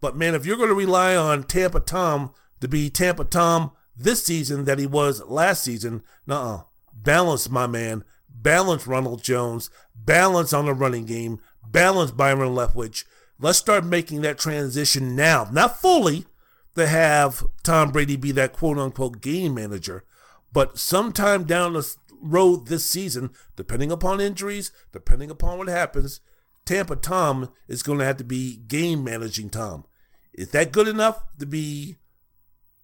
[0.00, 4.24] But man, if you're going to rely on Tampa Tom to be Tampa Tom this
[4.24, 6.62] season that he was last season, nah,
[6.92, 8.04] balance, my man.
[8.28, 9.70] Balance Ronald Jones.
[9.94, 11.40] Balance on the running game.
[11.66, 13.04] Balance Byron Leftwich.
[13.38, 15.48] Let's start making that transition now.
[15.50, 16.26] Not fully
[16.74, 20.04] to have Tom Brady be that quote unquote game manager,
[20.52, 26.20] but sometime down the road this season, depending upon injuries, depending upon what happens,
[26.64, 29.84] Tampa Tom is going to have to be game managing Tom.
[30.32, 31.96] Is that good enough to be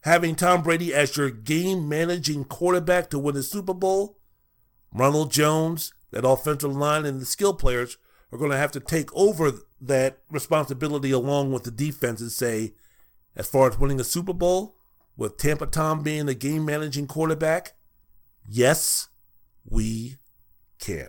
[0.03, 4.19] having Tom Brady as your game managing quarterback to win the Super Bowl?
[4.93, 7.97] Ronald Jones, that offensive line, and the skill players
[8.31, 12.75] are going to have to take over that responsibility along with the defense and say,
[13.35, 14.77] as far as winning a Super Bowl,
[15.17, 17.73] with Tampa Tom being the game managing quarterback?
[18.47, 19.09] Yes,
[19.65, 20.17] we
[20.79, 21.09] can.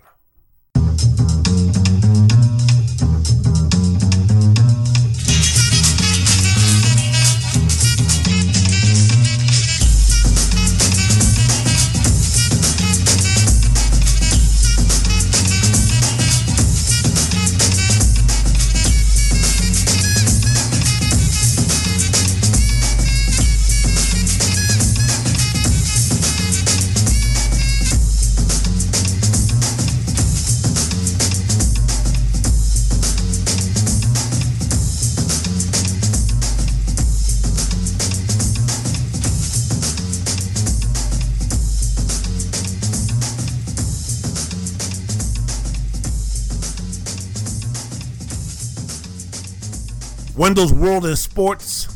[50.43, 51.87] Wendell's World in Sports.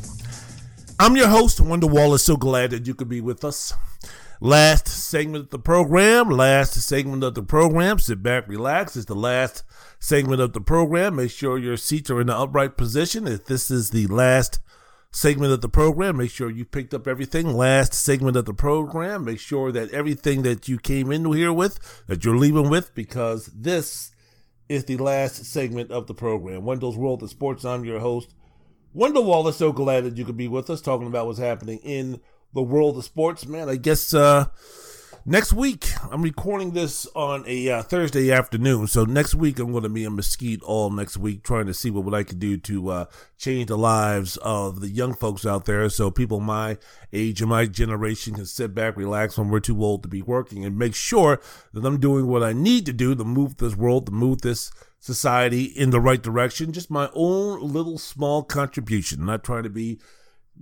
[0.98, 2.24] I'm your host, Wendell Wallace.
[2.24, 3.74] So glad that you could be with us.
[4.40, 6.30] Last segment of the program.
[6.30, 8.00] Last segment of the program.
[8.00, 8.96] Sit back, relax.
[8.96, 9.66] It's the last
[10.00, 11.18] segment of the program.
[11.18, 13.28] Make sure your seats are in the upright position.
[13.28, 14.62] If this is the last
[15.12, 17.54] segment of the program, make sure you picked up everything.
[17.54, 19.26] Last segment of the program.
[19.26, 23.48] Make sure that everything that you came into here with, that you're leaving with, because
[23.48, 24.12] this
[24.70, 26.66] is the last segment of the program.
[26.66, 27.64] Wendell's World of Sports.
[27.64, 28.34] I'm your host,
[28.94, 29.58] Wendell Wallace.
[29.58, 32.20] So glad that you could be with us talking about what's happening in
[32.54, 33.70] the world of sports, man.
[33.70, 34.46] I guess uh,
[35.28, 39.84] next week I'm recording this on a uh, Thursday afternoon, so next week I'm going
[39.84, 42.56] to be in Mesquite all next week, trying to see what, what I can do
[42.56, 43.06] to uh,
[43.38, 46.78] change the lives of the young folks out there, so people my
[47.12, 50.64] age and my generation can sit back, relax when we're too old to be working,
[50.64, 51.42] and make sure
[51.74, 54.72] that I'm doing what I need to do to move this world, to move this
[55.00, 56.72] society in the right direction.
[56.72, 59.20] Just my own little small contribution.
[59.20, 60.00] I'm not trying to be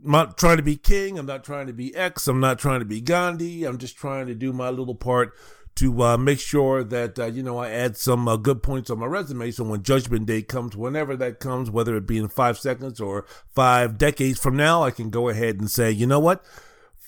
[0.04, 1.18] I'm not trying to be king.
[1.18, 2.28] I'm not trying to be X.
[2.28, 3.64] I'm not trying to be Gandhi.
[3.66, 5.34] I'm just trying to do my little part
[5.76, 9.00] to uh, make sure that uh, you know I add some uh, good points on
[9.00, 9.52] my resume.
[9.52, 13.26] So when Judgment Day comes, whenever that comes, whether it be in five seconds or
[13.54, 16.46] five decades from now, I can go ahead and say, you know what,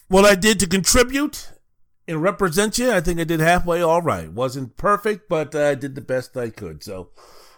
[0.07, 1.51] what I did to contribute
[2.07, 4.31] and represent you, I think I did halfway all right.
[4.31, 6.83] Wasn't perfect, but I did the best I could.
[6.83, 7.09] So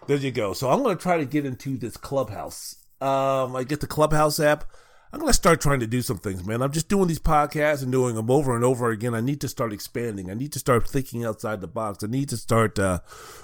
[0.08, 0.54] there you go.
[0.54, 2.76] So I'm going to try to get into this clubhouse.
[3.00, 4.66] Um, I get the clubhouse app.
[5.12, 6.62] I'm going to start trying to do some things, man.
[6.62, 9.16] I'm just doing these podcasts and doing them over and over again.
[9.16, 10.30] I need to start expanding.
[10.30, 12.04] I need to start thinking outside the box.
[12.04, 13.00] I need to start uh,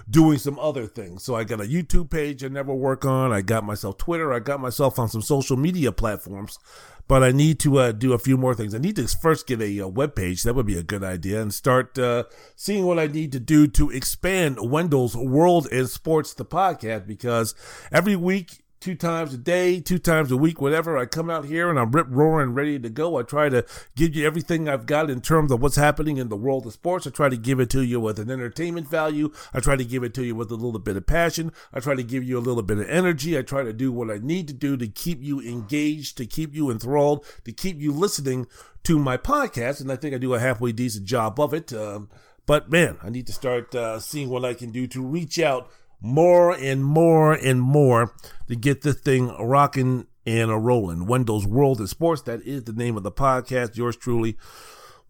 [0.08, 1.24] doing some other things.
[1.24, 3.32] So I got a YouTube page I never work on.
[3.32, 4.32] I got myself Twitter.
[4.32, 6.60] I got myself on some social media platforms.
[7.08, 8.76] But I need to uh, do a few more things.
[8.76, 10.44] I need to first get a, a uh, web page.
[10.44, 12.24] That would be a good idea, and start uh,
[12.56, 17.06] seeing what I need to do to expand Wendell's World in Sports, the podcast.
[17.06, 17.54] Because
[17.92, 20.96] every week two times a day, two times a week, whatever.
[20.96, 23.18] I come out here and I'm rip roaring, ready to go.
[23.18, 26.36] I try to give you everything I've got in terms of what's happening in the
[26.36, 27.08] world of sports.
[27.08, 29.32] I try to give it to you with an entertainment value.
[29.56, 31.52] I try to give it to you with a little bit of passion.
[31.74, 33.36] I try to give you a little bit of energy.
[33.36, 36.54] I try to do what I need to do to keep you engaged, to keep
[36.54, 38.46] you enthralled, to keep you listening
[38.84, 39.82] to my podcast.
[39.82, 41.74] And I think I do a halfway decent job of it.
[41.74, 42.08] Um,
[42.46, 45.72] but man, I need to start uh, seeing what I can do to reach out
[46.06, 48.14] more and more and more
[48.48, 51.08] to get this thing rocking and a rolling.
[51.08, 53.76] Wendell's World of Sports, that is the name of the podcast.
[53.76, 54.38] Yours truly,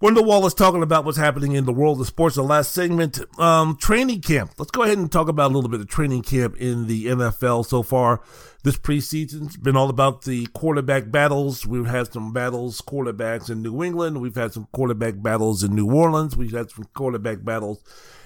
[0.01, 2.35] Wendell Wallace talking about what's happening in the world of sports.
[2.35, 4.51] The last segment, um, training camp.
[4.57, 7.65] Let's go ahead and talk about a little bit of training camp in the NFL
[7.65, 8.22] so far.
[8.63, 11.65] This preseason's been all about the quarterback battles.
[11.65, 14.19] We've had some battles, quarterbacks in New England.
[14.19, 16.35] We've had some quarterback battles in New Orleans.
[16.35, 17.81] We've had some quarterback battles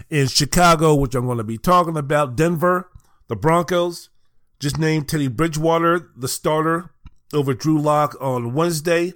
[0.10, 2.36] in Chicago, which I'm going to be talking about.
[2.36, 2.90] Denver,
[3.28, 4.10] the Broncos
[4.60, 6.90] just named Teddy Bridgewater the starter
[7.32, 9.14] over Drew Lock on Wednesday.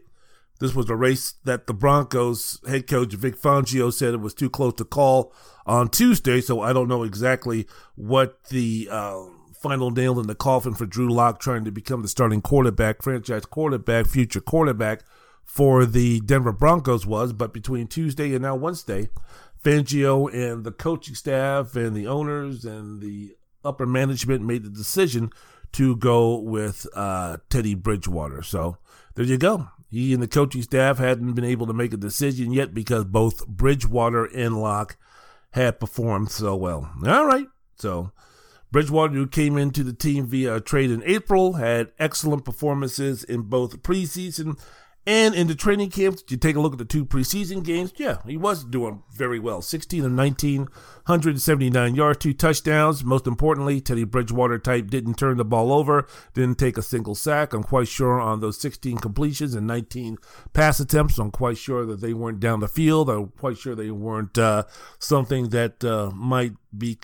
[0.60, 4.50] This was a race that the Broncos head coach Vic Fangio said it was too
[4.50, 5.34] close to call
[5.66, 9.24] on Tuesday, so I don't know exactly what the uh,
[9.62, 13.46] final nail in the coffin for Drew Lock trying to become the starting quarterback, franchise
[13.46, 15.02] quarterback, future quarterback
[15.46, 17.34] for the Denver Broncos was.
[17.34, 19.10] But between Tuesday and now Wednesday,
[19.64, 25.32] Fangio and the coaching staff and the owners and the upper management made the decision
[25.72, 28.42] to go with uh, Teddy Bridgewater.
[28.44, 28.78] So
[29.16, 29.70] there you go.
[29.94, 33.46] He and the coaching staff hadn't been able to make a decision yet because both
[33.46, 34.98] Bridgewater and Lock
[35.52, 36.92] had performed so well.
[37.06, 37.46] All right.
[37.76, 38.12] So
[38.72, 43.44] Bridgewater, who came into the team via a trade in April, had excellent performances in
[43.44, 44.60] both preseason
[45.06, 48.20] and in the training camps, you take a look at the two preseason games, yeah,
[48.26, 49.62] he was doing very well.
[49.62, 53.04] 16 of 19, 179 yards, two touchdowns.
[53.04, 57.52] Most importantly, Teddy Bridgewater type didn't turn the ball over, didn't take a single sack.
[57.52, 60.18] I'm quite sure on those 16 completions and 19
[60.54, 63.10] pass attempts, I'm quite sure that they weren't down the field.
[63.10, 64.64] I'm quite sure they weren't uh,
[65.00, 66.98] something that uh, might be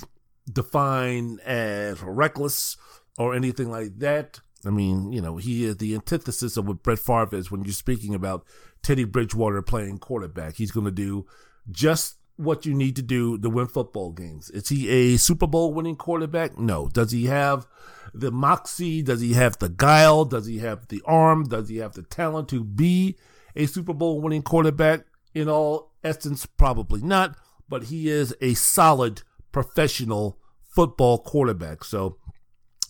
[0.51, 2.77] defined as reckless
[3.17, 4.39] or anything like that.
[4.65, 7.73] I mean, you know, he is the antithesis of what Brett Favre is when you're
[7.73, 8.45] speaking about
[8.83, 10.55] Teddy Bridgewater playing quarterback.
[10.55, 11.25] He's going to do
[11.71, 14.49] just what you need to do to win football games.
[14.49, 16.57] Is he a Super Bowl winning quarterback?
[16.57, 16.87] No.
[16.87, 17.67] Does he have
[18.13, 19.01] the moxie?
[19.01, 20.25] Does he have the guile?
[20.25, 21.45] Does he have the arm?
[21.45, 23.17] Does he have the talent to be
[23.55, 25.05] a Super Bowl winning quarterback?
[25.33, 27.37] In all essence, probably not,
[27.67, 29.21] but he is a solid
[29.51, 31.83] professional football quarterback.
[31.83, 32.17] So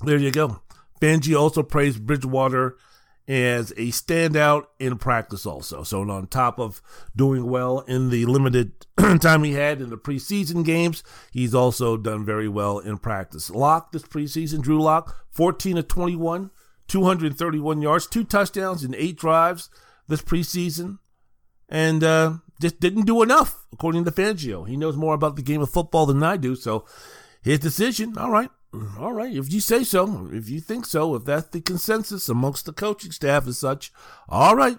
[0.03, 0.61] there you go.
[0.99, 2.77] Fangio also praised Bridgewater
[3.29, 5.83] as a standout in practice also.
[5.83, 6.81] So on top of
[7.15, 8.87] doing well in the limited
[9.21, 13.51] time he had in the preseason games, he's also done very well in practice.
[13.51, 16.49] Lock this preseason, Drew Lock, 14 of 21,
[16.87, 19.69] 231 yards, two touchdowns, and eight drives
[20.07, 20.97] this preseason.
[21.69, 24.67] And uh, just didn't do enough, according to Fangio.
[24.67, 26.55] He knows more about the game of football than I do.
[26.55, 26.83] So
[27.43, 28.49] his decision, all right,
[28.99, 32.65] all right, if you say so, if you think so, if that's the consensus amongst
[32.65, 33.91] the coaching staff and such,
[34.27, 34.77] all right.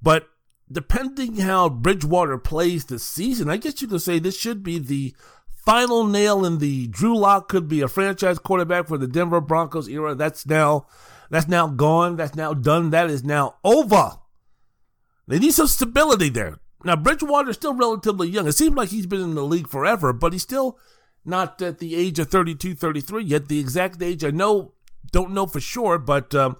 [0.00, 0.28] But
[0.70, 5.14] depending how Bridgewater plays this season, I guess you could say this should be the
[5.64, 9.88] final nail in the Drew Lock could be a franchise quarterback for the Denver Broncos
[9.88, 10.14] era.
[10.14, 10.86] That's now
[11.30, 12.16] that's now gone.
[12.16, 12.90] That's now done.
[12.90, 14.12] That is now over.
[15.26, 16.58] They need some stability there.
[16.84, 18.46] Now Bridgewater is still relatively young.
[18.46, 20.78] It seems like he's been in the league forever, but he's still
[21.24, 23.48] not at the age of 32, 33 yet.
[23.48, 24.72] The exact age I know,
[25.12, 26.56] don't know for sure, but um,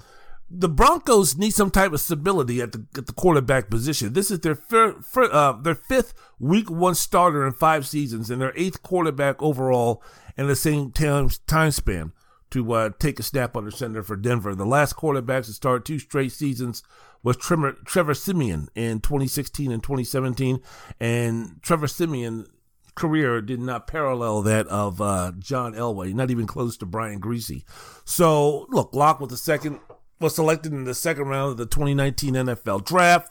[0.51, 4.13] the Broncos need some type of stability at the at the quarterback position.
[4.13, 8.41] This is their fir, fir, uh, their fifth Week One starter in five seasons, and
[8.41, 10.03] their eighth quarterback overall
[10.37, 12.13] in the same time time span
[12.51, 14.55] to uh, take a snap under center for Denver.
[14.55, 16.83] The last quarterbacks to start two straight seasons
[17.23, 20.61] was Trevor, Trevor Siemian in 2016 and 2017,
[21.01, 22.47] and Trevor Siemian
[22.95, 27.65] career did not parallel that of uh, John Elway, not even close to Brian Griese.
[28.05, 29.81] So, look, Lock with the second
[30.21, 33.31] was selected in the second round of the 2019 NFL Draft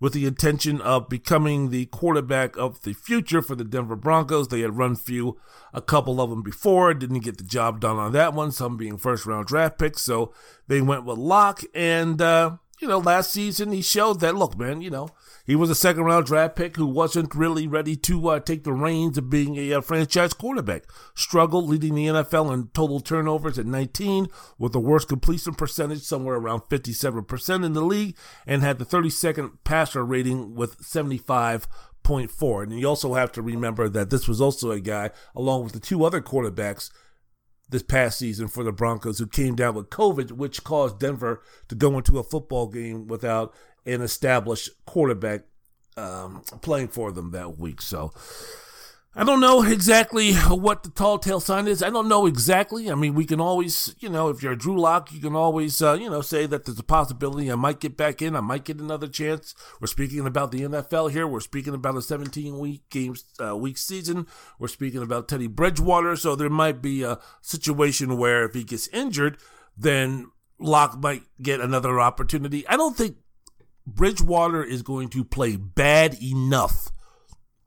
[0.00, 4.48] with the intention of becoming the quarterback of the future for the Denver Broncos.
[4.48, 5.38] They had run few,
[5.74, 8.96] a couple of them before, didn't get the job done on that one, some being
[8.96, 10.00] first round draft picks.
[10.02, 10.32] So
[10.68, 11.62] they went with Lock.
[11.74, 15.08] And, uh, you know, last season he showed that, look, man, you know,
[15.46, 18.72] he was a second round draft pick who wasn't really ready to uh, take the
[18.72, 20.84] reins of being a, a, uh, franchise quarterback.
[21.14, 24.28] Struggled leading the NFL in total turnovers at 19
[24.58, 28.16] with the worst completion percentage somewhere around 57% in the league
[28.46, 32.62] and had the 32nd passer rating with 75.4.
[32.62, 35.80] And you also have to remember that this was also a guy along with the
[35.80, 36.90] two other quarterbacks
[37.70, 41.74] this past season for the Broncos who came down with COVID, which caused Denver to
[41.74, 43.54] go into a football game without
[43.86, 45.42] an established quarterback
[45.96, 47.80] um, playing for them that week.
[47.80, 48.12] So
[49.12, 51.82] I don't know exactly what the tall tale sign is.
[51.82, 52.88] I don't know exactly.
[52.88, 55.94] I mean, we can always, you know, if you're Drew Lock, you can always, uh,
[55.94, 58.36] you know, say that there's a possibility I might get back in.
[58.36, 59.52] I might get another chance.
[59.80, 61.26] We're speaking about the NFL here.
[61.26, 64.28] We're speaking about a 17 week games uh, week season.
[64.60, 66.14] We're speaking about Teddy Bridgewater.
[66.14, 69.38] So there might be a situation where if he gets injured,
[69.76, 70.30] then
[70.60, 72.64] Lock might get another opportunity.
[72.68, 73.16] I don't think
[73.88, 76.92] Bridgewater is going to play bad enough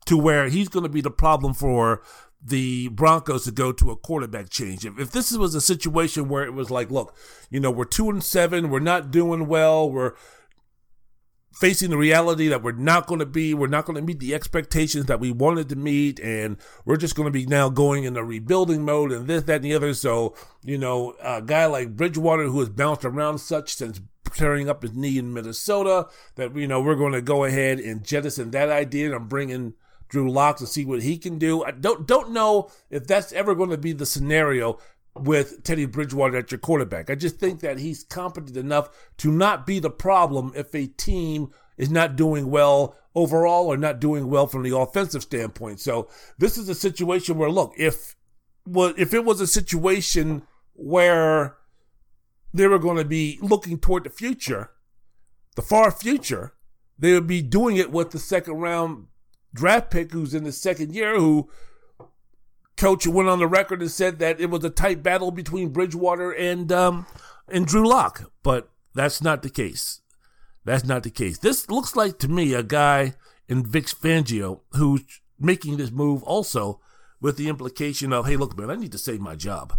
[0.05, 2.01] to where he's going to be the problem for
[2.45, 4.85] the Broncos to go to a quarterback change.
[4.85, 7.15] If, if this was a situation where it was like, look,
[7.49, 10.13] you know, we're two and seven, we're not doing well, we're
[11.53, 14.34] facing the reality that we're not going to be, we're not going to meet the
[14.34, 18.17] expectations that we wanted to meet, and we're just going to be now going in
[18.17, 19.93] a rebuilding mode and this, that, and the other.
[19.93, 24.01] So, you know, a guy like Bridgewater who has bounced around such since
[24.34, 28.03] tearing up his knee in Minnesota, that, you know, we're going to go ahead and
[28.03, 29.75] jettison that idea and bring in
[30.14, 31.64] Drew Lock to see what he can do.
[31.64, 34.77] I don't, don't know if that's ever going to be the scenario
[35.15, 37.10] with Teddy Bridgewater at your quarterback.
[37.10, 41.49] I just think that he's competent enough to not be the problem if a team
[41.77, 45.80] is not doing well overall or not doing well from the offensive standpoint.
[45.80, 48.15] So this is a situation where look, if
[48.68, 51.57] well, if it was a situation where
[52.53, 54.69] they were going to be looking toward the future,
[55.56, 56.53] the far future,
[56.99, 59.07] they would be doing it with the second round
[59.53, 61.49] draft pick who's in the second year who
[62.77, 66.31] coach went on the record and said that it was a tight battle between Bridgewater
[66.31, 67.05] and um,
[67.47, 70.01] and Drew Lock, but that's not the case.
[70.65, 71.38] That's not the case.
[71.38, 73.15] This looks like to me a guy
[73.47, 75.03] in Vic Fangio who's
[75.39, 76.80] making this move also
[77.19, 79.73] with the implication of, hey, look, man, I need to save my job.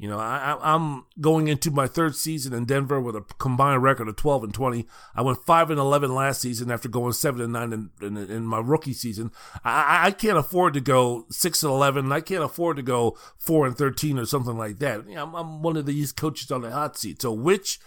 [0.00, 4.06] You know, I, am going into my third season in Denver with a combined record
[4.06, 4.86] of 12 and 20.
[5.16, 8.46] I went 5 and 11 last season after going 7 and 9 in, in, in
[8.46, 9.32] my rookie season.
[9.64, 12.12] I, I, can't afford to go 6 and 11.
[12.12, 15.08] I can't afford to go 4 and 13 or something like that.
[15.08, 17.20] You know, I'm, I'm one of these coaches on the hot seat.
[17.20, 17.80] So, which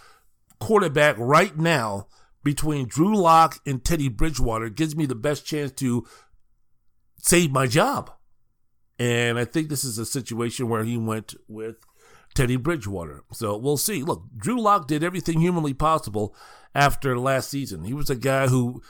[0.59, 2.07] quarterback right now
[2.43, 6.05] between Drew Lock and Teddy Bridgewater gives me the best chance to
[7.19, 8.11] save my job?
[8.99, 11.77] And I think this is a situation where he went with
[12.33, 13.23] Teddy Bridgewater.
[13.31, 14.03] So we'll see.
[14.03, 16.35] Look, Drew Lock did everything humanly possible
[16.73, 17.83] after last season.
[17.83, 18.81] He was a guy who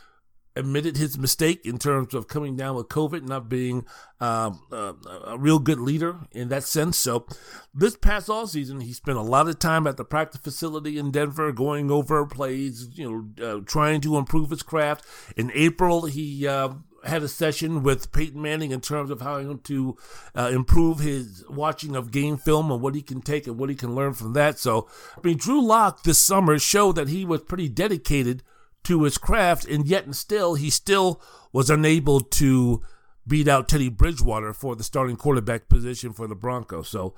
[0.55, 3.85] admitted his mistake in terms of coming down with COVID, not being
[4.19, 4.93] um, uh,
[5.25, 6.97] a real good leader in that sense.
[6.97, 7.25] So
[7.73, 11.11] this past all season, he spent a lot of time at the practice facility in
[11.11, 15.05] Denver, going over plays, you know, uh, trying to improve his craft.
[15.37, 16.73] In April, he uh,
[17.03, 19.97] had a session with Peyton Manning in terms of how to
[20.35, 23.75] uh, improve his watching of game film and what he can take and what he
[23.75, 24.59] can learn from that.
[24.59, 24.87] So,
[25.17, 28.43] I mean, Drew Lock this summer showed that he was pretty dedicated
[28.83, 31.21] to his craft, and yet and still, he still
[31.51, 32.81] was unable to
[33.27, 36.89] beat out Teddy Bridgewater for the starting quarterback position for the Broncos.
[36.89, 37.13] So,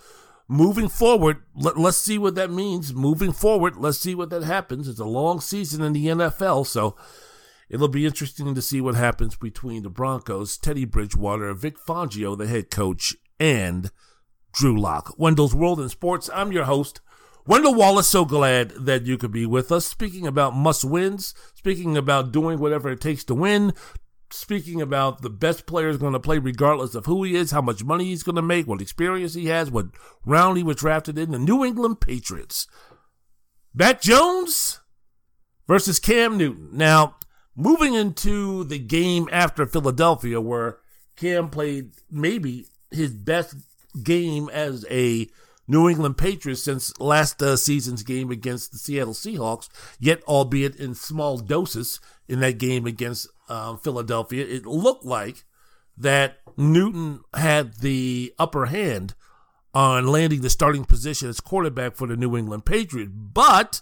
[0.48, 2.94] moving forward, let, us see what that means.
[2.94, 4.88] Moving forward, let's see what that happens.
[4.88, 6.96] It's a long season in the NFL, so
[7.74, 12.46] it'll be interesting to see what happens between the Broncos, Teddy Bridgewater, Vic Fangio, the
[12.46, 13.90] head coach, and
[14.54, 15.16] Drew Lock.
[15.18, 16.30] Wendell's World in Sports.
[16.36, 17.02] I'm your host.
[17.48, 19.88] Wendell Wallace, so glad that you could be with us.
[19.88, 23.74] Speaking about must wins, speaking about doing whatever it takes to win,
[24.30, 27.62] speaking about the best player is going to play regardless of who he is, how
[27.62, 29.88] much money he's going to make, what experience he has, what
[30.28, 31.32] round he was drafted in.
[31.32, 32.68] The New England Patriots.
[33.74, 34.80] Mac Jones
[35.68, 36.70] versus Cam Newton.
[36.72, 37.16] Now,
[37.56, 40.78] moving into the game after Philadelphia, where
[41.16, 43.56] Cam played maybe his best
[44.02, 45.28] game as a
[45.68, 49.70] New England Patriots since last uh, season's game against the Seattle Seahawks,
[50.00, 55.46] yet albeit in small doses in that game against uh, Philadelphia, it looked like
[55.98, 59.14] that Newton had the upper hand
[59.74, 63.12] on landing the starting position as quarterback for the New England Patriots.
[63.14, 63.82] But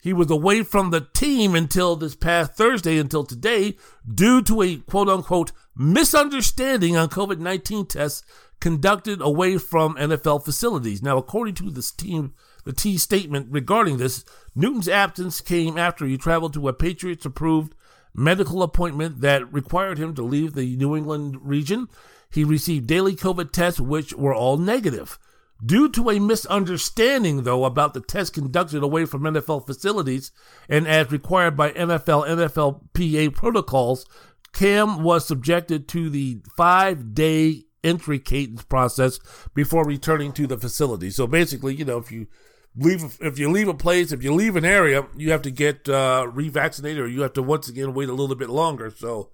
[0.00, 3.76] he was away from the team until this past Thursday, until today,
[4.12, 8.22] due to a quote unquote misunderstanding on COVID 19 tests
[8.60, 11.02] conducted away from NFL facilities.
[11.02, 12.34] Now, according to this team,
[12.64, 17.74] the T statement regarding this, Newton's absence came after he traveled to a Patriots approved
[18.14, 21.88] medical appointment that required him to leave the New England region.
[22.30, 25.18] He received daily COVID tests, which were all negative.
[25.64, 30.30] Due to a misunderstanding, though, about the test conducted away from NFL facilities
[30.68, 34.06] and as required by NFL NFLPA protocols,
[34.52, 39.18] Cam was subjected to the five day entry cadence process
[39.54, 41.10] before returning to the facility.
[41.10, 42.28] So basically, you know, if you
[42.76, 45.88] leave if you leave a place, if you leave an area, you have to get
[45.88, 48.90] uh, revaccinated, or you have to once again wait a little bit longer.
[48.90, 49.30] So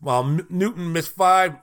[0.00, 1.56] while M- Newton missed five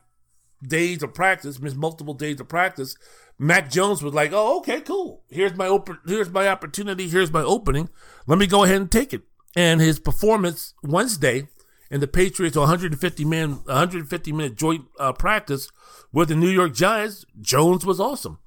[0.68, 2.96] days of practice, missed multiple days of practice,
[3.42, 5.24] Mac Jones was like, "Oh, okay, cool.
[5.30, 5.98] Here's my open.
[6.06, 7.10] Here's my opportunity.
[7.10, 7.90] Here's my opening.
[8.28, 9.24] Let me go ahead and take it."
[9.56, 11.48] And his performance Wednesday
[11.90, 15.70] in the Patriots 150 man 150 minute joint uh, practice
[16.14, 18.38] with the New York Giants, Jones was awesome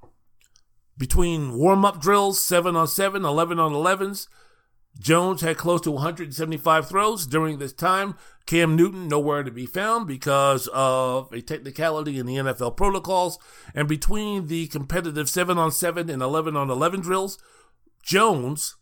[0.96, 4.28] between warm up drills, 7 on 7, 11 on 11s.
[4.98, 8.16] Jones had close to 175 throws during this time.
[8.46, 13.38] Cam Newton nowhere to be found because of a technicality in the NFL protocols.
[13.74, 17.38] And between the competitive 7 on 7 and 11 on 11 drills,
[18.02, 18.76] Jones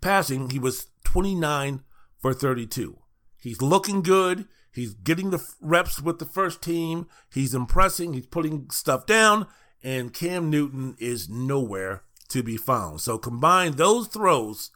[0.00, 1.82] passing, he was 29
[2.18, 2.98] for 32.
[3.40, 4.46] He's looking good.
[4.72, 7.08] He's getting the reps with the first team.
[7.32, 8.12] He's impressing.
[8.12, 9.46] He's putting stuff down
[9.82, 13.00] and Cam Newton is nowhere to be found.
[13.00, 14.70] So combine those throws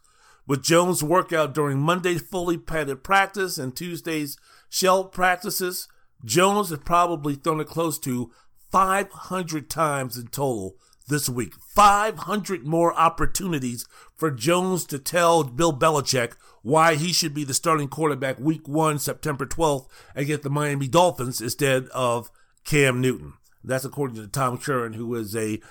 [0.51, 4.35] with Jones' workout during Monday's fully padded practice and Tuesday's
[4.69, 5.87] shell practices,
[6.25, 8.33] Jones has probably thrown it close to
[8.69, 10.75] 500 times in total
[11.07, 11.53] this week.
[11.73, 16.33] 500 more opportunities for Jones to tell Bill Belichick
[16.63, 19.87] why he should be the starting quarterback week one, September 12th,
[20.17, 22.29] against the Miami Dolphins instead of
[22.65, 23.35] Cam Newton.
[23.63, 25.61] That's according to Tom Curran, who is a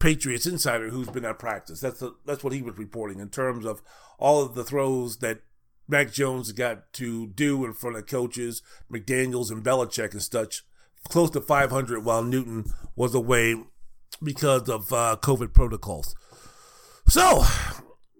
[0.00, 1.80] Patriots insider who's been at practice.
[1.80, 3.82] That's the, that's what he was reporting in terms of
[4.18, 5.42] all of the throws that
[5.86, 10.64] Mac Jones got to do in front of coaches, McDaniels and Belichick and such.
[11.08, 12.64] Close to 500 while Newton
[12.96, 13.56] was away
[14.22, 16.14] because of uh, COVID protocols.
[17.06, 17.44] So,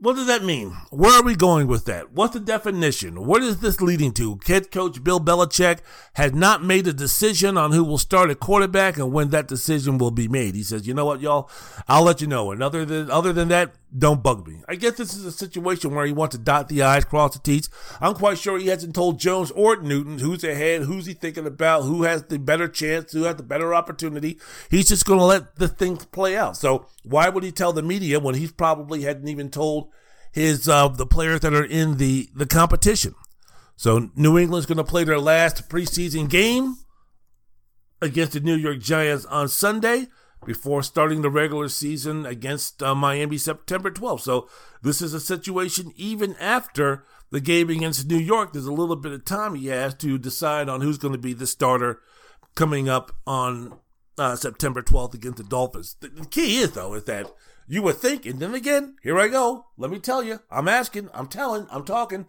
[0.00, 0.70] what does that mean?
[0.90, 2.12] Where are we going with that?
[2.12, 3.26] What's the definition?
[3.26, 4.40] What is this leading to?
[4.46, 5.80] Head coach Bill Belichick
[6.14, 9.98] has not made a decision on who will start at quarterback and when that decision
[9.98, 10.54] will be made.
[10.54, 11.50] He says, "You know what, y'all?
[11.86, 14.62] I'll let you know." And other than other than that, don't bug me.
[14.68, 17.40] I guess this is a situation where he wants to dot the i's, cross the
[17.40, 17.68] t's.
[18.00, 21.82] I'm quite sure he hasn't told Jones or Newton who's ahead, who's he thinking about,
[21.82, 24.38] who has the better chance, who has the better opportunity.
[24.70, 26.56] He's just going to let the things play out.
[26.56, 29.89] So why would he tell the media when he's probably hadn't even told
[30.32, 33.14] his uh, the players that are in the the competition?
[33.76, 36.76] So New England's going to play their last preseason game
[38.02, 40.08] against the New York Giants on Sunday
[40.44, 44.20] before starting the regular season against uh, Miami September 12th.
[44.20, 44.48] So
[44.82, 48.52] this is a situation even after the game against New York.
[48.52, 51.32] There's a little bit of time he has to decide on who's going to be
[51.32, 52.00] the starter
[52.54, 53.78] coming up on
[54.18, 55.96] uh, September 12th against the Dolphins.
[56.00, 57.32] The, the key is though is that
[57.70, 59.66] you would think, and then again, here I go.
[59.78, 62.26] Let me tell you, I'm asking, I'm telling, I'm talking.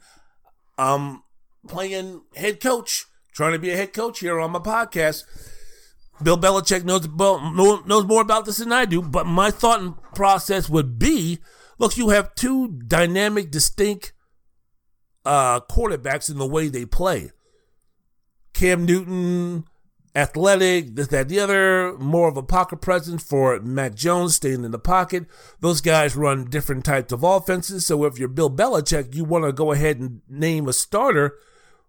[0.77, 1.23] I'm
[1.67, 5.23] playing head coach trying to be a head coach here on my podcast.
[6.21, 7.07] Bill Belichick knows
[7.87, 11.39] knows more about this than I do, but my thought and process would be:
[11.79, 14.13] look, you have two dynamic, distinct
[15.25, 17.31] uh, quarterbacks in the way they play.
[18.53, 19.63] Cam Newton,
[20.15, 24.71] athletic, this, that, the other, more of a pocket presence for Mac Jones staying in
[24.71, 25.25] the pocket.
[25.59, 27.85] Those guys run different types of offenses.
[27.85, 31.37] So if you're Bill Belichick, you want to go ahead and name a starter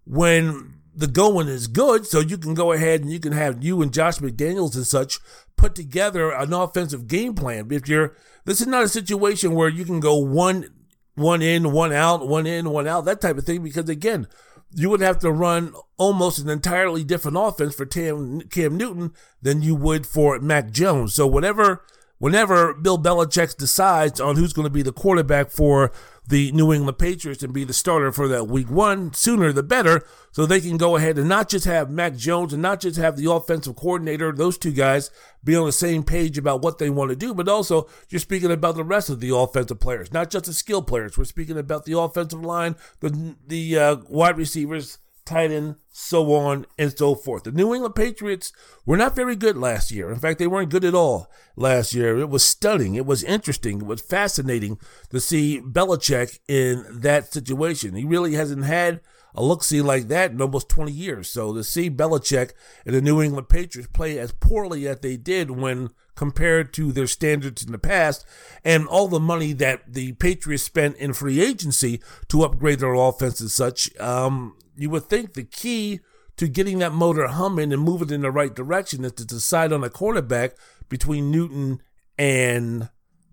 [0.04, 2.06] when the going is good.
[2.06, 5.18] So you can go ahead and you can have you and Josh McDaniels and such
[5.56, 7.68] put together an offensive game plan.
[7.70, 10.66] If you're, this is not a situation where you can go one,
[11.14, 13.64] one in, one out, one in, one out, that type of thing.
[13.64, 14.28] Because again,
[14.74, 19.62] you would have to run almost an entirely different offense for Cam, Cam Newton than
[19.62, 21.14] you would for Mac Jones.
[21.14, 21.82] So whatever,
[22.22, 25.90] whenever Bill Belichick decides on who's going to be the quarterback for
[26.24, 30.06] the New England Patriots and be the starter for that week one, sooner the better,
[30.30, 33.16] so they can go ahead and not just have Mac Jones and not just have
[33.16, 35.10] the offensive coordinator, those two guys
[35.42, 38.52] be on the same page about what they want to do, but also you're speaking
[38.52, 41.18] about the rest of the offensive players, not just the skill players.
[41.18, 46.66] We're speaking about the offensive line, the the uh, wide receivers, tight end, so on
[46.78, 47.44] and so forth.
[47.44, 48.52] The New England Patriots
[48.86, 50.10] were not very good last year.
[50.10, 52.18] In fact, they weren't good at all last year.
[52.18, 52.94] It was stunning.
[52.94, 53.82] It was interesting.
[53.82, 54.78] It was fascinating
[55.10, 57.94] to see Belichick in that situation.
[57.94, 59.00] He really hasn't had
[59.34, 61.28] a look see like that in almost 20 years.
[61.28, 62.52] So to see Belichick
[62.84, 67.06] and the New England Patriots play as poorly as they did when compared to their
[67.06, 68.26] standards in the past
[68.64, 73.40] and all the money that the Patriots spent in free agency to upgrade their offense
[73.40, 76.00] and such, um, you would think the key
[76.36, 79.84] to getting that motor humming and moving in the right direction is to decide on
[79.84, 80.54] a quarterback
[80.88, 81.80] between Newton
[82.18, 82.88] and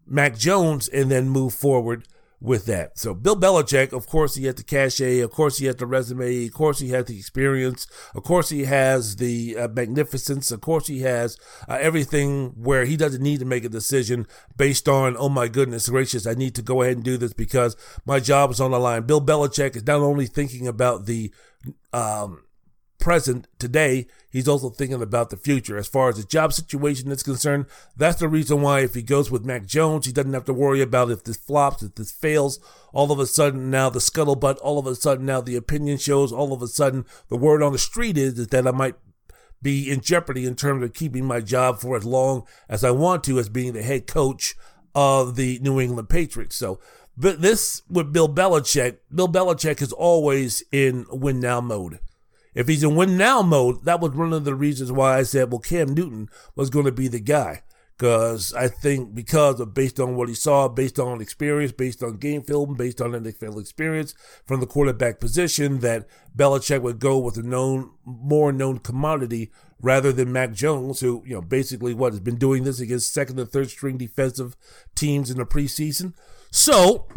[0.06, 2.08] Mac Jones and then move forward
[2.42, 2.98] with that.
[2.98, 5.20] So Bill Belichick, of course, he had the cachet.
[5.20, 6.46] Of course, he had the resume.
[6.46, 7.86] Of course, he had the experience.
[8.16, 10.52] Of course, he has the uh, magnificence.
[10.52, 11.38] Of course, he has
[11.68, 14.26] uh, everything where he doesn't need to make a decision
[14.56, 17.76] based on, oh my goodness gracious, I need to go ahead and do this because
[18.06, 19.04] my job is on the line.
[19.04, 21.34] Bill Belichick is not only thinking about the
[21.92, 22.44] um,
[23.00, 25.78] present today, he's also thinking about the future.
[25.78, 27.66] As far as the job situation is concerned,
[27.98, 30.82] that's the reason why if he goes with Mac Jones, he doesn't have to worry
[30.82, 32.60] about if this flops, if this fails.
[32.94, 36.32] All of a sudden now the scuttlebutt, all of a sudden now the opinion shows,
[36.32, 38.96] all of a sudden the word on the street is, is that I might
[39.62, 43.24] be in jeopardy in terms of keeping my job for as long as I want
[43.26, 44.56] to as being the head coach
[44.96, 46.56] of the New England Patriots.
[46.56, 46.80] So,
[47.18, 52.00] but this with Bill Belichick, Bill Belichick is always in win now mode.
[52.60, 55.50] If he's in win now mode, that was one of the reasons why I said,
[55.50, 56.28] well, Cam Newton
[56.58, 57.64] was going to be the guy.
[57.98, 62.18] Because I think because of based on what he saw, based on experience, based on
[62.18, 64.14] game film, based on NFL experience
[64.46, 66.06] from the quarterback position, that
[66.36, 71.36] Belichick would go with a known, more known commodity rather than Mac Jones, who, you
[71.36, 74.58] know, basically what has been doing this against second and third string defensive
[74.96, 76.14] teams in the preseason.
[76.52, 77.08] So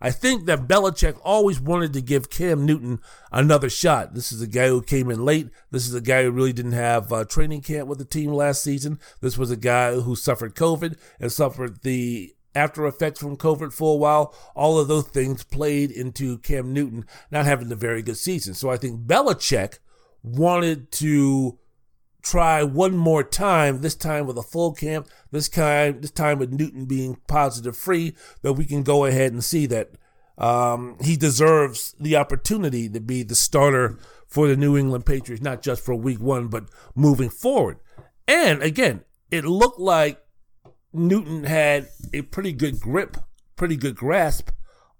[0.00, 3.00] I think that Belichick always wanted to give Cam Newton
[3.32, 4.14] another shot.
[4.14, 5.48] This is a guy who came in late.
[5.70, 8.62] This is a guy who really didn't have uh, training camp with the team last
[8.62, 9.00] season.
[9.20, 13.94] This was a guy who suffered COVID and suffered the after effects from COVID for
[13.94, 14.34] a while.
[14.54, 18.54] All of those things played into Cam Newton not having a very good season.
[18.54, 19.78] So I think Belichick
[20.22, 21.58] wanted to
[22.28, 26.52] try one more time, this time with a full camp, this time, this time with
[26.52, 29.90] Newton being positive free, that we can go ahead and see that
[30.36, 35.62] um, he deserves the opportunity to be the starter for the New England Patriots, not
[35.62, 37.78] just for week one, but moving forward.
[38.26, 40.22] And again, it looked like
[40.92, 43.16] Newton had a pretty good grip,
[43.56, 44.50] pretty good grasp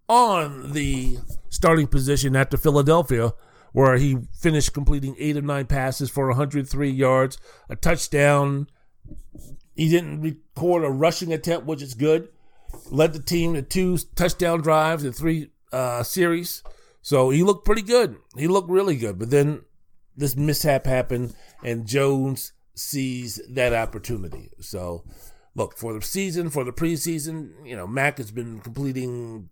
[0.08, 1.18] on the
[1.50, 3.32] starting position after Philadelphia
[3.78, 7.38] where he finished completing eight of nine passes for 103 yards,
[7.68, 8.66] a touchdown.
[9.76, 12.28] He didn't record a rushing attempt, which is good.
[12.90, 16.64] Led the team to two touchdown drives and three uh, series.
[17.02, 18.16] So he looked pretty good.
[18.36, 19.16] He looked really good.
[19.16, 19.62] But then
[20.16, 24.50] this mishap happened, and Jones sees that opportunity.
[24.58, 25.04] So,
[25.54, 29.50] look, for the season, for the preseason, you know, Mac has been completing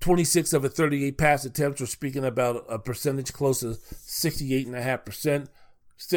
[0.00, 5.48] 26 of the 38 pass attempts are speaking about a percentage close to 68.5%.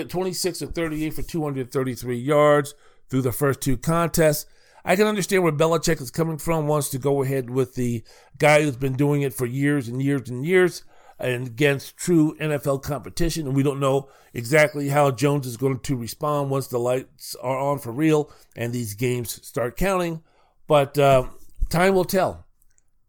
[0.09, 2.73] 26 of 38 for 233 yards
[3.09, 4.45] through the first two contests.
[4.83, 8.03] I can understand where Belichick is coming from, wants to go ahead with the
[8.37, 10.83] guy who's been doing it for years and years and years
[11.19, 13.45] and against true NFL competition.
[13.45, 17.57] And we don't know exactly how Jones is going to respond once the lights are
[17.57, 20.21] on for real and these games start counting.
[20.67, 21.27] But uh,
[21.69, 22.45] time will tell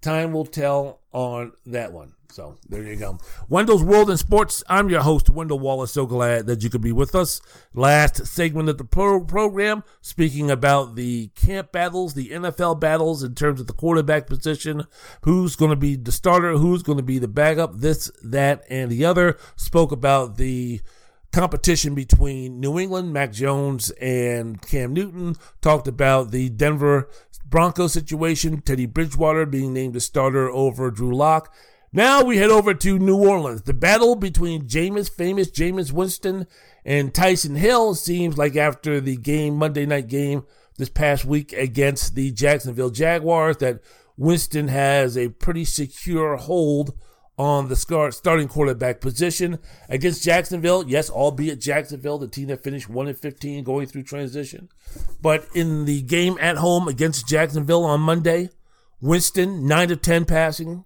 [0.00, 2.14] time will tell on that one.
[2.32, 3.18] So there you go.
[3.48, 4.62] Wendell's World in Sports.
[4.68, 5.92] I'm your host, Wendell Wallace.
[5.92, 7.40] So glad that you could be with us.
[7.74, 13.34] Last segment of the pro- program, speaking about the camp battles, the NFL battles in
[13.34, 14.84] terms of the quarterback position,
[15.22, 18.90] who's going to be the starter, who's going to be the backup, this, that, and
[18.90, 19.36] the other.
[19.56, 20.80] Spoke about the
[21.32, 25.36] competition between New England, Mac Jones, and Cam Newton.
[25.60, 27.08] Talked about the Denver
[27.50, 31.52] Broncos situation, Teddy Bridgewater being named the starter over Drew Lock.
[31.92, 33.62] Now we head over to New Orleans.
[33.62, 36.46] The battle between Jameis, famous Jameis Winston,
[36.84, 40.44] and Taysom Hill seems like after the game, Monday night game
[40.78, 43.80] this past week against the Jacksonville Jaguars, that
[44.16, 46.96] Winston has a pretty secure hold
[47.38, 49.58] on the starting quarterback position
[49.88, 50.84] against Jacksonville.
[50.86, 54.68] Yes, albeit Jacksonville, the team that finished 1 and 15 going through transition.
[55.22, 58.50] But in the game at home against Jacksonville on Monday,
[59.00, 60.84] Winston, 9 of 10 passing,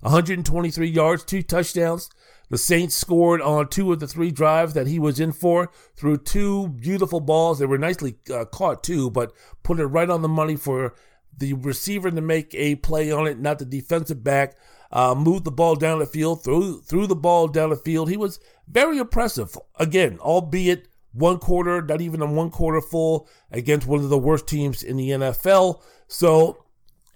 [0.00, 2.08] 123 yards, two touchdowns.
[2.48, 6.18] The Saints scored on two of the three drives that he was in for through
[6.18, 7.58] two beautiful balls.
[7.58, 9.32] They were nicely uh, caught too, but
[9.64, 10.94] put it right on the money for
[11.36, 14.56] the receiver to make a play on it, not the defensive back.
[14.92, 18.08] Uh, moved the ball down the field, threw threw the ball down the field.
[18.08, 18.38] He was
[18.68, 19.58] very impressive.
[19.78, 24.46] Again, albeit one quarter, not even a one quarter full against one of the worst
[24.46, 25.82] teams in the NFL.
[26.08, 26.64] So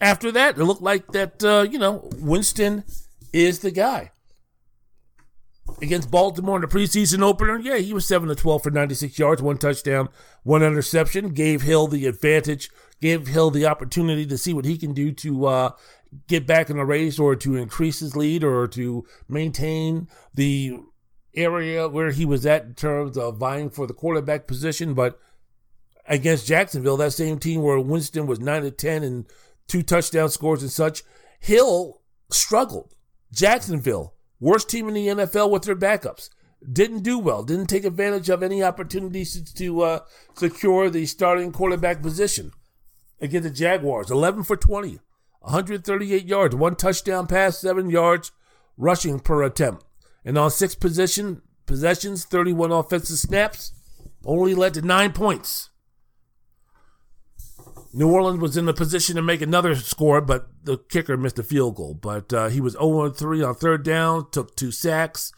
[0.00, 2.84] after that, it looked like that, uh, you know, Winston
[3.32, 4.12] is the guy.
[5.82, 9.40] Against Baltimore in the preseason opener, yeah, he was 7 to 12 for 96 yards,
[9.40, 10.08] one touchdown,
[10.42, 11.32] one interception.
[11.32, 12.70] Gave Hill the advantage,
[13.00, 15.70] gave Hill the opportunity to see what he can do to uh,
[16.26, 20.78] get back in the race or to increase his lead or to maintain the
[21.34, 24.94] area where he was at in terms of vying for the quarterback position.
[24.94, 25.18] But
[26.06, 29.26] against Jacksonville, that same team where Winston was 9 to 10 and
[29.68, 31.02] two touchdown scores and such.
[31.38, 32.00] Hill
[32.30, 32.94] struggled.
[33.32, 36.30] Jacksonville, worst team in the NFL with their backups,
[36.70, 37.42] didn't do well.
[37.44, 40.00] Didn't take advantage of any opportunities to uh,
[40.34, 42.52] secure the starting quarterback position
[43.20, 44.10] against the Jaguars.
[44.10, 44.98] 11 for 20,
[45.40, 48.32] 138 yards, one touchdown pass, seven yards
[48.76, 49.84] rushing per attempt.
[50.24, 53.72] And on six position possessions, 31 offensive snaps,
[54.24, 55.70] only led to nine points.
[57.92, 61.42] New Orleans was in the position to make another score, but the kicker missed a
[61.42, 61.94] field goal.
[61.94, 65.32] But uh, he was 0 3 on third down, took two sacks,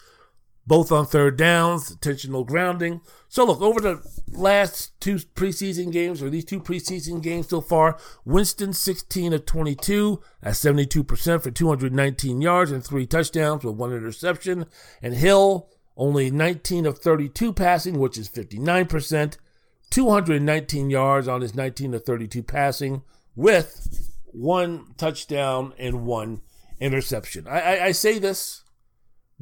[0.67, 3.01] both on third downs, intentional grounding.
[3.29, 7.99] So, look, over the last two preseason games, or these two preseason games so far,
[8.25, 14.67] Winston 16 of 22, at 72% for 219 yards and three touchdowns with one interception.
[15.03, 19.37] And Hill, only 19 of 32 passing, which is 59%.
[19.91, 23.03] 219 yards on his 19 of 32 passing
[23.37, 26.41] with one touchdown and one
[26.81, 27.47] interception.
[27.47, 28.62] I, I, I, say this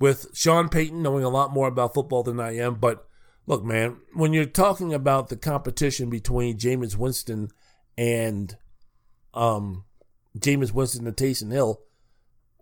[0.01, 3.07] with Sean Payton knowing a lot more about football than I am, but
[3.47, 7.51] look, man, when you're talking about the competition between Jameis Winston
[7.97, 8.57] and
[9.35, 9.85] um,
[10.37, 11.83] Jameis Winston and Taysom Hill,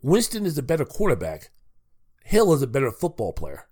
[0.02, 1.50] Winston is a better quarterback.
[2.24, 3.68] Hill is a better football player.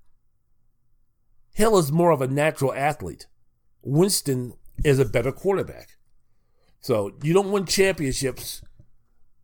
[1.52, 3.26] Hill is more of a natural athlete.
[3.82, 5.96] Winston is a better quarterback.
[6.80, 8.62] So you don't win championships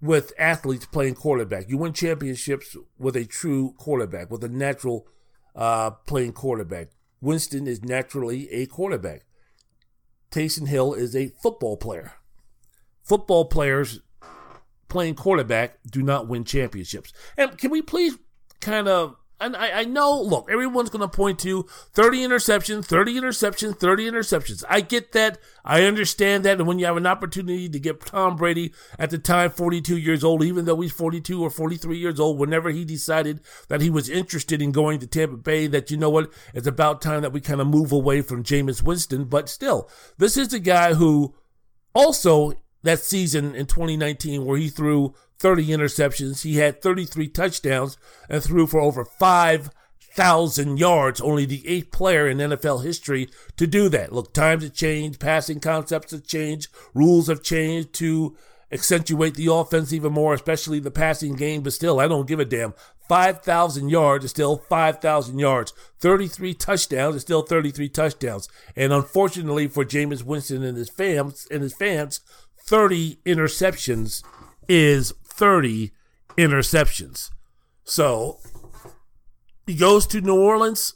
[0.02, 1.68] with athletes playing quarterback.
[1.68, 5.06] You win championships with a true quarterback, with a natural
[5.54, 6.88] uh, playing quarterback.
[7.20, 9.24] Winston is naturally a quarterback.
[10.32, 12.14] Taysom Hill is a football player.
[13.04, 14.00] Football players
[14.88, 17.12] playing quarterback do not win championships.
[17.38, 18.18] And can we please
[18.60, 23.20] kind of and I, I know, look, everyone's going to point to 30 interceptions, 30
[23.20, 24.64] interceptions, 30 interceptions.
[24.68, 25.38] I get that.
[25.64, 26.58] I understand that.
[26.58, 30.24] And when you have an opportunity to get Tom Brady at the time 42 years
[30.24, 34.08] old, even though he's 42 or 43 years old, whenever he decided that he was
[34.08, 37.40] interested in going to Tampa Bay, that you know what, it's about time that we
[37.40, 39.24] kind of move away from Jameis Winston.
[39.24, 41.34] But still, this is a guy who
[41.94, 46.42] also that season in 2019 where he threw 30 interceptions.
[46.42, 47.98] He had 33 touchdowns
[48.30, 51.20] and threw for over 5,000 yards.
[51.20, 54.12] Only the eighth player in NFL history to do that.
[54.12, 58.36] Look, times have changed, passing concepts have changed, rules have changed to
[58.70, 61.62] accentuate the offense even more, especially the passing game.
[61.62, 62.72] But still, I don't give a damn.
[63.08, 65.72] 5,000 yards is still 5,000 yards.
[65.98, 68.48] 33 touchdowns is still 33 touchdowns.
[68.76, 72.20] And unfortunately for Jameis Winston and his fans, and his fans,
[72.60, 74.22] 30 interceptions
[74.68, 75.92] is 30
[76.38, 77.30] interceptions.
[77.84, 78.38] So
[79.66, 80.94] he goes to New Orleans,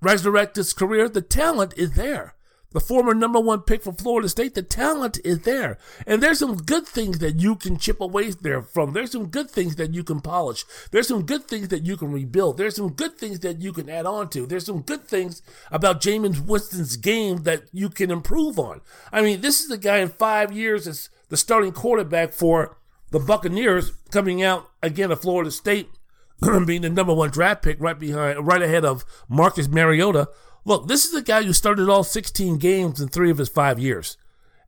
[0.00, 1.08] resurrect his career.
[1.08, 2.34] The talent is there.
[2.70, 5.78] the former number one pick from Florida State, the talent is there.
[6.06, 8.92] And there's some good things that you can chip away there from.
[8.92, 10.64] There's some good things that you can polish.
[10.90, 12.58] There's some good things that you can rebuild.
[12.58, 14.46] There's some good things that you can add on to.
[14.46, 15.40] There's some good things
[15.70, 18.82] about Jameis Winston's game that you can improve on.
[19.10, 22.78] I mean, this is a guy in five years as the starting quarterback for
[23.10, 25.88] the Buccaneers coming out again of Florida State
[26.66, 30.28] being the number one draft pick right behind, right ahead of Marcus Mariota.
[30.64, 33.78] Look, this is a guy who started all 16 games in three of his five
[33.78, 34.16] years.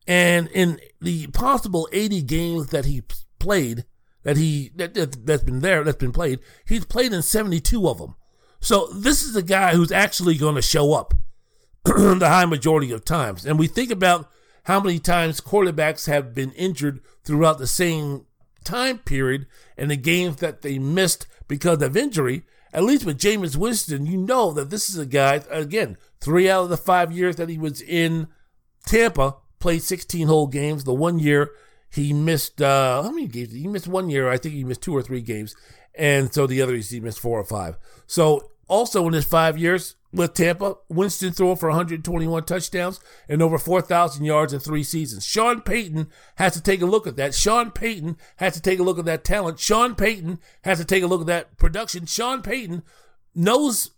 [0.07, 3.03] And in the possible 80 games that he
[3.39, 3.85] played,
[4.23, 7.99] that he that, that has been there, that's been played, he's played in 72 of
[7.99, 8.15] them.
[8.61, 11.15] So this is a guy who's actually going to show up
[11.85, 13.47] the high majority of times.
[13.47, 14.31] And we think about
[14.65, 18.27] how many times quarterbacks have been injured throughout the same
[18.65, 19.47] time period
[19.77, 22.45] and the games that they missed because of injury.
[22.73, 26.65] At least with Jameis Winston, you know that this is a guy, again, three out
[26.65, 28.29] of the five years that he was in
[28.87, 30.85] Tampa, played 16 whole games.
[30.85, 31.51] The one year
[31.91, 33.53] he missed, uh, how many games?
[33.53, 34.31] He missed one year.
[34.31, 35.57] I think he missed two or three games.
[35.97, 37.77] And so the other he missed four or five.
[38.07, 40.75] So also in his five years, with Tampa.
[40.89, 45.25] Winston threw for 121 touchdowns and over 4,000 yards in three seasons.
[45.25, 47.35] Sean Payton has to take a look at that.
[47.35, 49.59] Sean Payton has to take a look at that talent.
[49.59, 52.07] Sean Payton has to take a look at that production.
[52.07, 52.83] Sean Payton
[53.35, 53.93] knows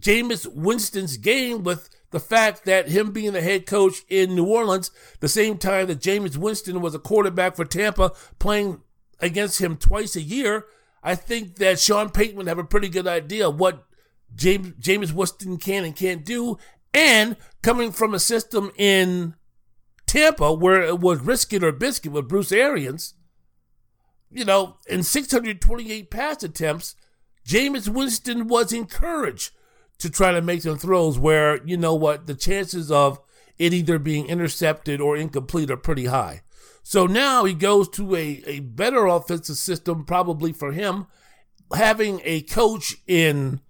[0.00, 4.90] Jameis Winston's game with the fact that him being the head coach in New Orleans,
[5.20, 8.80] the same time that Jameis Winston was a quarterback for Tampa, playing
[9.20, 10.66] against him twice a year,
[11.02, 13.85] I think that Sean Payton would have a pretty good idea what
[14.36, 16.58] James Jameis Winston can and can't do,
[16.94, 19.34] and coming from a system in
[20.06, 23.14] Tampa where it was risk it or biscuit with Bruce Arians,
[24.30, 26.94] you know, in 628 pass attempts,
[27.44, 29.52] James Winston was encouraged
[29.98, 33.18] to try to make some throws where, you know what, the chances of
[33.58, 36.42] it either being intercepted or incomplete are pretty high.
[36.82, 41.06] So now he goes to a, a better offensive system, probably for him,
[41.74, 43.60] having a coach in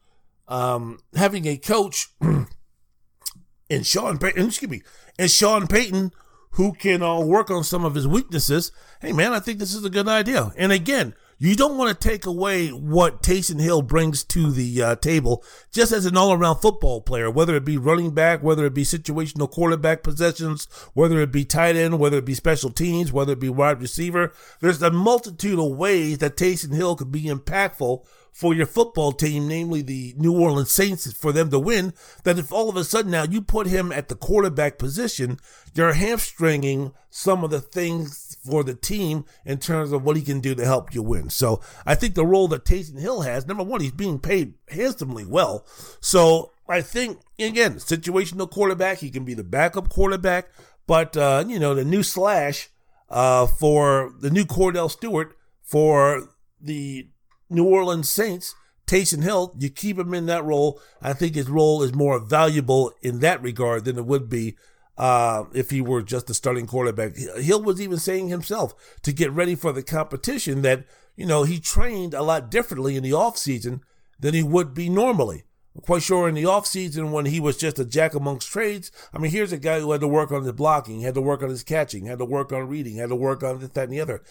[0.48, 2.09] um, having a coach
[3.68, 4.82] in Sean Payton, excuse me,
[5.18, 6.12] and Sean Payton
[6.52, 8.73] who can uh, work on some of his weaknesses.
[9.01, 10.52] Hey, man, I think this is a good idea.
[10.56, 14.97] And again, you don't want to take away what Taysom Hill brings to the uh,
[14.97, 18.75] table just as an all around football player, whether it be running back, whether it
[18.75, 23.35] be situational quarterback possessions, whether it be tight end, whether it be special teams, whether
[23.35, 24.33] it be wide receiver.
[24.61, 28.07] There's a multitude of ways that Taysom Hill could be impactful
[28.37, 31.95] for your football team, namely the New Orleans Saints, for them to win,
[32.25, 35.39] that if all of a sudden now you put him at the quarterback position,
[35.75, 40.40] you're hamstringing some of the things for the team in terms of what he can
[40.40, 41.31] do to help you win.
[41.31, 45.24] So I think the role that Taysom Hill has, number one, he's being paid handsomely
[45.24, 45.66] well.
[46.01, 50.48] So I think, again, situational quarterback, he can be the backup quarterback,
[50.86, 52.68] but, uh, you know, the new slash
[53.09, 57.09] uh, for the new Kordell Stewart for the
[57.48, 58.55] New Orleans Saints,
[58.86, 60.81] Taysom Hill, you keep him in that role.
[61.02, 64.56] I think his role is more valuable in that regard than it would be
[64.98, 67.16] uh, if he were just a starting quarterback.
[67.16, 70.85] Hill was even saying himself to get ready for the competition that,
[71.16, 73.81] you know, he trained a lot differently in the offseason
[74.18, 75.44] than he would be normally.
[75.74, 79.18] I'm quite sure in the offseason when he was just a jack amongst trades, I
[79.18, 81.51] mean, here's a guy who had to work on his blocking, had to work on
[81.51, 84.01] his catching, had to work on reading, had to work on this, that, and the
[84.01, 84.23] other.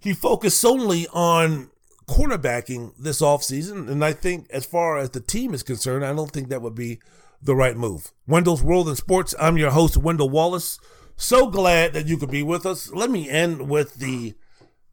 [0.00, 1.70] He focused solely on
[2.08, 3.88] quarterbacking this offseason.
[3.88, 6.74] And I think, as far as the team is concerned, I don't think that would
[6.74, 6.98] be
[7.42, 8.12] the right move.
[8.26, 9.34] Wendell's World in Sports.
[9.40, 10.78] I'm your host, Wendell Wallace.
[11.16, 12.90] So glad that you could be with us.
[12.92, 14.34] Let me end with the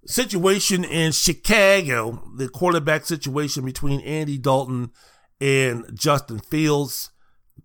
[0.05, 4.91] situation in Chicago, the quarterback situation between Andy Dalton
[5.39, 7.11] and Justin Fields.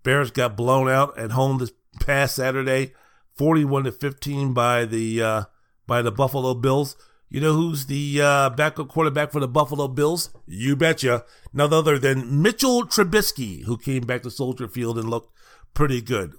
[0.03, 2.93] Bears got blown out at home this past Saturday,
[3.37, 5.43] 41 to 15 by the uh,
[5.87, 6.97] by the Buffalo Bills.
[7.35, 10.31] You know who's the uh, backup quarterback for the Buffalo Bills?
[10.47, 11.25] You betcha.
[11.53, 15.37] None other than Mitchell Trubisky, who came back to Soldier Field and looked
[15.75, 16.35] pretty good.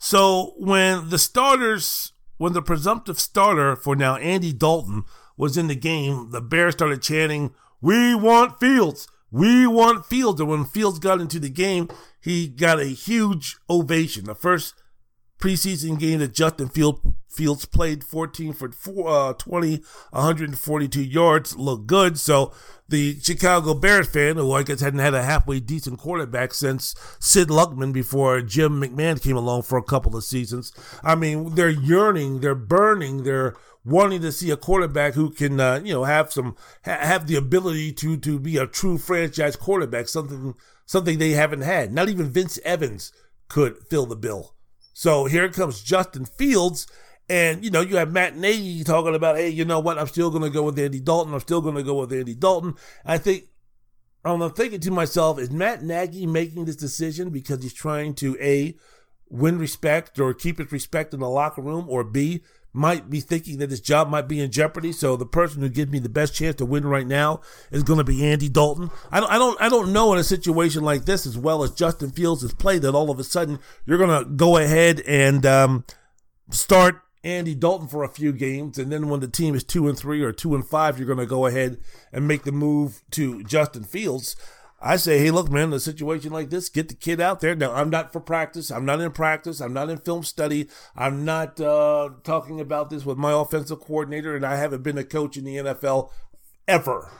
[0.00, 5.04] So when the starters, when the presumptive starter for now Andy Dalton
[5.36, 10.40] was in the game, the Bears started chanting, "We want Fields." We want Fields.
[10.40, 11.88] And when Fields got into the game,
[12.20, 14.24] he got a huge ovation.
[14.24, 14.74] The first
[15.38, 21.86] preseason game that Justin Field, Fields played 14 for four, uh, 20, 142 yards, looked
[21.86, 22.18] good.
[22.18, 22.52] So
[22.88, 27.48] the Chicago Bears fan, who I guess hadn't had a halfway decent quarterback since Sid
[27.48, 30.72] Luckman before Jim McMahon came along for a couple of seasons.
[31.04, 33.54] I mean, they're yearning, they're burning, they're
[33.84, 37.36] wanting to see a quarterback who can, uh, you know, have some, ha- have the
[37.36, 40.54] ability to, to be a true franchise quarterback, something,
[40.84, 41.92] something they haven't had.
[41.92, 43.12] Not even Vince Evans
[43.48, 44.56] could fill the bill.
[44.92, 46.86] So here comes Justin Fields.
[47.30, 49.98] And, you know, you have Matt Nagy talking about, hey, you know what?
[49.98, 51.32] I'm still going to go with Andy Dalton.
[51.32, 52.74] I'm still going to go with Andy Dalton.
[53.06, 53.44] I think,
[54.24, 58.74] I'm thinking to myself, is Matt Nagy making this decision because he's trying to, A,
[59.28, 62.42] win respect or keep his respect in the locker room, or B,
[62.72, 64.90] might be thinking that his job might be in jeopardy.
[64.90, 67.98] So the person who gives me the best chance to win right now is going
[67.98, 68.90] to be Andy Dalton.
[69.12, 71.70] I don't, I don't, I don't know in a situation like this, as well as
[71.70, 75.46] Justin Fields has played, that all of a sudden you're going to go ahead and
[75.46, 75.84] um,
[76.50, 79.98] start Andy Dalton for a few games, and then when the team is two and
[79.98, 81.78] three or two and five, you're going to go ahead
[82.12, 84.36] and make the move to Justin Fields.
[84.82, 87.54] I say, hey, look, man, in a situation like this, get the kid out there.
[87.54, 88.70] Now, I'm not for practice.
[88.70, 89.60] I'm not in practice.
[89.60, 90.68] I'm not in film study.
[90.96, 95.04] I'm not uh, talking about this with my offensive coordinator, and I haven't been a
[95.04, 96.10] coach in the NFL
[96.66, 97.10] ever.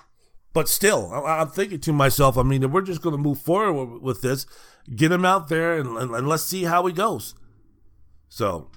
[0.54, 4.22] But still, I'm thinking to myself, I mean, we're just going to move forward with
[4.22, 4.46] this,
[4.96, 7.34] get him out there and, and, and let's see how he goes.
[8.28, 8.70] So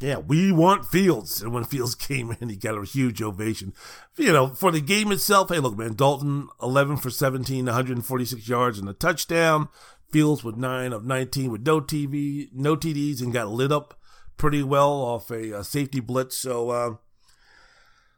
[0.00, 1.42] yeah, we want Fields.
[1.42, 3.72] And when Fields came in, he got a huge ovation.
[4.16, 8.78] You know, for the game itself, hey, look, man, Dalton, 11 for 17, 146 yards
[8.78, 9.68] and a touchdown.
[10.12, 13.98] Fields with 9 of 19 with no TV, no TDs, and got lit up
[14.36, 16.36] pretty well off a, a safety blitz.
[16.36, 16.94] So, uh,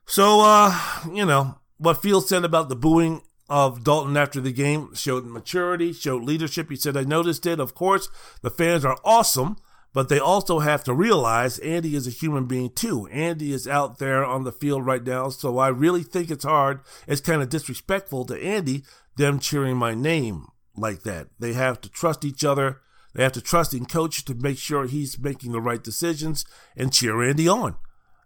[0.05, 0.79] so, uh,
[1.13, 5.93] you know, what Fields said about the booing of Dalton after the game showed maturity,
[5.93, 6.69] showed leadership.
[6.69, 7.59] He said, I noticed it.
[7.59, 8.09] Of course,
[8.43, 9.57] the fans are awesome
[9.93, 13.07] but they also have to realize Andy is a human being too.
[13.09, 16.81] Andy is out there on the field right now, so I really think it's hard.
[17.07, 18.85] It's kind of disrespectful to Andy,
[19.17, 20.47] them cheering my name
[20.77, 21.29] like that.
[21.39, 22.81] They have to trust each other.
[23.15, 26.45] They have to trust in coach to make sure he's making the right decisions
[26.77, 27.77] and cheer Andy on.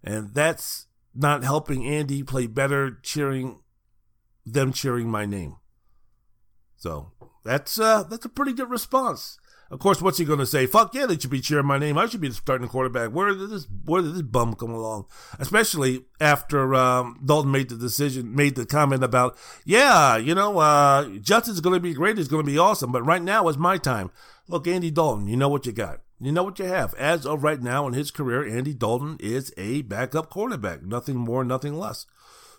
[0.04, 3.60] And that's not helping Andy play better cheering
[4.44, 5.56] them cheering my name.
[6.76, 7.12] So
[7.44, 9.38] that's uh that's a pretty good response.
[9.72, 10.66] Of course, what's he going to say?
[10.66, 11.96] Fuck yeah, they should be cheering my name.
[11.96, 13.10] I should be the starting quarterback.
[13.10, 15.06] Where did this where did this bum come along?
[15.38, 19.34] Especially after um, Dalton made the decision, made the comment about,
[19.64, 22.18] yeah, you know, uh, Justice is going to be great.
[22.18, 22.92] It's going to be awesome.
[22.92, 24.10] But right now is my time.
[24.46, 26.00] Look, Andy Dalton, you know what you got.
[26.20, 26.92] You know what you have.
[26.94, 30.82] As of right now in his career, Andy Dalton is a backup quarterback.
[30.82, 32.04] Nothing more, nothing less.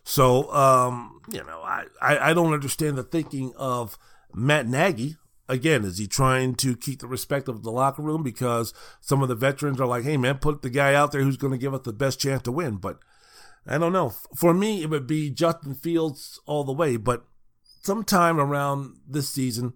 [0.03, 3.99] So, um, you know, I, I, I don't understand the thinking of
[4.33, 5.17] Matt Nagy
[5.53, 9.29] again, is he trying to keep the respect of the locker room because some of
[9.29, 11.73] the veterans are like, hey, man, put the guy out there who's going to give
[11.73, 12.77] us the best chance to win?
[12.77, 12.99] But
[13.65, 14.13] I don't know.
[14.35, 16.97] For me, it would be Justin Fields all the way.
[16.97, 17.25] But
[17.83, 19.73] sometime around this season,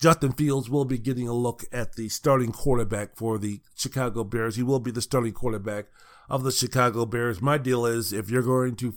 [0.00, 4.56] Justin Fields will be getting a look at the starting quarterback for the Chicago Bears.
[4.56, 5.86] He will be the starting quarterback
[6.28, 7.40] of the Chicago Bears.
[7.40, 8.94] My deal is if you're going to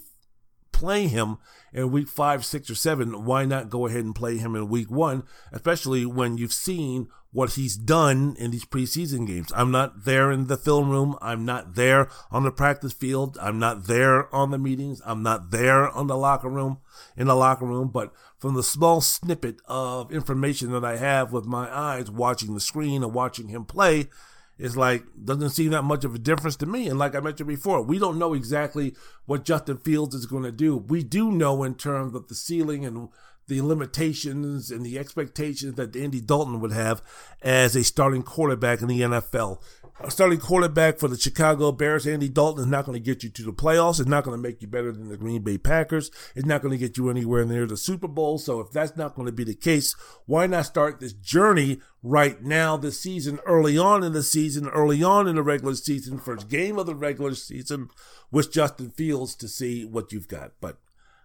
[0.73, 1.37] play him
[1.71, 4.91] in week five, six, or seven, why not go ahead and play him in week
[4.91, 9.51] one, especially when you've seen what he's done in these preseason games.
[9.55, 11.17] I'm not there in the film room.
[11.19, 13.37] I'm not there on the practice field.
[13.41, 15.01] I'm not there on the meetings.
[15.03, 16.77] I'm not there on the locker room,
[17.17, 17.89] in the locker room.
[17.89, 22.59] But from the small snippet of information that I have with my eyes watching the
[22.59, 24.09] screen and watching him play,
[24.57, 26.87] it's like doesn't seem that much of a difference to me.
[26.87, 30.51] And like I mentioned before, we don't know exactly what Justin Fields is going to
[30.51, 30.77] do.
[30.77, 33.09] We do know in terms of the ceiling and
[33.47, 37.01] the limitations and the expectations that Andy Dalton would have
[37.41, 39.61] as a starting quarterback in the NFL
[39.99, 43.29] a starting quarterback for the Chicago Bears, Andy Dalton, is not going to get you
[43.29, 43.99] to the playoffs.
[43.99, 46.11] It's not going to make you better than the Green Bay Packers.
[46.35, 48.37] It's not going to get you anywhere near the Super Bowl.
[48.37, 49.95] So if that's not going to be the case,
[50.25, 55.03] why not start this journey right now this season, early on in the season, early
[55.03, 57.89] on in the regular season, first game of the regular season
[58.31, 60.53] with Justin Fields to see what you've got.
[60.59, 60.77] But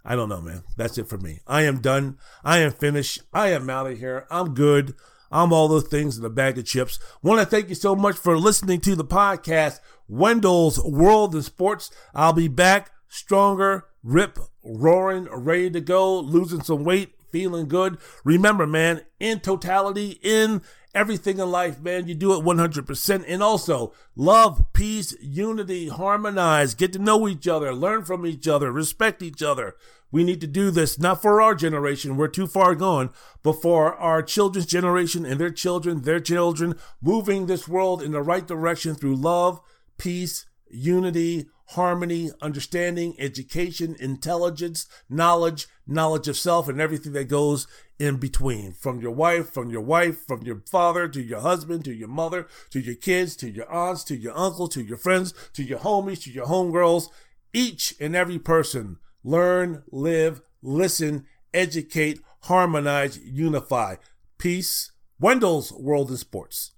[0.05, 0.63] I don't know, man.
[0.77, 1.41] That's it for me.
[1.47, 2.19] I am done.
[2.45, 3.23] I am finished.
[3.33, 4.27] I am out of here.
[4.31, 4.95] I'm good.
[5.31, 6.99] I'm all those things in a bag of chips.
[7.23, 11.91] Want to thank you so much for listening to the podcast, Wendell's World of Sports.
[12.15, 17.99] I'll be back stronger, rip, roaring, ready to go, losing some weight, feeling good.
[18.25, 20.63] Remember, man, in totality, in
[20.95, 23.25] everything in life, man, you do it 100%.
[23.27, 28.73] And also, love, peace, unity, harmonize, get to know each other, learn from each other,
[28.73, 29.77] respect each other.
[30.11, 33.11] We need to do this not for our generation, we're too far gone,
[33.43, 38.23] but for our children's generation and their children, their children, moving this world in the
[38.23, 39.61] right direction through love,
[39.99, 47.67] peace, unity, harmony, understanding, education, intelligence, knowledge, knowledge of self, and everything that goes
[47.99, 48.73] in between.
[48.73, 52.47] From your wife, from your wife, from your father, to your husband, to your mother,
[52.71, 56.23] to your kids, to your aunts, to your uncle, to your friends, to your homies,
[56.23, 57.09] to your homegirls.
[57.53, 63.97] Each and every person learn, live, listen, educate, harmonize, unify.
[64.39, 64.93] Peace.
[65.21, 66.73] Wendell's World in Sports.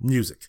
[0.00, 0.48] Music.